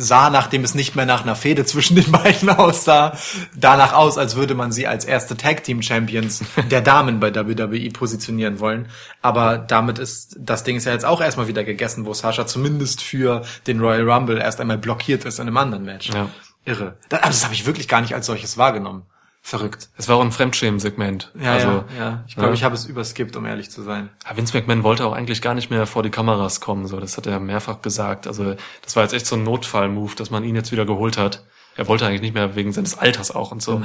[0.00, 3.18] sah, nachdem es nicht mehr nach einer Fehde zwischen den beiden aussah,
[3.56, 7.90] danach aus, als würde man sie als erste Tag Team Champions der Damen bei WWE
[7.90, 8.88] positionieren wollen.
[9.22, 13.02] Aber damit ist das Ding ist ja jetzt auch erstmal wieder gegessen, wo Sascha zumindest
[13.02, 16.10] für den Royal Rumble erst einmal blockiert ist in einem anderen Match.
[16.10, 16.28] Ja.
[16.64, 16.96] Irre.
[17.08, 19.02] Das, aber das habe ich wirklich gar nicht als solches wahrgenommen.
[19.48, 19.88] Verrückt.
[19.96, 21.32] Es war auch ein Fremdschämen-Segment.
[21.40, 22.24] Ja, also, ja, ja.
[22.28, 22.54] Ich glaube, ne?
[22.54, 24.10] ich habe es überskippt, um ehrlich zu sein.
[24.28, 27.16] Ja, Vince McMahon wollte auch eigentlich gar nicht mehr vor die Kameras kommen, so das
[27.16, 28.26] hat er mehrfach gesagt.
[28.26, 31.46] Also das war jetzt echt so ein Notfall-Move, dass man ihn jetzt wieder geholt hat.
[31.76, 33.80] Er wollte eigentlich nicht mehr wegen seines Alters auch und so.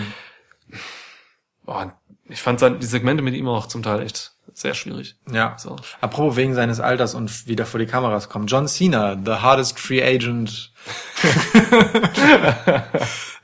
[1.63, 1.97] Boah,
[2.33, 5.15] ich fand sein, die Segmente mit ihm auch zum Teil echt sehr schwierig.
[5.31, 5.55] Ja.
[5.57, 5.75] So.
[6.01, 8.47] Apropos wegen seines Alters und wieder vor die Kameras kommen.
[8.47, 10.71] John Cena, the hardest free agent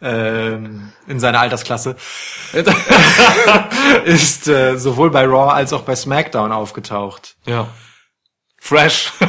[0.02, 1.96] ähm, in seiner Altersklasse,
[4.06, 7.36] ist äh, sowohl bei Raw als auch bei SmackDown aufgetaucht.
[7.46, 7.68] Ja.
[8.58, 9.12] Fresh.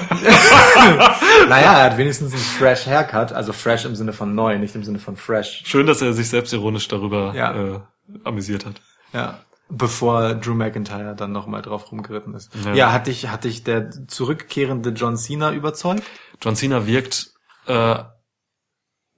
[1.48, 4.84] Naja, er hat wenigstens einen fresh Haircut, also fresh im Sinne von neu, nicht im
[4.84, 5.62] Sinne von fresh.
[5.64, 7.54] Schön, dass er sich selbstironisch darüber Ja.
[7.54, 7.80] äh,
[8.24, 8.80] amüsiert hat.
[9.12, 9.40] Ja.
[9.70, 12.50] Bevor Drew McIntyre dann nochmal drauf rumgeritten ist.
[12.64, 12.74] Ja.
[12.74, 16.02] Ja, hat dich, hat dich der zurückkehrende John Cena überzeugt?
[16.42, 17.32] John Cena wirkt
[17.66, 18.02] äh,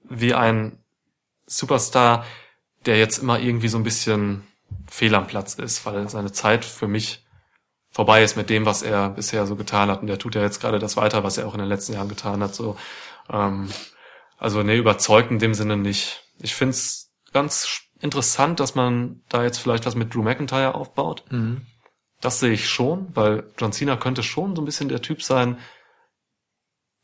[0.08, 0.78] wie ein
[1.46, 2.26] Superstar,
[2.84, 4.46] der jetzt immer irgendwie so ein bisschen
[4.90, 7.24] fehl am Platz ist, weil seine Zeit für mich
[7.90, 10.00] vorbei ist mit dem, was er bisher so getan hat.
[10.00, 12.08] Und der tut ja jetzt gerade das weiter, was er auch in den letzten Jahren
[12.08, 12.54] getan hat.
[12.54, 12.76] So,
[13.30, 13.68] ähm,
[14.38, 16.24] also nee, überzeugt in dem Sinne nicht.
[16.38, 21.24] Ich find's ganz interessant, dass man da jetzt vielleicht was mit Drew McIntyre aufbaut.
[22.20, 25.58] Das sehe ich schon, weil John Cena könnte schon so ein bisschen der Typ sein,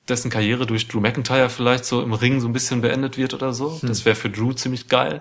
[0.08, 3.52] dessen Karriere durch Drew McIntyre vielleicht so im Ring so ein bisschen beendet wird oder
[3.52, 3.78] so.
[3.82, 5.20] Das wäre für Drew ziemlich geil.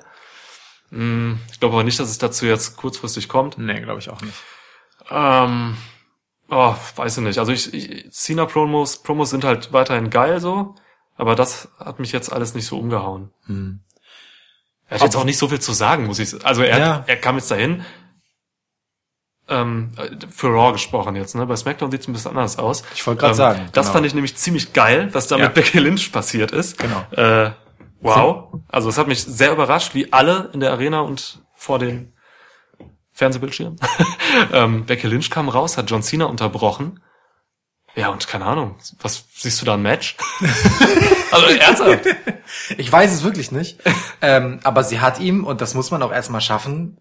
[0.91, 3.57] Mm, Ich glaube aber nicht, dass es dazu jetzt kurzfristig kommt.
[3.57, 4.37] Nee, glaube ich auch nicht.
[5.09, 5.75] Ähm,
[6.49, 7.39] oh, weiß ich nicht.
[7.39, 10.75] Also ich, ich Cena-Promos Promos sind halt weiterhin geil so,
[11.15, 13.31] aber das hat mich jetzt alles nicht so umgehauen.
[14.89, 16.45] Er hat jetzt auch nicht so viel zu sagen, muss ich sagen.
[16.45, 17.03] Also er, Ja.
[17.07, 17.83] er kam jetzt dahin,
[19.49, 19.91] ähm,
[20.29, 21.45] für Raw gesprochen jetzt, ne?
[21.45, 22.83] Bei SmackDown sieht's ein bisschen anders aus.
[22.93, 23.93] Ich wollte grad ähm, sagen, Das genau.
[23.93, 25.45] fand ich nämlich ziemlich geil, was da Ja.
[25.45, 26.77] mit Becky Lynch passiert ist.
[26.77, 27.01] Genau.
[27.11, 27.51] Äh,
[28.01, 28.59] wow.
[28.67, 32.13] Also es hat mich sehr überrascht, wie alle in der Arena und vor den
[33.13, 33.79] Fernsehbildschirmen.
[34.53, 37.01] ähm, Becky Lynch kam raus, hat John Cena unterbrochen.
[37.97, 40.15] Ja, und keine Ahnung, was siehst du da ein Match?
[41.31, 42.05] also ernsthaft?
[42.77, 43.79] Ich weiß es wirklich nicht.
[44.21, 46.97] ähm, aber sie hat ihm, und das muss man auch erstmal schaffen,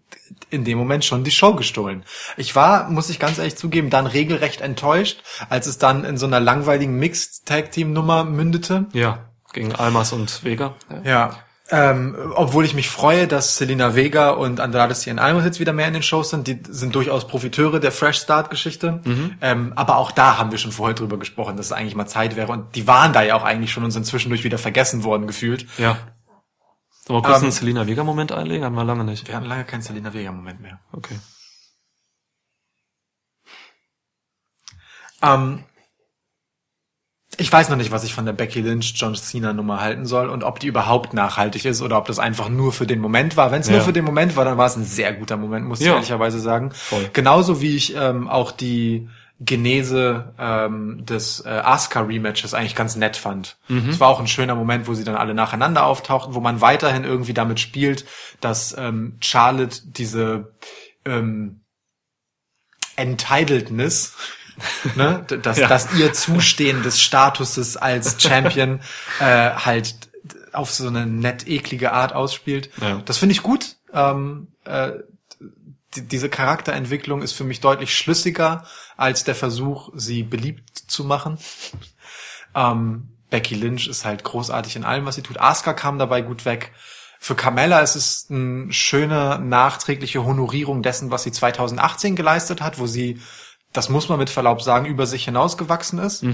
[0.49, 2.03] in dem Moment schon die Show gestohlen.
[2.35, 6.25] Ich war, muss ich ganz ehrlich zugeben, dann regelrecht enttäuscht, als es dann in so
[6.25, 8.87] einer langweiligen Mixed-Tag-Team-Nummer mündete.
[8.93, 9.19] Ja,
[9.53, 10.75] gegen Almas und Vega.
[10.89, 11.01] Ja.
[11.03, 11.39] Ja.
[11.69, 15.87] Ähm, obwohl ich mich freue, dass Selena Vega und Andrade Cien Almas jetzt wieder mehr
[15.87, 16.47] in den Shows sind.
[16.47, 19.01] Die sind durchaus Profiteure der Fresh Start Geschichte.
[19.41, 22.37] Ähm, aber auch da haben wir schon vorher drüber gesprochen, dass es eigentlich mal Zeit
[22.37, 22.51] wäre.
[22.53, 25.65] Und die waren da ja auch eigentlich schon und sind zwischendurch wieder vergessen worden gefühlt.
[25.77, 25.97] ja.
[27.05, 28.65] Sollen wir kurz Ähm, einen Selina Vega-Moment einlegen?
[28.65, 29.29] Haben wir lange nicht.
[29.29, 30.81] Wir hatten lange keinen Selena Vega Moment mehr.
[30.91, 31.17] Okay.
[35.21, 35.63] Ähm,
[37.37, 40.27] ich weiß noch nicht, was ich von der Becky Lynch John Cena Nummer halten soll
[40.29, 43.51] und ob die überhaupt nachhaltig ist oder ob das einfach nur für den Moment war.
[43.51, 43.83] Wenn es nur Ja.
[43.83, 45.93] für den Moment war, dann war es ein sehr guter Moment, muss ich Ja.
[45.93, 46.71] ehrlicherweise sagen.
[46.71, 47.09] Voll.
[47.13, 49.07] Genauso wie ich ähm, auch die
[49.39, 53.57] Genese ähm, des äh, Asuka Rematches eigentlich ganz nett fand.
[53.87, 57.03] Es war auch ein schöner Moment, wo sie dann alle nacheinander auftauchten, wo man weiterhin
[57.03, 58.05] irgendwie damit spielt,
[58.41, 60.55] dass ähm, Charlotte diese
[61.05, 61.61] ähm,
[62.95, 64.15] Entitledness,
[64.95, 65.67] ne, dass, Ja.
[65.67, 68.79] dass ihr Zustehen des Statuses als Champion
[69.19, 69.95] äh, halt
[70.53, 72.69] auf so eine nett eklige Art ausspielt.
[72.81, 73.01] Ja.
[73.05, 73.75] Das finde ich gut.
[73.93, 74.91] Ähm, äh,
[75.95, 78.65] die, diese Charakterentwicklung ist für mich deutlich schlüssiger
[78.97, 81.37] als der Versuch, sie beliebt zu machen.
[82.55, 85.39] Ähm, Becky Lynch ist halt großartig in allem, was sie tut.
[85.39, 86.71] Asuka kam dabei gut weg.
[87.19, 92.85] Für Carmella ist es eine schöne nachträgliche Honorierung dessen, was sie 2018 geleistet hat, wo
[92.87, 93.19] sie,
[93.77, 96.25] das muss man mit Verlaub sagen, über sich hinausgewachsen ist.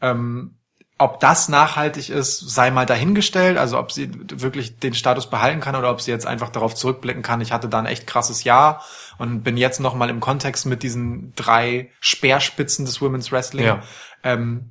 [0.00, 0.56] Ähm,
[0.98, 3.58] ob das nachhaltig ist, sei mal dahingestellt.
[3.58, 7.22] Also ob sie wirklich den Status behalten kann oder ob sie jetzt einfach darauf zurückblicken
[7.22, 7.40] kann.
[7.40, 8.82] Ich hatte da ein echt krasses Jahr
[9.18, 13.66] und bin jetzt noch mal im Kontext mit diesen drei Speerspitzen des Women's Wrestling.
[13.66, 13.82] Ja.
[14.22, 14.70] Ähm,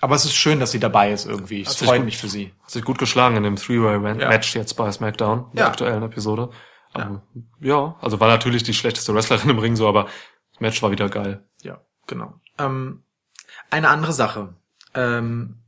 [0.00, 1.64] aber es ist schön, dass sie dabei ist irgendwie.
[1.64, 2.52] Freut gut- mich für sie.
[2.62, 4.60] Hat sich gut geschlagen in dem Three-Way-Match Ja.
[4.60, 5.50] jetzt bei SmackDown, in Ja.
[5.64, 6.50] der aktuellen Episode.
[6.92, 7.22] Aber,
[7.60, 7.94] ja.
[8.02, 10.08] also war natürlich die schlechteste Wrestlerin im Ring so, aber
[10.52, 11.42] das Match war wieder geil.
[11.62, 12.34] Ja, genau.
[12.58, 13.02] Ähm,
[13.70, 14.54] eine andere Sache.
[14.94, 15.58] Ähm,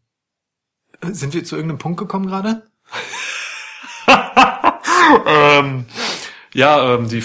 [1.02, 2.62] sind wir zu irgendeinem Punkt gekommen gerade?
[5.26, 5.86] ähm,
[6.52, 7.24] ja, ähm, die,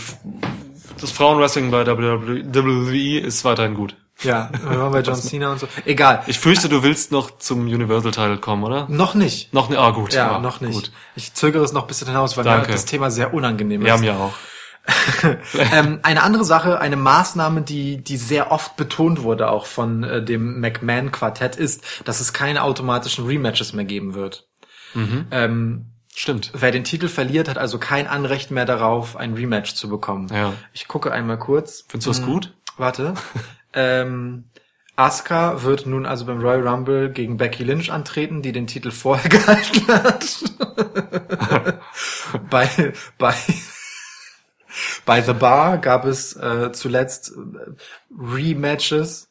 [0.99, 3.95] das Frauenwrestling bei WWE ist weiterhin gut.
[4.21, 5.67] Ja, wir waren bei John Cena und so.
[5.85, 6.23] Egal.
[6.27, 8.85] Ich fürchte, du willst noch zum Universal Title kommen, oder?
[8.89, 9.53] Noch nicht.
[9.53, 10.13] Noch ne, ah, gut.
[10.13, 10.73] Ja, noch nicht.
[10.73, 10.91] Gut.
[11.15, 12.67] Ich zögere es noch ein bisschen hinaus, weil Danke.
[12.67, 14.01] mir das Thema sehr unangenehm Ja, ist.
[14.01, 14.33] mir auch.
[15.73, 20.23] ähm, eine andere Sache, eine Maßnahme, die, die sehr oft betont wurde, auch von äh,
[20.23, 24.47] dem McMahon-Quartett, ist, dass es keine automatischen Rematches mehr geben wird.
[24.93, 25.27] Mhm.
[25.31, 25.85] Ähm,
[26.15, 26.51] Stimmt.
[26.53, 30.27] wer den Titel verliert, hat also kein Anrecht mehr darauf, ein Rematch zu bekommen.
[30.33, 30.53] Ja.
[30.73, 31.85] Ich gucke einmal kurz.
[31.87, 32.53] Findest du das gut?
[32.77, 33.13] Warte.
[33.73, 34.45] ähm,
[34.95, 39.29] Asuka wird nun also beim Royal Rumble gegen Becky Lynch antreten, die den Titel vorher
[39.29, 40.43] gehalten hat.
[42.49, 43.35] bei, bei,
[45.05, 47.71] bei The Bar gab es äh, zuletzt äh,
[48.17, 49.29] Rematches.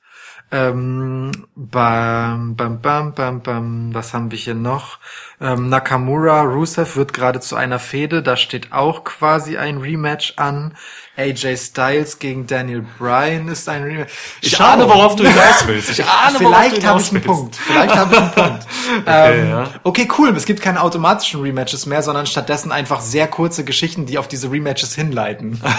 [0.50, 4.98] Ähm, bam, bam, bam, bam, bam, was haben wir hier noch?
[5.40, 10.74] Ähm, Nakamura, Rusev wird gerade zu einer Fehde, da steht auch quasi ein Rematch an.
[11.16, 14.12] AJ Styles gegen Daniel Bryan ist ein Rematch.
[14.40, 14.64] Ich Schau.
[14.64, 15.90] ahne, worauf du hinaus willst.
[15.90, 17.22] Ich ahne, Vielleicht habe ich einen.
[17.22, 17.56] Punkt.
[17.56, 18.66] Vielleicht habe ich einen Punkt.
[19.02, 19.66] Okay, ähm, ja.
[19.84, 20.36] okay, cool.
[20.36, 24.50] Es gibt keine automatischen Rematches mehr, sondern stattdessen einfach sehr kurze Geschichten, die auf diese
[24.50, 25.60] Rematches hinleiten.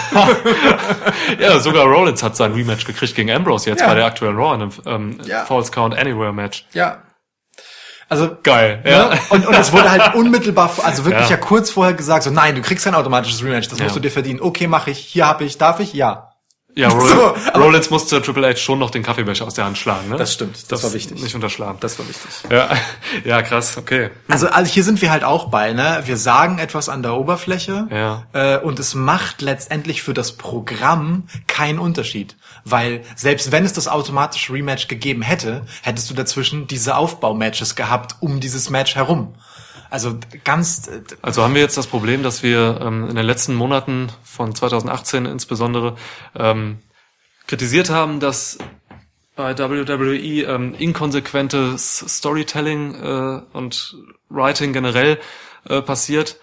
[1.38, 3.88] Ja, sogar Rollins hat sein Rematch gekriegt gegen Ambrose jetzt Ja.
[3.88, 5.44] bei der aktuellen Raw in einem ähm, Ja.
[5.44, 6.66] False Count Anywhere Match.
[6.72, 6.98] ja.
[8.10, 8.80] Also Geil.
[8.84, 8.90] Ne?
[8.90, 9.10] Ja.
[9.30, 11.36] Und, und es wurde halt unmittelbar, also wirklich ja.
[11.36, 11.42] Ja.
[11.42, 13.94] kurz vorher gesagt, so nein, du kriegst kein automatisches Rematch, das musst Ja.
[13.94, 14.40] du dir verdienen.
[14.42, 15.92] Okay, mache ich, hier habe ich, darf ich?
[15.94, 16.26] Ja.
[16.76, 20.08] Ja, Roll So, Rollins musste Triple H schon noch den Kaffeebecher aus der Hand schlagen,
[20.08, 20.16] ne?
[20.16, 21.20] Das stimmt, das war wichtig.
[21.20, 21.78] Nicht unterschlagen.
[21.80, 22.30] Das war wichtig.
[22.48, 22.68] ja,
[23.24, 24.10] ja, krass, okay.
[24.28, 26.02] Also, also hier sind wir halt auch bei, ne?
[26.04, 28.22] Wir sagen etwas an der Oberfläche Ja.
[28.32, 32.36] äh, und es macht letztendlich für das Programm keinen Unterschied.
[32.64, 38.16] Weil selbst wenn es das automatische Rematch gegeben hätte, hättest du dazwischen diese Aufbaumatches gehabt
[38.20, 39.34] um dieses Match herum.
[39.90, 43.54] Also ganz äh, Also haben wir jetzt das Problem, dass wir ähm, in den letzten
[43.54, 45.96] Monaten von 2018 insbesondere
[46.36, 46.78] ähm,
[47.46, 48.58] kritisiert haben, dass
[49.34, 53.96] bei WWE ähm, inkonsequentes Storytelling äh, und
[54.28, 55.18] Writing generell
[55.68, 56.38] äh, passiert.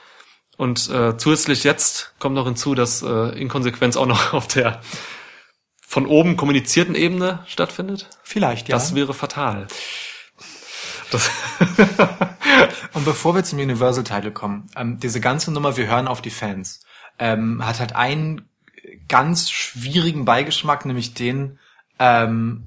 [0.58, 4.82] Und äh, zusätzlich jetzt kommt noch hinzu, dass äh, Inkonsequenz auch noch auf der
[5.90, 8.10] von oben kommunizierten Ebene stattfindet.
[8.22, 8.76] vielleicht, ja.
[8.76, 9.68] Das wäre fatal.
[11.12, 11.32] Das
[12.94, 16.30] Und bevor wir zum Universal Title kommen, ähm, diese ganze Nummer, wir hören auf die
[16.30, 16.82] Fans,
[17.20, 18.50] ähm, hat halt einen
[19.08, 21.58] ganz schwierigen Beigeschmack, nämlich den,
[22.00, 22.66] ähm,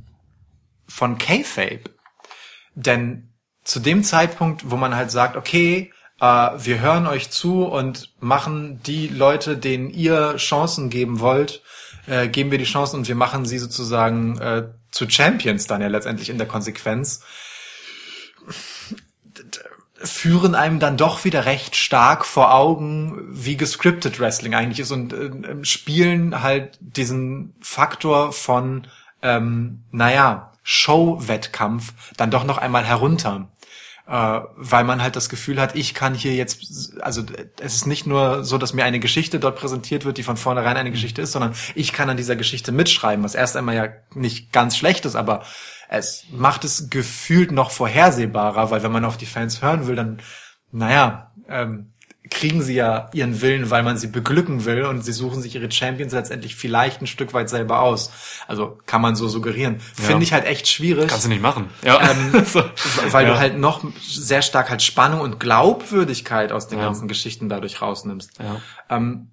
[0.89, 1.91] von K-Fape.
[2.75, 3.35] Denn
[3.65, 8.81] zu dem Zeitpunkt, wo man halt sagt, okay, äh, wir hören euch zu und machen
[8.83, 11.63] die Leute, denen ihr Chancen geben wollt,
[12.07, 15.89] äh, geben wir die Chancen und wir machen sie sozusagen äh, zu Champions dann ja
[15.89, 17.23] letztendlich in der Konsequenz
[20.03, 25.13] führen einem dann doch wieder recht stark vor Augen, wie gescriptet Wrestling eigentlich ist und
[25.13, 28.87] äh, spielen halt diesen Faktor von,
[29.23, 33.49] ähm, naja, Show-Wettkampf dann doch noch einmal herunter.
[34.11, 37.23] Äh, weil man halt das Gefühl hat, ich kann hier jetzt, also
[37.61, 40.77] es ist nicht nur so, dass mir eine Geschichte dort präsentiert wird, die von vornherein
[40.77, 44.53] eine Geschichte ist, sondern ich kann an dieser Geschichte mitschreiben, was erst einmal ja nicht
[44.53, 45.45] ganz schlecht ist, aber
[45.89, 50.19] es macht es gefühlt noch vorhersehbarer, weil wenn man auf die Fans hören will, dann,
[50.73, 51.93] naja, ähm,
[52.31, 55.71] kriegen sie ja ihren Willen, weil man sie beglücken will und sie suchen sich ihre
[55.71, 58.11] Champions letztendlich vielleicht ein Stück weit selber aus.
[58.47, 59.81] Also kann man so suggerieren.
[59.99, 60.05] Ja.
[60.05, 61.09] Finde ich halt echt schwierig.
[61.09, 61.69] Kannst du nicht machen.
[61.83, 62.01] Ja.
[62.11, 62.63] Ähm, So.
[63.11, 63.33] weil ja.
[63.35, 66.85] du halt noch sehr stark halt Spannung und Glaubwürdigkeit aus den Ja.
[66.87, 68.39] ganzen Geschichten dadurch rausnimmst.
[68.39, 68.61] Ja.
[68.89, 69.33] Ähm,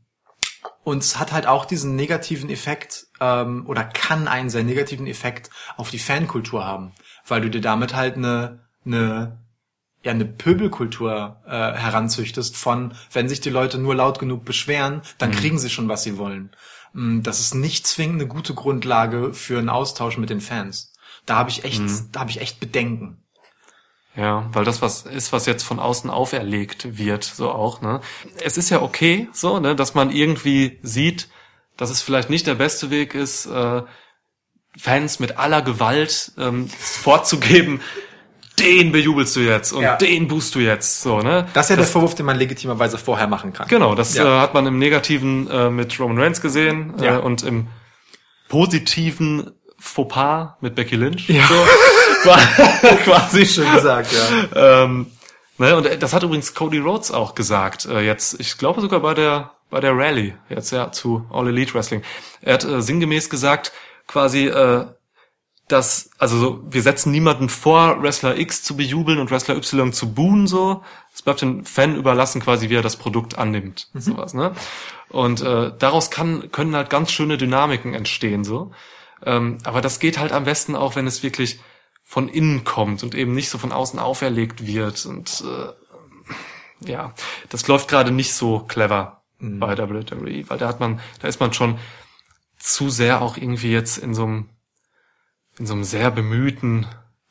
[0.83, 5.49] und es hat halt auch diesen negativen Effekt ähm, oder kann einen sehr negativen Effekt
[5.75, 6.93] auf die Fankultur haben,
[7.27, 9.37] weil du dir damit halt eine eine
[10.07, 15.31] ja eine Pöbelkultur äh, heranzüchtest von wenn sich die Leute nur laut genug beschweren, dann
[15.31, 16.51] kriegen sie schon was sie wollen.
[16.93, 20.93] Mm, Das ist nicht zwingend eine gute Grundlage für einen Austausch mit den Fans.
[21.25, 21.81] Da habe ich echt
[22.11, 23.23] da habe ich echt Bedenken.
[24.15, 28.01] Ja, weil das was ist, was jetzt von außen auferlegt wird, so auch, ne?
[28.43, 31.29] Es ist ja okay, so, ne, dass man irgendwie sieht,
[31.75, 33.83] dass es vielleicht nicht der beste Weg ist, äh,
[34.75, 37.81] Fans mit aller Gewalt ähm, vorzugeben,
[38.59, 39.95] den bejubelst du jetzt und Ja.
[39.97, 41.47] den boost du jetzt, so, ne?
[41.53, 43.67] Das ist ja der Vorwurf, den man legitimerweise vorher machen kann.
[43.67, 44.37] Genau, das Ja.
[44.37, 47.17] äh, hat man im Negativen äh, mit Roman Reigns gesehen Ja.
[47.17, 47.67] äh, und im
[48.49, 51.29] positiven Fauxpas mit Becky Lynch.
[51.29, 51.45] Ja.
[51.47, 51.53] So,
[52.23, 52.37] qua-
[53.03, 53.45] quasi.
[53.45, 54.83] Schön gesagt, ja.
[54.83, 55.07] Ähm,
[55.57, 57.85] ne, und das hat übrigens Cody Rhodes auch gesagt.
[57.85, 61.73] Äh, jetzt, ich glaube sogar bei der bei der Rally jetzt ja zu All Elite
[61.73, 62.01] Wrestling.
[62.41, 63.73] Er hat äh, sinngemäß gesagt,
[64.07, 64.85] quasi, äh,
[65.67, 70.13] dass also so, wir setzen niemanden vor, Wrestler X zu bejubeln und Wrestler Y zu
[70.13, 70.83] buhen so.
[71.13, 74.33] Es bleibt dem Fan überlassen, quasi wie er das Produkt annimmt, sowas.
[74.33, 74.53] Ne?
[75.09, 78.71] Und äh, daraus kann können halt ganz schöne Dynamiken entstehen so.
[79.25, 81.59] Ähm, aber das geht halt am besten auch, wenn es wirklich
[82.03, 85.05] von innen kommt und eben nicht so von außen auferlegt wird.
[85.05, 87.13] Und äh, ja,
[87.49, 91.51] das läuft gerade nicht so clever bei WWE, weil da hat man, da ist man
[91.51, 91.77] schon
[92.57, 94.49] zu sehr auch irgendwie jetzt in so einem
[95.59, 96.85] in so einem sehr bemühten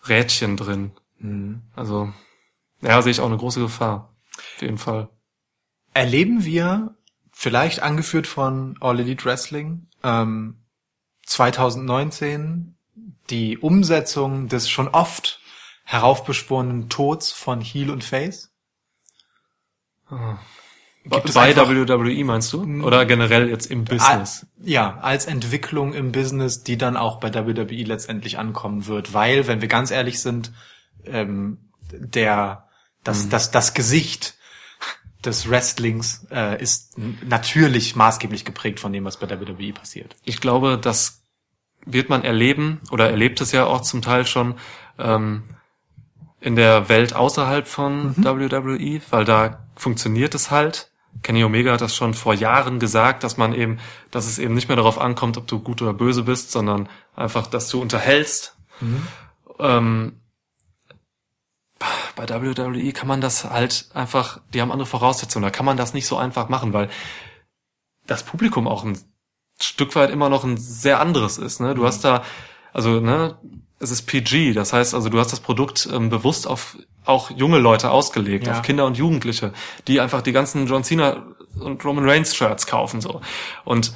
[0.08, 0.92] Rädchen drin.
[1.74, 2.12] Also,
[2.80, 4.14] ja, sehe ich auch eine große Gefahr.
[4.36, 5.08] Auf jeden Fall.
[5.94, 6.94] erleben wir,
[7.32, 10.62] vielleicht angeführt von All Elite Wrestling, ähm,
[11.24, 12.76] 2019
[13.30, 15.40] die Umsetzung des schon oft
[15.84, 18.52] heraufbeschworenen Tods von Heel und Face?
[21.10, 22.64] Gibt es bei einfach- WWE meinst du?
[22.82, 24.46] Oder generell jetzt im Business?
[24.62, 29.14] Ja, als Entwicklung im Business, die dann auch bei WWE letztendlich ankommen wird.
[29.14, 30.52] Weil, wenn wir ganz ehrlich sind,
[31.04, 31.58] ähm,
[31.92, 32.68] der,
[33.04, 34.34] das, das, das Gesicht
[35.24, 36.96] des Wrestlings äh, ist
[37.26, 40.14] natürlich maßgeblich geprägt von dem, was bei WWE passiert.
[40.24, 41.22] ich glaube, das
[41.84, 44.56] wird man erleben oder erlebt es ja auch zum Teil schon
[44.98, 45.44] ähm,
[46.40, 50.90] in der Welt außerhalb von WWE, weil da funktioniert es halt.
[51.22, 53.78] Kenny Omega hat das schon vor Jahren gesagt, dass man eben,
[54.10, 57.46] dass es eben nicht mehr darauf ankommt, ob du gut oder böse bist, sondern einfach,
[57.46, 58.56] dass du unterhältst.
[59.58, 60.20] Ähm,
[62.14, 65.94] bei WWE kann man das halt einfach, die haben andere Voraussetzungen, da kann man das
[65.94, 66.88] nicht so einfach machen, weil
[68.06, 68.98] das Publikum auch ein
[69.60, 71.60] Stück weit immer noch ein sehr anderes ist.
[71.60, 71.74] Ne?
[71.74, 72.22] Du hast da,
[72.76, 73.38] also ne,
[73.78, 76.76] es ist PG, das heißt also, du hast das Produkt ähm, bewusst auf
[77.06, 78.52] auch junge Leute ausgelegt, Ja.
[78.52, 79.52] auf Kinder und Jugendliche,
[79.88, 81.24] die einfach die ganzen John Cena
[81.58, 83.22] und Roman Reigns Shirts kaufen so.
[83.64, 83.94] Und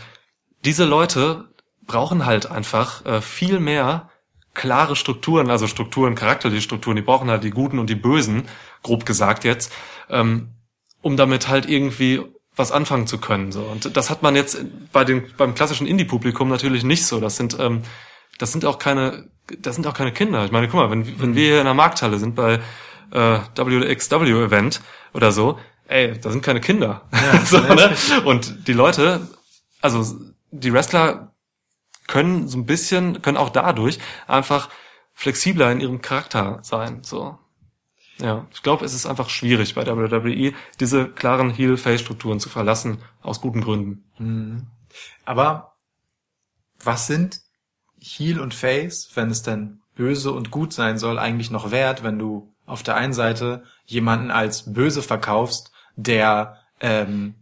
[0.65, 1.49] diese Leute
[1.87, 4.09] brauchen halt einfach äh, viel mehr
[4.55, 8.49] klare Strukturen, also Strukturen, charakterliche Strukturen, die brauchen halt die Guten und die Bösen,
[8.83, 9.73] grob gesagt jetzt,
[10.09, 10.55] ähm,
[11.03, 12.23] um damit halt irgendwie
[12.57, 13.53] was anfangen zu können.
[13.53, 13.61] So.
[13.61, 17.21] Und das hat man jetzt bei den, beim klassischen Indie-Publikum natürlich nicht so.
[17.21, 17.83] Das sind, ähm,
[18.41, 20.47] das sind auch keine, das sind auch keine Kinder.
[20.47, 22.55] Ich meine, guck mal, wenn, wenn wir hier in der Markthalle sind bei
[23.11, 24.81] äh, WXW-Event
[25.13, 27.03] oder so, ey, da sind keine Kinder.
[27.45, 27.95] so, ne?
[28.25, 29.29] Und die Leute,
[29.83, 30.19] also
[30.51, 31.35] die Wrestler
[32.07, 34.71] können so ein bisschen, können auch dadurch einfach
[35.13, 37.03] flexibler in ihrem Charakter sein.
[37.03, 37.39] So.
[38.21, 43.43] Ja, ich glaube, es ist einfach schwierig bei WWE, diese klaren Heel-Face-Strukturen zu verlassen, aus
[43.43, 44.71] guten Gründen.
[45.27, 45.75] Aber
[46.83, 47.43] was sind
[48.01, 52.19] Heel und Face, wenn es denn böse und gut sein soll, eigentlich noch wert, wenn
[52.19, 57.35] du auf der einen Seite jemanden als böse verkaufst, der ähm,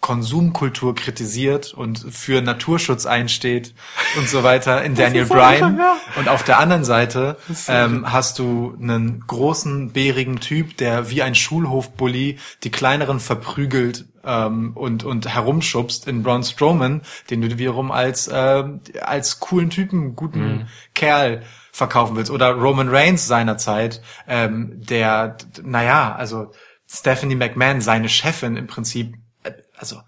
[0.00, 3.74] Konsumkultur kritisiert und für Naturschutz einsteht
[4.16, 5.80] und so weiter in Daniel Bryan.
[6.16, 7.36] Und auf der anderen Seite
[7.68, 14.72] ähm, hast du einen großen, bärigen Typ, der wie ein Schulhofbully die kleineren verprügelt ähm,
[14.74, 18.64] und, und herumschubst in Braun Strowman, den du wiederum als, äh,
[19.02, 22.30] als coolen Typen, guten Kerl verkaufen willst.
[22.30, 26.52] Oder Roman Reigns seinerzeit, ähm, der, naja, also
[26.88, 29.14] Stephanie McMahon, seine Chefin im Prinzip,
[29.80, 30.00] also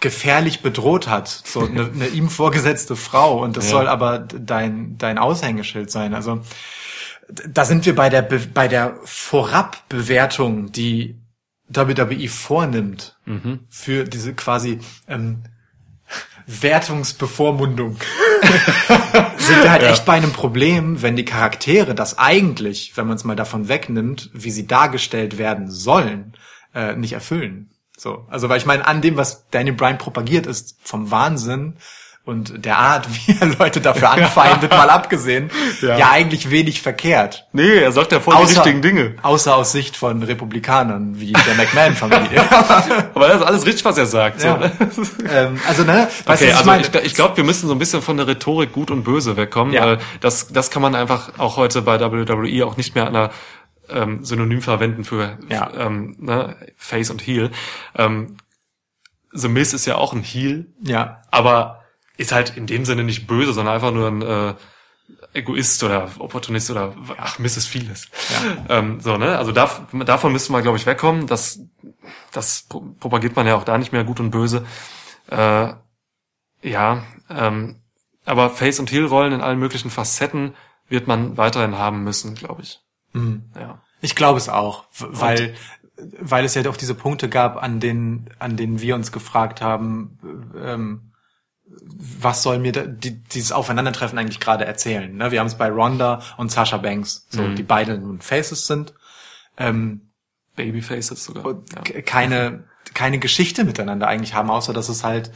[0.00, 3.70] gefährlich bedroht hat, so eine, eine ihm vorgesetzte Frau und das Ja.
[3.70, 6.14] soll aber dein dein Aushängeschild sein.
[6.14, 6.40] Also
[7.48, 11.18] da sind wir bei der Be bei der Vorabbewertung, die
[11.68, 13.16] WWE vornimmt
[13.70, 14.78] für diese quasi
[15.08, 15.42] ähm,
[16.46, 17.96] Wertungsbevormundung.
[19.38, 23.24] sind wir halt echt bei einem Problem, wenn die Charaktere das eigentlich, wenn man es
[23.24, 26.34] mal davon wegnimmt, wie sie dargestellt werden sollen,
[26.74, 27.70] äh, nicht erfüllen.
[27.96, 31.76] So, also weil ich meine, an dem, was Daniel Bryan propagiert, ist vom Wahnsinn
[32.26, 35.50] und der Art, wie er Leute dafür anfeindet, mal abgesehen,
[35.82, 35.98] ja.
[35.98, 36.10] Ja.
[36.10, 37.46] eigentlich wenig verkehrt.
[37.52, 39.14] Nee, er sagt ja voll die richtigen Dinge.
[39.22, 42.42] Außer aus Sicht von Republikanern wie der McMahon-Familie.
[43.14, 44.40] Aber das ist alles richtig, was er sagt.
[44.40, 44.48] So.
[44.48, 44.72] Ja.
[45.30, 46.82] ähm, also, ne, weißt du, Okay, ich also meine?
[46.82, 49.72] ich, ich glaube, wir müssen so ein bisschen von der Rhetorik gut und böse wegkommen.
[49.74, 49.92] Ja.
[49.92, 53.30] Äh, Das, das kann man einfach auch heute bei WWE auch nicht mehr an einer
[53.88, 55.70] ähm, Synonym verwenden für Ja.
[55.74, 57.50] ähm, ne, Face und Heel.
[57.94, 58.36] Ähm,
[59.32, 61.82] The Miz ist ja auch ein Heel, ja, aber
[62.16, 64.54] ist halt in dem Sinne nicht böse, sondern einfach nur ein äh,
[65.32, 68.08] Egoist oder Opportunist oder ach, Miss ist vieles.
[68.68, 68.78] Ja.
[68.78, 69.36] Ähm, so, ne?
[69.36, 69.68] Also da,
[70.04, 71.26] davon müsste man, glaube ich, wegkommen.
[71.26, 71.58] Das,
[72.32, 74.64] das pro- propagiert man ja auch da nicht mehr gut und böse.
[75.28, 75.72] Äh,
[76.62, 77.80] ja, ähm,
[78.24, 80.54] aber Face- und Heel-Rollen in allen möglichen Facetten
[80.88, 82.80] wird man weiterhin haben müssen, glaube ich.
[83.14, 83.44] Mhm.
[83.58, 83.80] Ja.
[84.00, 85.54] Ich glaube es auch, weil
[86.20, 90.18] weil es ja doch diese Punkte gab, an denen an denen wir uns gefragt haben,
[90.62, 91.12] ähm,
[91.66, 95.16] was soll mir da, die, dieses Aufeinandertreffen eigentlich gerade erzählen?
[95.16, 95.30] Ne?
[95.30, 97.56] Wir haben es bei Ronda und Sasha Banks, so Mhm.
[97.56, 98.92] die beide nun Faces sind,
[99.56, 100.10] ähm,
[100.56, 101.44] Babyfaces sogar.
[101.46, 102.02] und ja.
[102.02, 105.32] keine keine Geschichte miteinander eigentlich haben, außer dass es halt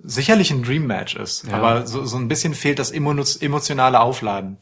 [0.00, 1.54] sicherlich ein Dream Match ist, Ja.
[1.54, 4.58] aber so, so ein bisschen fehlt das emo- emotionale Aufladen.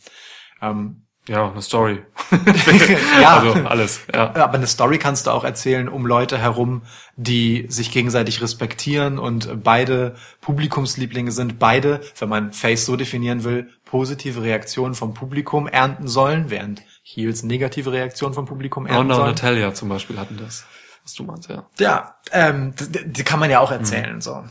[0.61, 2.03] Ähm, ja, eine Story.
[3.20, 4.01] ja, Also alles.
[4.12, 4.35] Ja.
[4.36, 6.82] Aber eine Story kannst du auch erzählen um Leute herum,
[7.16, 11.59] die sich gegenseitig respektieren und beide Publikumslieblinge sind.
[11.59, 17.43] Beide, wenn man Face so definieren will, positive Reaktionen vom Publikum ernten sollen, während Heels
[17.43, 19.31] negative Reaktionen vom Publikum ernten Ronda und sollen.
[19.35, 20.65] Natalia zum Beispiel hatten das.
[21.03, 21.66] Was du meinst, ja.
[21.78, 24.44] Ja, ähm, die, die kann man ja auch erzählen, so.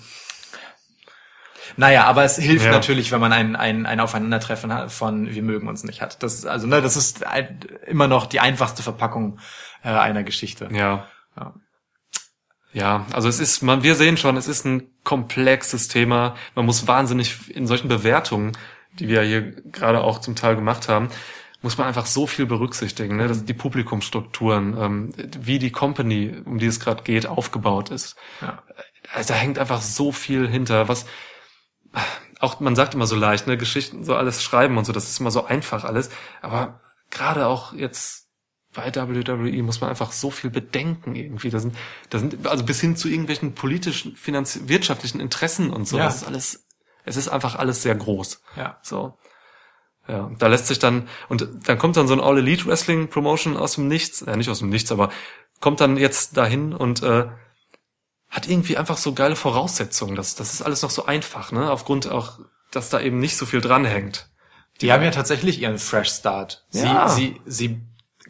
[1.78, 2.72] Naja, aber es hilft Ja.
[2.72, 6.22] natürlich, wenn man ein, ein, ein Aufeinandertreffen von wir mögen uns nicht hat.
[6.24, 7.26] Das, also, ne, das ist
[7.88, 9.40] immer noch die einfachste Verpackung
[9.84, 10.70] äh, einer Geschichte.
[10.72, 11.08] Ja.
[11.38, 11.54] Ja.
[12.74, 16.36] Ja, also es ist, man, wir sehen schon, es ist ein komplexes Thema.
[16.56, 18.52] Man muss wahnsinnig in solchen Bewertungen,
[19.00, 21.08] die wir hier gerade auch zum Teil gemacht haben,
[21.62, 23.30] muss man einfach so viel berücksichtigen, ne?
[23.30, 28.18] dass die Publikumsstrukturen, ähm, wie die Company, um die es gerade geht, aufgebaut ist.
[28.42, 28.62] Ja.
[29.14, 31.06] Also da hängt einfach so viel hinter, was
[32.40, 35.20] auch man sagt immer so leicht, ne, Geschichten so alles schreiben und so, das ist
[35.20, 36.10] immer so einfach alles,
[36.42, 38.26] aber gerade auch jetzt
[38.76, 41.50] bei WWE muss man einfach so viel bedenken irgendwie.
[41.50, 41.76] Da sind,
[42.10, 45.98] da sind also bis hin zu irgendwelchen politischen, finanz wirtschaftlichen Interessen und so.
[45.98, 46.06] Ja.
[46.06, 46.68] Das ist alles,
[47.06, 48.42] es ist einfach alles sehr groß.
[48.58, 48.78] Ja.
[48.84, 49.18] So.
[50.08, 53.58] Ja, da lässt sich dann, und dann kommt dann so ein All Elite Wrestling Promotion
[53.58, 55.10] aus dem Nichts, äh, nicht aus dem Nichts, aber
[55.62, 57.28] kommt dann jetzt dahin und äh,
[58.36, 60.16] hat irgendwie einfach so geile Voraussetzungen.
[60.16, 61.72] Das, das ist alles noch so einfach, ne?
[61.72, 62.40] Aufgrund auch,
[62.70, 64.28] dass da eben nicht so viel dranhängt.
[64.82, 66.66] Die haben ja tatsächlich ihren Fresh Start.
[66.70, 67.08] Sie, Ja.
[67.08, 67.82] sie, sie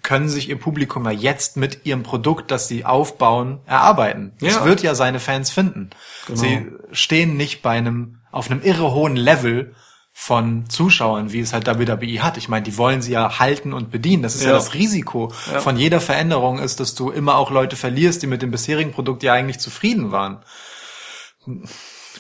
[0.04, 4.34] können sich ihr Publikum ja jetzt mit ihrem Produkt, das sie aufbauen, erarbeiten.
[4.40, 4.66] Es Ja.
[4.66, 5.90] wird ja seine Fans finden.
[6.28, 6.40] Genau.
[6.40, 9.74] Sie stehen nicht bei einem, auf einem irre hohen Level
[10.18, 12.38] von Zuschauern, wie es halt WWE hat.
[12.38, 14.24] Ich meine, die wollen sie ja halten und bedienen.
[14.24, 14.56] Das ist ja, Ja.
[14.56, 15.60] das Risiko Ja.
[15.60, 19.24] von jeder Veränderung ist, dass du immer auch Leute verlierst, die mit dem bisherigen Produkt
[19.24, 20.40] ja eigentlich zufrieden waren.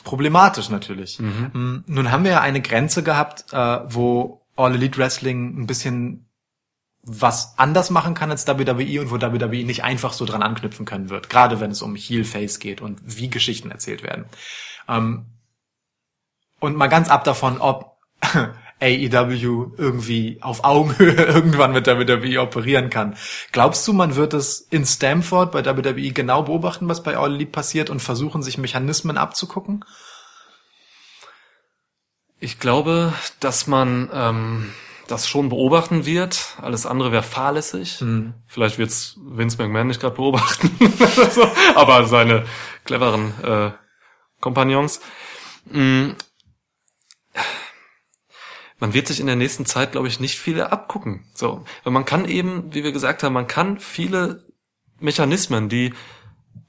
[0.03, 1.19] Problematisch natürlich.
[1.19, 6.29] Mm, Nun haben wir ja eine Grenze gehabt, äh, wo All Elite Wrestling ein bisschen
[7.01, 11.09] was anders machen kann als WWE und wo WWE nicht einfach so dran anknüpfen können
[11.09, 14.25] wird, gerade wenn es um Heel-Face geht und wie Geschichten erzählt werden.
[14.89, 15.27] Ähm,
[16.65, 17.97] und mal ganz ab davon, ob
[18.81, 23.15] AEW irgendwie auf Augenhöhe irgendwann mit WWE operieren kann.
[23.51, 27.51] Glaubst du, man wird es in Stamford bei WWE genau beobachten, was bei All Elite
[27.51, 29.85] passiert und versuchen, sich Mechanismen abzugucken?
[32.39, 34.73] Ich glaube, dass man, ähm,
[35.07, 36.55] das schon beobachten wird.
[36.61, 37.97] Alles andere wäre fahrlässig.
[38.47, 40.71] Vielleicht wird's Vince McMahon nicht gerade beobachten,
[41.31, 42.45] so, aber seine
[42.85, 43.71] cleveren äh,
[44.39, 45.01] Kompagnons.
[45.65, 46.11] Mm.
[48.85, 51.25] Man wird sich in der nächsten Zeit, glaube ich, nicht viele abgucken.
[51.33, 54.45] So, weil man kann eben, wie wir gesagt haben, man kann viele
[54.99, 55.91] Mechanismen, die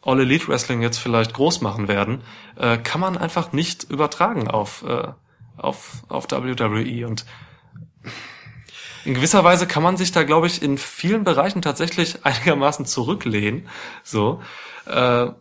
[0.00, 2.22] All Elite Wrestling jetzt vielleicht groß machen werden,
[2.56, 5.08] äh, kann man einfach nicht übertragen auf äh,
[5.58, 7.26] auf auf WWE und
[9.04, 13.68] in gewisser Weise kann man sich da, glaube ich, in vielen Bereichen tatsächlich einigermaßen zurücklehnen,
[14.02, 14.40] so.
[14.86, 15.32] Äh,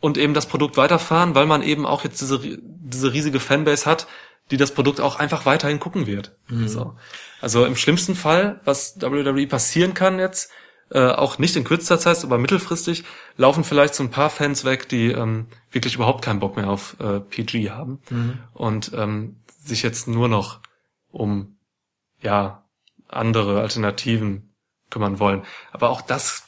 [0.00, 4.06] und eben das Produkt weiterfahren, weil man eben auch jetzt diese diese riesige Fanbase hat,
[4.50, 6.36] die das Produkt auch einfach weiterhin gucken wird.
[6.68, 6.96] So.
[7.40, 10.50] Also im schlimmsten Fall, was WWE passieren kann jetzt,
[10.90, 13.04] äh, auch nicht in kürzester Zeit, aber mittelfristig,
[13.36, 16.96] laufen vielleicht so ein paar Fans weg, die ähm, wirklich überhaupt keinen Bock mehr auf
[16.98, 18.00] äh, PG haben
[18.54, 20.60] und ähm, sich jetzt nur noch
[21.10, 21.58] um
[22.22, 22.64] ja
[23.08, 24.54] andere Alternativen
[24.90, 25.42] kümmern wollen.
[25.72, 26.44] Aber auch das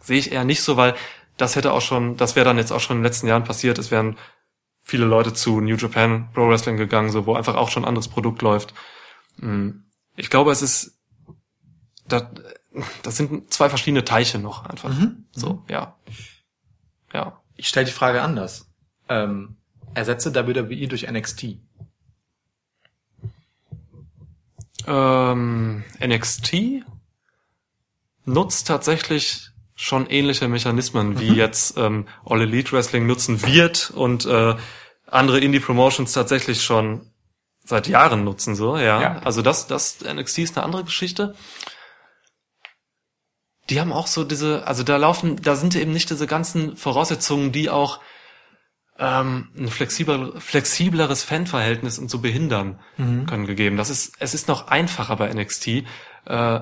[0.00, 0.94] sehe ich eher nicht so, weil
[1.36, 3.78] das hätte auch schon, das wäre dann jetzt auch schon in den letzten Jahren passiert.
[3.78, 4.18] Es wären
[4.82, 8.08] viele Leute zu New Japan Pro Wrestling gegangen, so wo einfach auch schon ein anderes
[8.08, 8.74] Produkt läuft.
[9.36, 9.70] Mm.
[10.16, 10.98] Ich glaube, es ist
[12.08, 12.24] das,
[13.02, 14.94] das sind zwei verschiedene Teiche noch einfach.
[15.32, 15.96] So, ja.
[17.12, 17.40] Ja.
[17.56, 18.70] Ich stelle die Frage anders.
[19.08, 19.56] Ähm,
[19.94, 21.58] ersetze WWE durch NXT.
[24.86, 26.54] Ähm, NXT
[28.24, 34.54] nutzt tatsächlich schon ähnliche Mechanismen, wie jetzt ähm, All Elite Wrestling nutzen wird und äh,
[35.06, 37.12] andere Indie Promotions tatsächlich schon
[37.64, 39.00] seit Jahren nutzen, so, ja.
[39.00, 39.18] Ja.
[39.20, 41.34] Also das, das NXT ist eine andere Geschichte.
[43.70, 47.52] Die haben auch so diese, also da laufen, da sind eben nicht diese ganzen Voraussetzungen,
[47.52, 48.00] die auch
[48.98, 52.80] ähm, ein flexibler, flexibleres Fanverhältnis und so behindern
[53.26, 53.76] können gegeben.
[53.76, 55.84] Das ist, es ist noch einfacher bei NXT,
[56.26, 56.60] äh,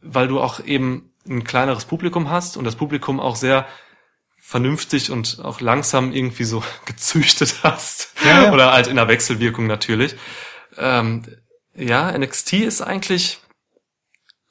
[0.00, 3.66] weil du auch eben ein kleineres Publikum hast und das Publikum auch sehr
[4.40, 8.14] vernünftig und auch langsam irgendwie so gezüchtet hast.
[8.24, 8.52] Ja, ja.
[8.52, 10.16] Oder halt in der Wechselwirkung natürlich.
[10.76, 11.24] Ähm,
[11.74, 13.40] ja, NXT ist eigentlich,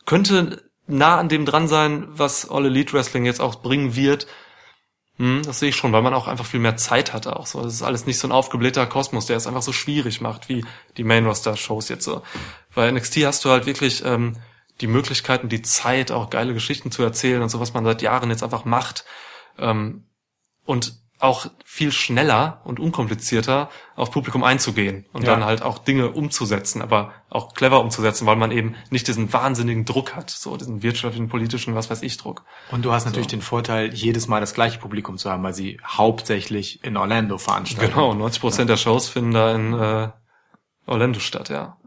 [0.05, 4.27] könnte nah an dem dran sein, was All Elite Wrestling jetzt auch bringen wird.
[5.17, 7.61] Hm, das sehe ich schon, weil man auch einfach viel mehr Zeit hatte auch so.
[7.63, 10.63] Das ist alles nicht so ein aufgeblähter Kosmos, der es einfach so schwierig macht, wie
[10.95, 12.21] die Main Roster Shows jetzt so.
[12.75, 14.37] Bei NXT hast du halt wirklich ähm,
[14.81, 18.29] die Möglichkeiten, die Zeit, auch geile Geschichten zu erzählen und so, was man seit Jahren
[18.29, 19.05] jetzt einfach macht.
[19.57, 20.05] Ähm,
[20.65, 25.31] und auch viel schneller und unkomplizierter auf Publikum einzugehen und Ja.
[25.31, 29.83] dann halt auch Dinge umzusetzen, aber auch clever umzusetzen, weil man eben nicht diesen wahnsinnigen
[29.83, 32.43] Druck hat, so diesen wirtschaftlichen, politischen, was weiß ich Druck.
[32.69, 35.79] Und du hast natürlich den Vorteil, jedes Mal das gleiche Publikum zu haben, weil sie
[35.83, 37.93] hauptsächlich in Orlando veranstalten.
[37.95, 40.09] Genau, 90 Prozent der Shows finden da in äh,
[40.85, 41.77] Orlando statt, ja.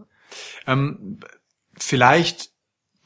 [0.67, 1.21] Ähm,
[1.77, 2.50] vielleicht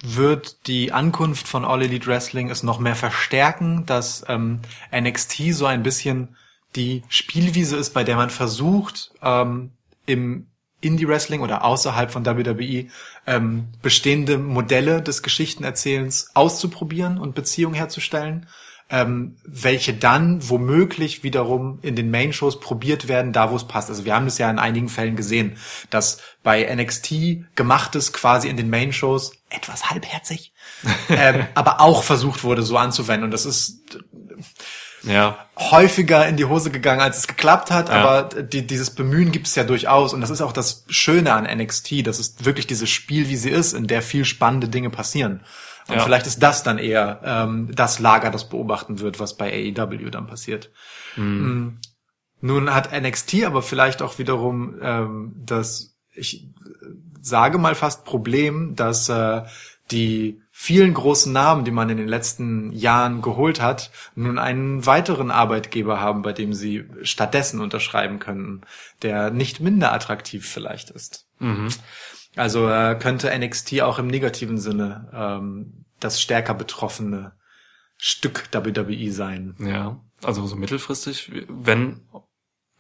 [0.05, 4.61] wird die Ankunft von All Elite Wrestling es noch mehr verstärken, dass ähm,
[4.95, 6.37] NXT so ein bisschen
[6.77, 9.71] die Spielwiese ist, bei der man versucht, ähm,
[10.07, 10.47] im
[10.81, 12.87] Indie-Wrestling oder außerhalb von WWE
[13.27, 18.47] ähm, bestehende Modelle des Geschichtenerzählens auszuprobieren und Beziehungen herzustellen,
[18.91, 23.89] ähm, welche dann womöglich wiederum in den Main-Shows probiert werden, da wo es passt.
[23.89, 25.57] Also wir haben das ja in einigen Fällen gesehen,
[25.91, 27.15] dass bei NXT
[27.55, 30.53] gemachtes quasi in den Main-Shows etwas halbherzig,
[31.09, 33.25] ähm, aber auch versucht wurde, so anzuwenden.
[33.25, 33.81] Und das ist
[35.03, 37.95] Ja, häufiger in die Hose gegangen, als es geklappt hat, Ja.
[37.97, 41.45] aber die, dieses Bemühen gibt es ja durchaus und das ist auch das Schöne an
[41.45, 45.43] NXT, das ist wirklich dieses Spiel, wie sie ist, in der viel spannende Dinge passieren.
[45.89, 46.03] Und Ja.
[46.03, 50.27] vielleicht ist das dann eher ähm, das Lager, das beobachten wird, was bei AEW dann
[50.27, 50.71] passiert.
[51.17, 51.77] Mm.
[52.41, 56.49] Nun hat NXT aber vielleicht auch wiederum ähm, das, ich
[57.21, 59.43] sage mal fast Problem, dass äh,
[59.91, 65.31] die vielen großen Namen, die man in den letzten Jahren geholt hat, nun einen weiteren
[65.31, 68.63] Arbeitgeber haben, bei dem sie stattdessen unterschreiben können,
[69.03, 71.27] der nicht minder attraktiv vielleicht ist.
[72.37, 77.33] Also äh, könnte NXT auch im negativen Sinne ähm, das stärker betroffene
[77.97, 79.55] Stück WWE sein.
[79.59, 80.01] ja.
[80.23, 82.01] Also so mittelfristig, wenn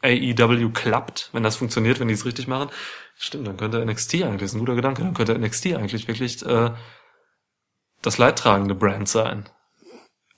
[0.02, 2.70] AEW klappt, wenn das funktioniert, wenn die es richtig machen,
[3.16, 6.44] stimmt, dann könnte NXT eigentlich, das ist ein guter Gedanke, dann könnte NXT eigentlich wirklich
[6.46, 6.70] äh,
[8.02, 9.48] das leidtragende Brand sein.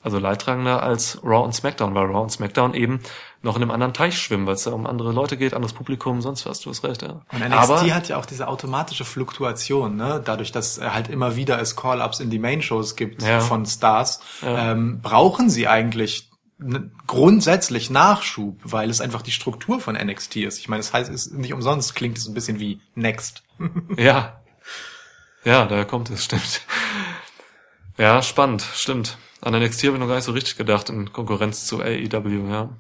[0.01, 3.01] Also leidtragender als Raw und SmackDown, weil Raw und SmackDown eben
[3.47, 6.21] noch in einem anderen Teich schwimmen, weil es ja um andere Leute geht, anderes Publikum,
[6.21, 7.23] sonst was, du hast recht, ja.
[7.33, 10.21] Und NXT Aber, hat ja auch diese automatische Fluktuation, ne?
[10.25, 13.41] Dadurch, dass er halt immer wieder es Call-ups in die Main-Shows gibt Ja.
[13.41, 16.29] von Stars, ähm, brauchen sie eigentlich
[17.07, 20.59] grundsätzlich Nachschub, weil es einfach die Struktur von NXT ist.
[20.59, 23.43] Ich meine, das heißt, es ist nicht umsonst klingt es ein bisschen wie Next.
[23.97, 24.41] Ja.
[25.45, 26.63] Ja, daher kommt es, stimmt.
[27.99, 29.17] Ja, spannend, stimmt.
[29.41, 32.71] An NXT habe ich noch gar nicht so richtig gedacht in Konkurrenz zu AEW, ja.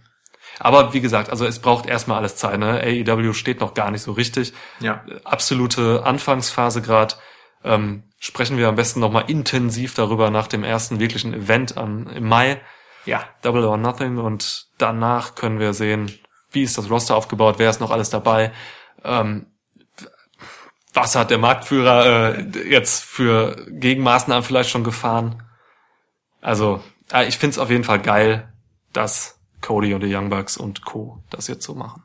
[0.58, 2.80] Aber wie gesagt, also es braucht erstmal alles Zeit, ne?
[2.82, 4.52] AEW steht noch gar nicht so richtig.
[4.80, 5.04] Ja.
[5.24, 7.16] Absolute Anfangsphase gerade.
[7.62, 12.28] Ähm, sprechen wir am besten nochmal intensiv darüber nach dem ersten wirklichen Event an, im
[12.28, 12.60] Mai.
[13.04, 13.24] Ja.
[13.42, 16.12] Double or Nothing und danach können wir sehen,
[16.50, 18.52] wie ist das Roster aufgebaut, wer ist noch alles dabei,
[19.04, 19.46] ähm,
[20.92, 25.42] was hat der Marktführer äh, jetzt für Gegenmaßnahmen vielleicht schon gefahren.
[26.40, 28.52] Also äh, ich find's auf jeden Fall geil,
[28.92, 31.22] dass Cody und die Young Bucks und Co.
[31.30, 32.02] das jetzt so machen.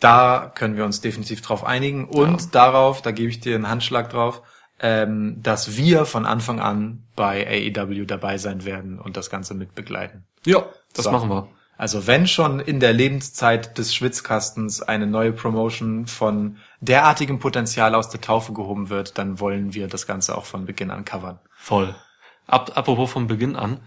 [0.00, 2.48] Da können wir uns definitiv drauf einigen und Ja.
[2.52, 4.42] darauf, da gebe ich dir einen Handschlag drauf,
[4.80, 10.24] ähm, dass wir von Anfang an bei AEW dabei sein werden und das Ganze mitbegleiten.
[10.44, 10.64] Ja,
[10.94, 11.12] das So.
[11.12, 11.48] machen wir.
[11.76, 18.10] Also wenn schon in der Lebenszeit des Schwitzkastens eine neue Promotion von derartigem Potenzial aus
[18.10, 21.38] der Taufe gehoben wird, dann wollen wir das Ganze auch von Beginn an covern.
[21.56, 21.94] Voll.
[22.46, 23.80] Ab, apropos von Beginn an,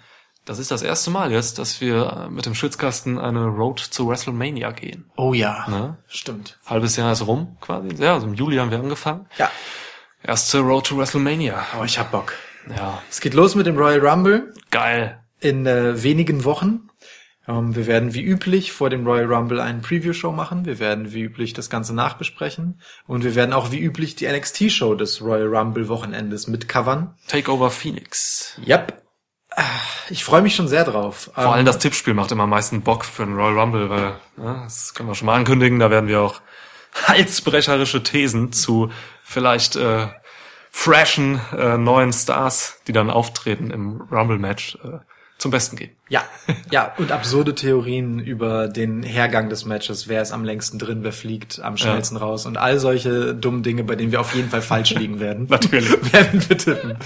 [0.47, 4.07] das ist das erste Mal jetzt, dass wir äh, mit dem Schwitzkasten eine Road zu
[4.09, 5.09] WrestleMania gehen.
[5.15, 5.97] Oh ja, Ne?
[6.07, 6.57] stimmt.
[6.65, 7.89] Halbes Jahr ist rum, quasi.
[7.97, 9.27] Ja, also im Juli haben wir angefangen.
[9.37, 9.51] Ja,
[10.23, 11.65] Erste Road to WrestleMania.
[11.73, 12.33] aber ich hab Bock.
[12.75, 15.19] Ja, Es geht los mit dem Royal Rumble geil.
[15.39, 16.89] in äh, wenigen Wochen.
[17.47, 20.65] Ähm, wir werden wie üblich vor dem Royal Rumble einen Preview-Show machen.
[20.65, 22.81] Wir werden wie üblich das Ganze nachbesprechen.
[23.05, 27.15] Und wir werden auch wie üblich die NXT-Show des Royal Rumble Wochenendes mitcovern.
[27.27, 28.59] Takeover Phoenix.
[28.67, 29.01] Yep.
[30.09, 31.31] Ich freue mich schon sehr drauf.
[31.33, 34.63] Vor allem das Tippspiel macht immer am meisten Bock für einen Royal Rumble, weil, ja,
[34.63, 36.41] das können wir schon mal ankündigen, da werden wir auch
[37.07, 38.91] halsbrecherische Thesen zu
[39.23, 40.07] vielleicht äh,
[40.71, 44.99] freshen äh, neuen Stars, die dann auftreten im Rumble-Match, äh,
[45.37, 45.95] zum Besten geben.
[46.09, 46.23] Ja,
[46.71, 51.13] ja, und absurde Theorien über den Hergang des Matches, wer ist am längsten drin, wer
[51.13, 54.63] fliegt am schnellsten raus und all solche dummen Dinge, bei denen wir auf jeden Fall
[54.63, 55.45] falsch liegen werden.
[55.47, 55.91] Natürlich.
[56.13, 56.97] werden wir tippen.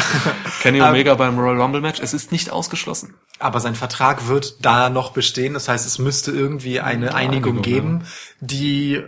[0.62, 3.14] Kenny Omega beim Royal Rumble-Match, es ist nicht ausgeschlossen.
[3.38, 5.54] Aber sein Vertrag wird da noch bestehen.
[5.54, 8.04] Das heißt, es müsste irgendwie eine Einigung Einigung, geben,
[8.40, 9.04] die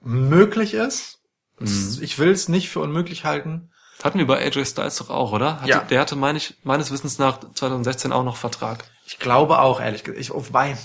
[0.00, 1.18] möglich ist.
[1.58, 1.98] Mhm.
[2.00, 3.70] Ich will es nicht für unmöglich halten.
[4.02, 5.60] Hatten wir bei AJ Styles doch auch, oder?
[5.60, 5.80] Hatte, Ja.
[5.80, 8.84] Der hatte, meine ich, meines Wissens nach 2016 auch noch Vertrag.
[9.06, 10.20] Ich glaube auch, ehrlich gesagt.
[10.20, 10.76] Ich, wobei,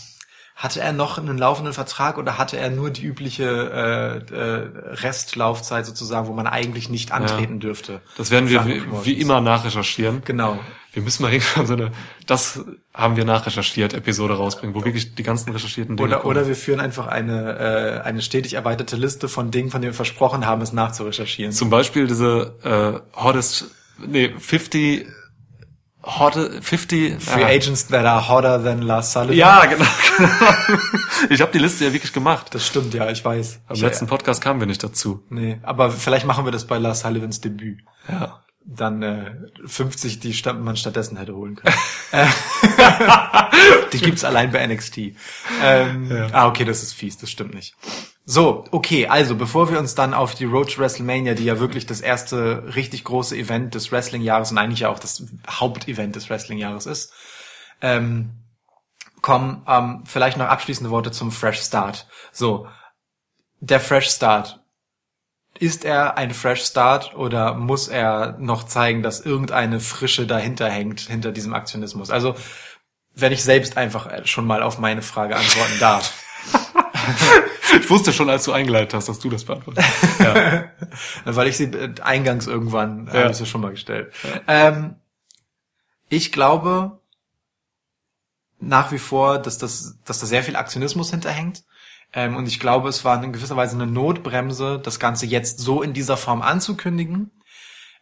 [0.56, 5.86] hatte er noch einen laufenden Vertrag oder hatte er nur die übliche äh, äh, Restlaufzeit
[5.86, 8.02] sozusagen, wo man eigentlich nicht antreten dürfte?
[8.18, 10.22] Das werden wir wie, wie immer nachrecherchieren.
[10.26, 10.60] Genau.
[10.94, 11.92] Wir müssen mal irgendwann so eine,
[12.28, 12.64] das
[12.94, 16.38] haben wir nachrecherchiert, Episode rausbringen, wo wirklich die ganzen recherchierten Dinge Oder, kommen.
[16.38, 19.98] oder wir führen einfach eine, äh, eine stetig erweiterte Liste von Dingen, von denen wir
[19.98, 21.52] versprochen haben, es nachzurecherchieren.
[21.52, 23.72] Zum Beispiel diese äh, hottest,
[24.06, 25.08] nee, 50,
[26.04, 27.48] hotte, 50, Free ja.
[27.48, 29.36] Agents that are hotter than Lars Sullivan.
[29.36, 29.86] Ja, genau.
[31.30, 32.54] ich habe die Liste ja wirklich gemacht.
[32.54, 33.62] Das stimmt, ja, ich weiß.
[33.68, 35.24] Am ich, letzten Podcast kamen wir nicht dazu.
[35.30, 37.80] Nee, aber vielleicht machen wir das bei Lars Sullivans Debüt.
[38.08, 38.44] Ja.
[38.66, 39.36] Dann äh,
[39.66, 41.76] 50, die man stattdessen hätte holen können.
[42.14, 42.28] Äh,
[43.92, 44.98] die gibt's allein bei NXT.
[45.64, 47.74] Ähm, Ah, okay, das ist fies, das stimmt nicht.
[48.26, 51.86] So, okay, also bevor wir uns dann auf die Road to WrestleMania, die ja wirklich
[51.86, 56.86] das erste richtig große Event des Wrestling-Jahres und eigentlich ja auch das Hauptevent des Wrestling-Jahres
[56.86, 57.12] ist,
[57.82, 58.44] ähm,
[59.22, 62.08] kommen, ähm, vielleicht noch abschließende Worte zum Fresh Start.
[62.32, 62.68] So,
[63.60, 64.63] der Fresh Start.
[65.60, 71.02] Ist er ein Fresh Start oder muss er noch zeigen, dass irgendeine Frische dahinter hängt,
[71.02, 72.10] hinter diesem Aktionismus?
[72.10, 72.36] Also,
[73.14, 76.14] wenn ich selbst einfach äh, schon mal auf meine Frage antworten darf.
[77.82, 79.88] Ich wusste schon, als du eingeleitet hast, dass du das beantwortest.
[80.20, 80.66] Ja.
[81.26, 83.14] weil ich sie äh, eingangs irgendwann Ja.
[83.22, 84.14] habe ich sie schon mal gestellt.
[84.48, 84.96] Ähm,
[86.08, 87.00] ich glaube
[88.60, 91.64] nach wie vor, dass das, dass da sehr viel Aktionismus hinterhängt.
[92.14, 95.82] Ähm, und ich glaube, es war in gewisser Weise eine Notbremse, das Ganze jetzt so
[95.82, 97.32] in dieser Form anzukündigen.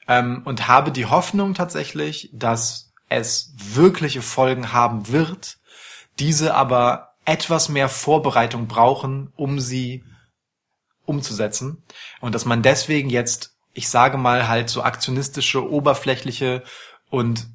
[0.07, 5.57] Ähm, und habe die Hoffnung tatsächlich, dass es wirkliche Folgen haben wird,
[6.19, 10.03] diese aber etwas mehr Vorbereitung brauchen, um sie
[11.05, 11.83] umzusetzen.
[12.19, 16.63] Und dass man deswegen jetzt, ich sage mal, halt so aktionistische, oberflächliche
[17.09, 17.47] und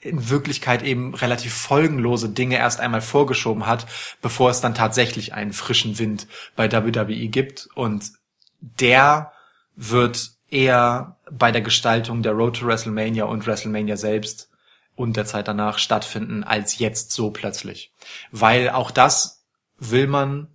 [0.00, 3.86] in Wirklichkeit eben relativ folgenlose Dinge erst einmal vorgeschoben hat,
[4.22, 7.68] bevor es dann tatsächlich einen frischen Wind bei WWE gibt.
[7.74, 8.12] Und
[8.60, 9.32] der
[9.76, 14.50] wird eher bei der Gestaltung der Road to WrestleMania und WrestleMania selbst
[14.96, 17.92] und der Zeit danach stattfinden, als jetzt so plötzlich.
[18.32, 19.44] Weil auch das
[19.78, 20.48] will man,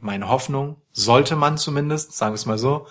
[0.00, 2.86] meine Hoffnung, sollte man zumindest, sagen wir es mal so,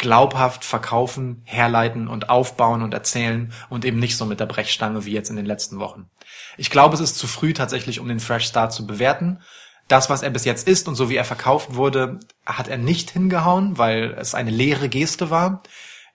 [0.00, 5.12] glaubhaft verkaufen, herleiten und aufbauen und erzählen und eben nicht so mit der Brechstange wie
[5.12, 6.08] jetzt in den letzten Wochen.
[6.56, 9.42] Ich glaube, es ist zu früh tatsächlich, um den Fresh Start zu bewerten.
[9.88, 13.10] Das, was er bis jetzt ist und so wie er verkauft wurde, hat er nicht
[13.10, 15.62] hingehauen, weil es eine leere Geste war.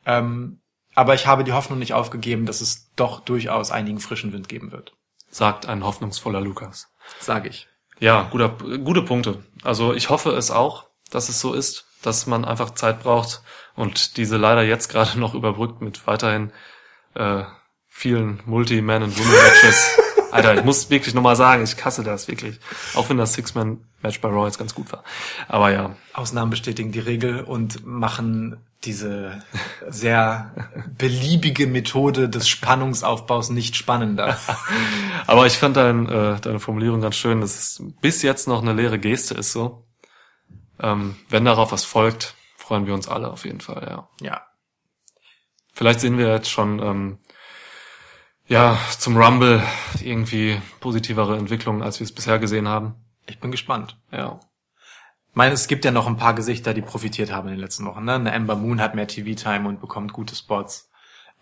[0.03, 0.61] Ähm,
[0.95, 4.71] aber ich habe die Hoffnung nicht aufgegeben, dass es doch durchaus einigen frischen Wind geben
[4.71, 4.93] wird.
[5.29, 6.87] Sagt ein hoffnungsvoller Lukas.
[7.19, 7.67] Sage ich.
[7.99, 9.43] Ja, guter, gute Punkte.
[9.63, 13.43] Also ich hoffe es auch, dass es so ist, dass man einfach Zeit braucht
[13.75, 16.51] und diese leider jetzt gerade noch überbrückt mit weiterhin
[17.13, 17.43] äh,
[17.87, 19.97] vielen Multi-Man- und Women-Matches.
[20.31, 22.59] Alter, ich muss wirklich nochmal sagen, ich kasse das wirklich.
[22.93, 25.03] Auch wenn das Six-Man-Match bei Raw jetzt ganz gut war.
[25.47, 29.41] Aber ja, Ausnahmen bestätigen die Regel und machen diese
[29.87, 30.53] sehr
[30.97, 34.37] beliebige Methode des Spannungsaufbaus nicht spannender.
[35.27, 38.73] aber ich fand dein, äh, deine Formulierung ganz schön, dass es bis jetzt noch eine
[38.73, 39.85] leere Geste ist so.
[40.81, 42.35] Ähm, wenn darauf was folgt,
[42.65, 44.09] freuen wir uns alle auf jeden Fall, ja.
[44.21, 44.41] Ja.
[45.73, 47.19] Vielleicht sehen wir jetzt schon ähm,
[48.47, 49.61] ja zum Rumble
[50.01, 52.95] irgendwie positivere Entwicklungen, als wir es bisher gesehen haben.
[53.27, 53.97] Ich bin gespannt.
[54.11, 54.39] Ja.
[55.29, 57.85] Ich meine, es gibt ja noch ein paar Gesichter, die profitiert haben in den letzten
[57.85, 58.05] Wochen.
[58.05, 58.15] Ne?
[58.15, 60.89] Eine Amber Moon hat mehr TV-Time und bekommt gute Spots.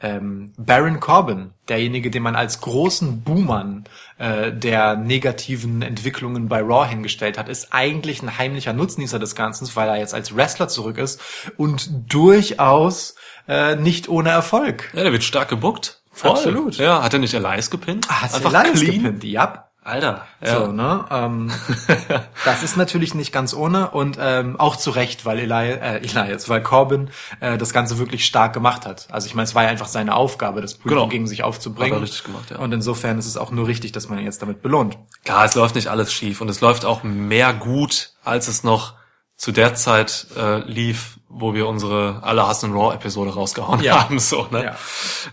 [0.04, 3.86] Ähm, Baron Corbin, derjenige, den man als großen Boomern
[4.18, 9.68] äh, der negativen Entwicklungen bei Raw hingestellt hat, ist eigentlich ein heimlicher Nutznießer des Ganzen,
[9.76, 11.22] weil er jetzt als Wrestler zurück ist
[11.56, 13.16] und durchaus
[13.48, 14.92] äh, nicht ohne Erfolg.
[14.94, 16.02] Ja, der wird stark gebuckt.
[16.22, 16.76] Absolut.
[16.78, 18.06] Ja, hat er nicht Elias gepinnt?
[18.10, 19.04] Ah, Hat Einfach Elias clean.
[19.04, 19.70] gepinnt, ja.
[19.84, 20.26] Alter.
[20.42, 20.60] Ja.
[20.66, 21.06] So, ne?
[21.12, 21.52] Ähm,
[22.46, 26.48] das ist natürlich nicht ganz ohne und ähm, auch zu Recht, weil Eli, äh, Elias,
[26.50, 29.08] weil Corbin äh, das Ganze wirklich stark gemacht hat.
[29.12, 31.10] Also ich meine, es war ja einfach seine Aufgabe, das Publikum Genau.
[31.10, 31.92] gegen sich aufzubringen.
[31.94, 32.58] Hat er richtig gemacht, ja.
[32.60, 34.98] Und insofern ist es auch nur richtig, dass man ihn jetzt damit belohnt.
[35.26, 38.94] Klar, es läuft nicht alles schief und es läuft auch mehr gut, als es noch
[39.36, 44.04] zu der Zeit äh, lief, wo wir unsere alle Hassen Raw Episode rausgehauen Ja.
[44.04, 44.64] haben, so, ne?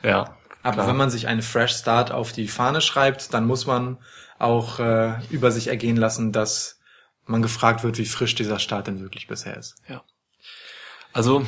[0.03, 0.09] Ja.
[0.11, 0.25] Ja.
[0.63, 0.87] Aber Klar.
[0.89, 3.99] wenn man sich eine Fresh Start auf die Fahne schreibt, dann muss man
[4.41, 6.79] auch äh, über sich ergehen lassen, dass
[7.27, 9.77] man gefragt wird, wie frisch dieser Start denn wirklich bisher ist.
[9.89, 10.03] Ja.
[11.13, 11.47] Also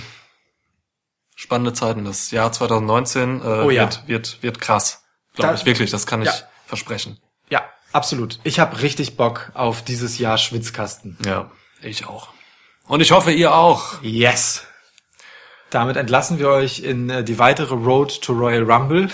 [1.34, 2.04] spannende Zeiten.
[2.04, 3.82] Das Jahr 2019 äh, Oh ja.
[3.82, 5.04] wird, wird, wird krass.
[5.34, 5.90] Glaube ich wirklich.
[5.90, 6.34] Das kann ich Ja.
[6.66, 7.18] versprechen.
[7.48, 8.38] Ja, absolut.
[8.44, 11.16] Ich habe richtig Bock auf dieses Jahr Schwitzkasten.
[11.24, 11.50] Ja,
[11.80, 12.28] ich auch.
[12.86, 14.02] Und ich hoffe, ihr auch.
[14.02, 14.64] Yes.
[15.72, 19.08] Damit entlassen wir euch in äh, die weitere Road to Royal Rumble,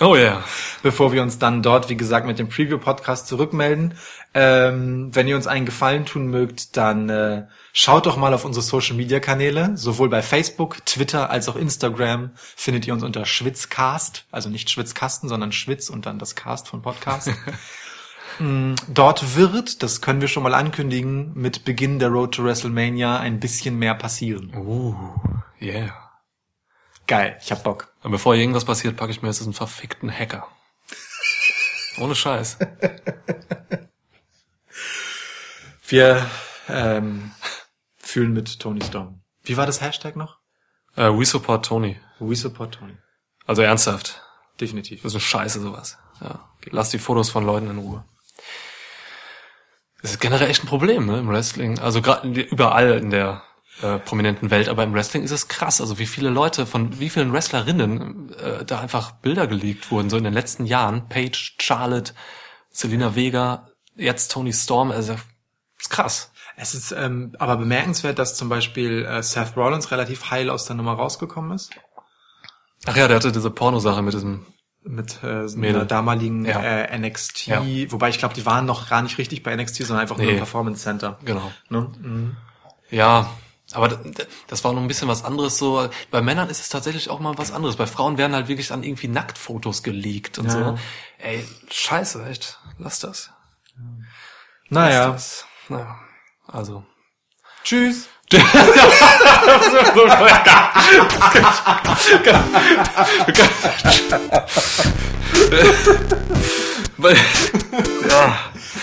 [0.00, 0.42] Oh ja.
[0.82, 3.94] bevor wir uns dann dort, wie gesagt, mit dem Preview-Podcast zurückmelden.
[4.34, 8.64] Ähm, wenn ihr uns einen Gefallen tun mögt, dann äh, schaut doch mal auf unsere
[8.64, 9.76] Social-Media-Kanäle.
[9.76, 14.24] Sowohl bei Facebook, Twitter als auch Instagram findet ihr uns unter Schwitzcast.
[14.30, 17.30] Also nicht Schwitzkasten, sondern Schwitz und dann das Cast von Podcast.
[18.38, 23.18] Mm, Dort wird, das können wir schon mal ankündigen, mit Beginn der Road to WrestleMania
[23.18, 24.54] ein bisschen mehr passieren.
[24.54, 24.94] Uh,
[25.60, 25.94] yeah.
[27.06, 27.92] Geil, ich hab Bock.
[28.02, 30.46] Und bevor irgendwas passiert, packe ich mir jetzt diesen verfickten Hacker.
[31.98, 32.58] Ohne Scheiß.
[35.86, 36.26] Wir
[36.68, 37.32] ähm,
[37.98, 39.20] fühlen mit Tony Storm.
[39.42, 40.38] Wie war das Hashtag noch?
[40.96, 42.00] Äh, we support Tony.
[42.18, 42.96] We support Tony.
[43.46, 44.22] Also ernsthaft.
[44.60, 45.02] Definitiv.
[45.02, 45.98] Das ist eine Scheiße sowas.
[46.20, 46.48] Ja.
[46.70, 48.04] Lass die Fotos von Leuten in Ruhe.
[50.02, 51.78] Das ist generell echt ein Problem, ne, im Wrestling.
[51.78, 53.42] Also gerade überall in der
[53.80, 55.80] äh, prominenten Welt, aber im Wrestling ist es krass.
[55.80, 60.16] Also wie viele Leute von wie vielen Wrestlerinnen äh, da einfach Bilder geleakt wurden, so
[60.16, 61.08] in den letzten Jahren.
[61.08, 62.12] Paige, Charlotte,
[62.70, 64.90] Selena Vega, jetzt Tony Storm.
[64.90, 65.16] Also
[65.78, 66.32] ist krass.
[66.56, 70.76] Es ist ähm, aber bemerkenswert, dass zum Beispiel äh, Seth Rollins relativ heil aus der
[70.76, 71.70] Nummer rausgekommen ist.
[72.84, 74.46] Ach ja, der hatte diese Pornosache mit diesem.
[74.84, 76.60] Mit äh, einer damaligen Ja.
[76.60, 77.62] äh, NXT, Ja.
[77.92, 80.32] wobei ich glaube, die waren noch gar nicht richtig bei NXT, sondern einfach nur Nee.
[80.32, 81.18] im Performance Center.
[81.24, 81.52] Genau.
[81.68, 81.92] Ne?
[82.00, 82.36] Mhm.
[82.90, 83.30] Ja,
[83.72, 83.88] aber
[84.48, 85.88] das war noch ein bisschen was anderes so.
[86.10, 87.76] Bei Männern ist es tatsächlich auch mal was anderes.
[87.76, 90.50] Bei Frauen werden halt wirklich dann irgendwie Nacktfotos geleakt und Ja.
[90.50, 90.78] so.
[91.18, 92.58] Ey, scheiße, echt.
[92.78, 93.30] Lass das.
[94.68, 95.06] Naja.
[95.08, 95.46] Lass das.
[95.68, 95.96] Naja,
[96.48, 96.84] also.
[97.64, 98.08] Tschüss.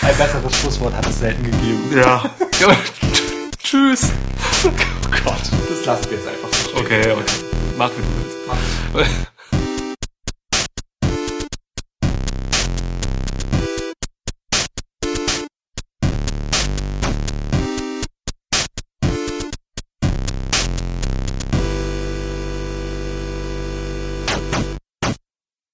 [0.02, 1.98] Ein besseres Schlusswort hat es selten gegeben.
[1.98, 2.22] ja.
[3.62, 4.08] Tschüss.
[4.64, 4.70] Oh
[5.24, 6.76] Gott, das lassen wir jetzt einfach so.
[6.78, 7.24] Okay, okay.
[7.76, 9.26] Mach wie du willst.